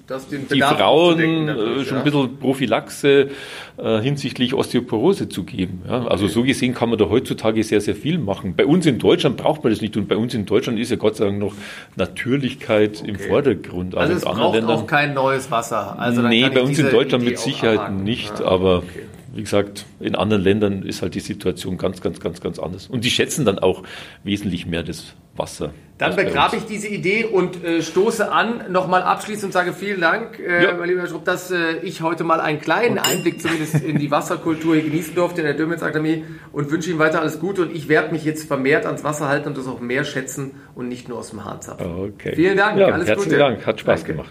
die 0.08 0.60
Frauen 0.60 1.48
äh, 1.48 1.84
schon 1.84 1.98
ein 1.98 2.04
bisschen 2.04 2.38
Prophylaxe 2.38 3.30
äh, 3.76 4.00
hinsichtlich 4.00 4.54
Osteoporose 4.54 5.28
zu 5.28 5.44
geben. 5.44 5.82
Ja? 5.88 6.02
Okay. 6.02 6.08
Also 6.10 6.28
so 6.28 6.42
gesehen 6.42 6.74
kann 6.74 6.90
man 6.90 6.98
da 6.98 7.08
heutzutage 7.08 7.62
sehr, 7.64 7.80
sehr 7.80 7.96
viel 7.96 8.18
machen. 8.18 8.54
Bei 8.56 8.66
uns 8.66 8.86
in 8.86 8.98
Deutschland 8.98 9.36
braucht 9.36 9.64
man 9.64 9.72
das 9.72 9.80
nicht 9.80 9.96
und 9.96 10.08
bei 10.08 10.16
uns 10.16 10.34
in 10.34 10.46
Deutschland 10.46 10.78
ist 10.78 10.90
ja 10.90 10.96
Gott 10.96 11.16
sei 11.16 11.24
Dank 11.26 11.38
noch 11.38 11.54
Natürlichkeit 11.96 13.00
okay. 13.00 13.10
im 13.10 13.18
Vordergrund. 13.18 13.96
Also, 13.96 14.14
also 14.14 14.28
es 14.28 14.34
braucht 14.36 14.54
Ländern, 14.54 14.78
auch 14.78 14.86
kein 14.86 15.14
neues 15.14 15.50
Wasser. 15.50 15.98
Also 15.98 16.22
nee, 16.22 16.48
bei 16.48 16.62
uns 16.62 16.78
in 16.78 16.90
Deutschland 16.90 17.24
Idee 17.24 17.32
mit 17.32 17.38
Sicherheit 17.40 17.92
nicht, 17.92 18.38
ja. 18.38 18.46
aber 18.46 18.78
okay 18.78 19.02
wie 19.36 19.42
gesagt, 19.42 19.84
in 20.00 20.14
anderen 20.14 20.42
Ländern 20.42 20.82
ist 20.82 21.02
halt 21.02 21.14
die 21.14 21.20
Situation 21.20 21.76
ganz, 21.76 22.00
ganz, 22.00 22.20
ganz, 22.20 22.40
ganz 22.40 22.58
anders. 22.58 22.86
Und 22.86 23.04
die 23.04 23.10
schätzen 23.10 23.44
dann 23.44 23.58
auch 23.58 23.82
wesentlich 24.24 24.64
mehr 24.64 24.82
das 24.82 25.14
Wasser. 25.36 25.74
Dann 25.98 26.14
begrabe 26.14 26.56
ich 26.56 26.66
diese 26.66 26.88
Idee 26.88 27.24
und 27.24 27.64
äh, 27.64 27.80
stoße 27.80 28.30
an, 28.30 28.70
nochmal 28.70 29.02
abschließend 29.02 29.44
und 29.44 29.52
sage 29.52 29.72
vielen 29.72 30.02
Dank, 30.02 30.38
äh, 30.38 30.64
ja. 30.64 30.74
mein 30.74 30.88
lieber 30.88 31.00
Herr 31.00 31.08
Schrupp, 31.08 31.24
dass 31.24 31.50
äh, 31.50 31.78
ich 31.82 32.02
heute 32.02 32.22
mal 32.22 32.40
einen 32.40 32.60
kleinen 32.60 32.98
okay. 32.98 33.12
Einblick 33.12 33.40
zumindest 33.40 33.82
in 33.82 33.98
die 33.98 34.10
Wasserkultur 34.10 34.74
hier 34.74 34.84
genießen 34.84 35.14
durfte 35.14 35.40
in 35.40 35.46
der 35.46 35.54
Dömitz 35.54 35.82
Akademie 35.82 36.24
und 36.52 36.70
wünsche 36.70 36.90
Ihnen 36.90 36.98
weiter 36.98 37.20
alles 37.20 37.40
Gute 37.40 37.62
und 37.62 37.74
ich 37.74 37.88
werde 37.88 38.12
mich 38.12 38.24
jetzt 38.24 38.46
vermehrt 38.46 38.84
ans 38.84 39.04
Wasser 39.04 39.28
halten 39.28 39.48
und 39.48 39.56
das 39.56 39.66
auch 39.66 39.80
mehr 39.80 40.04
schätzen 40.04 40.56
und 40.74 40.88
nicht 40.88 41.08
nur 41.08 41.18
aus 41.18 41.30
dem 41.30 41.46
Hahn 41.46 41.62
zapfen. 41.62 42.12
Okay. 42.14 42.34
Vielen 42.34 42.58
Dank, 42.58 42.78
ja, 42.78 42.88
alles 42.88 43.08
herzlichen 43.08 43.30
Gute. 43.30 43.42
Herzlichen 43.42 43.56
Dank, 43.56 43.66
hat 43.66 43.80
Spaß 43.80 44.00
Danke. 44.00 44.12
gemacht. 44.12 44.24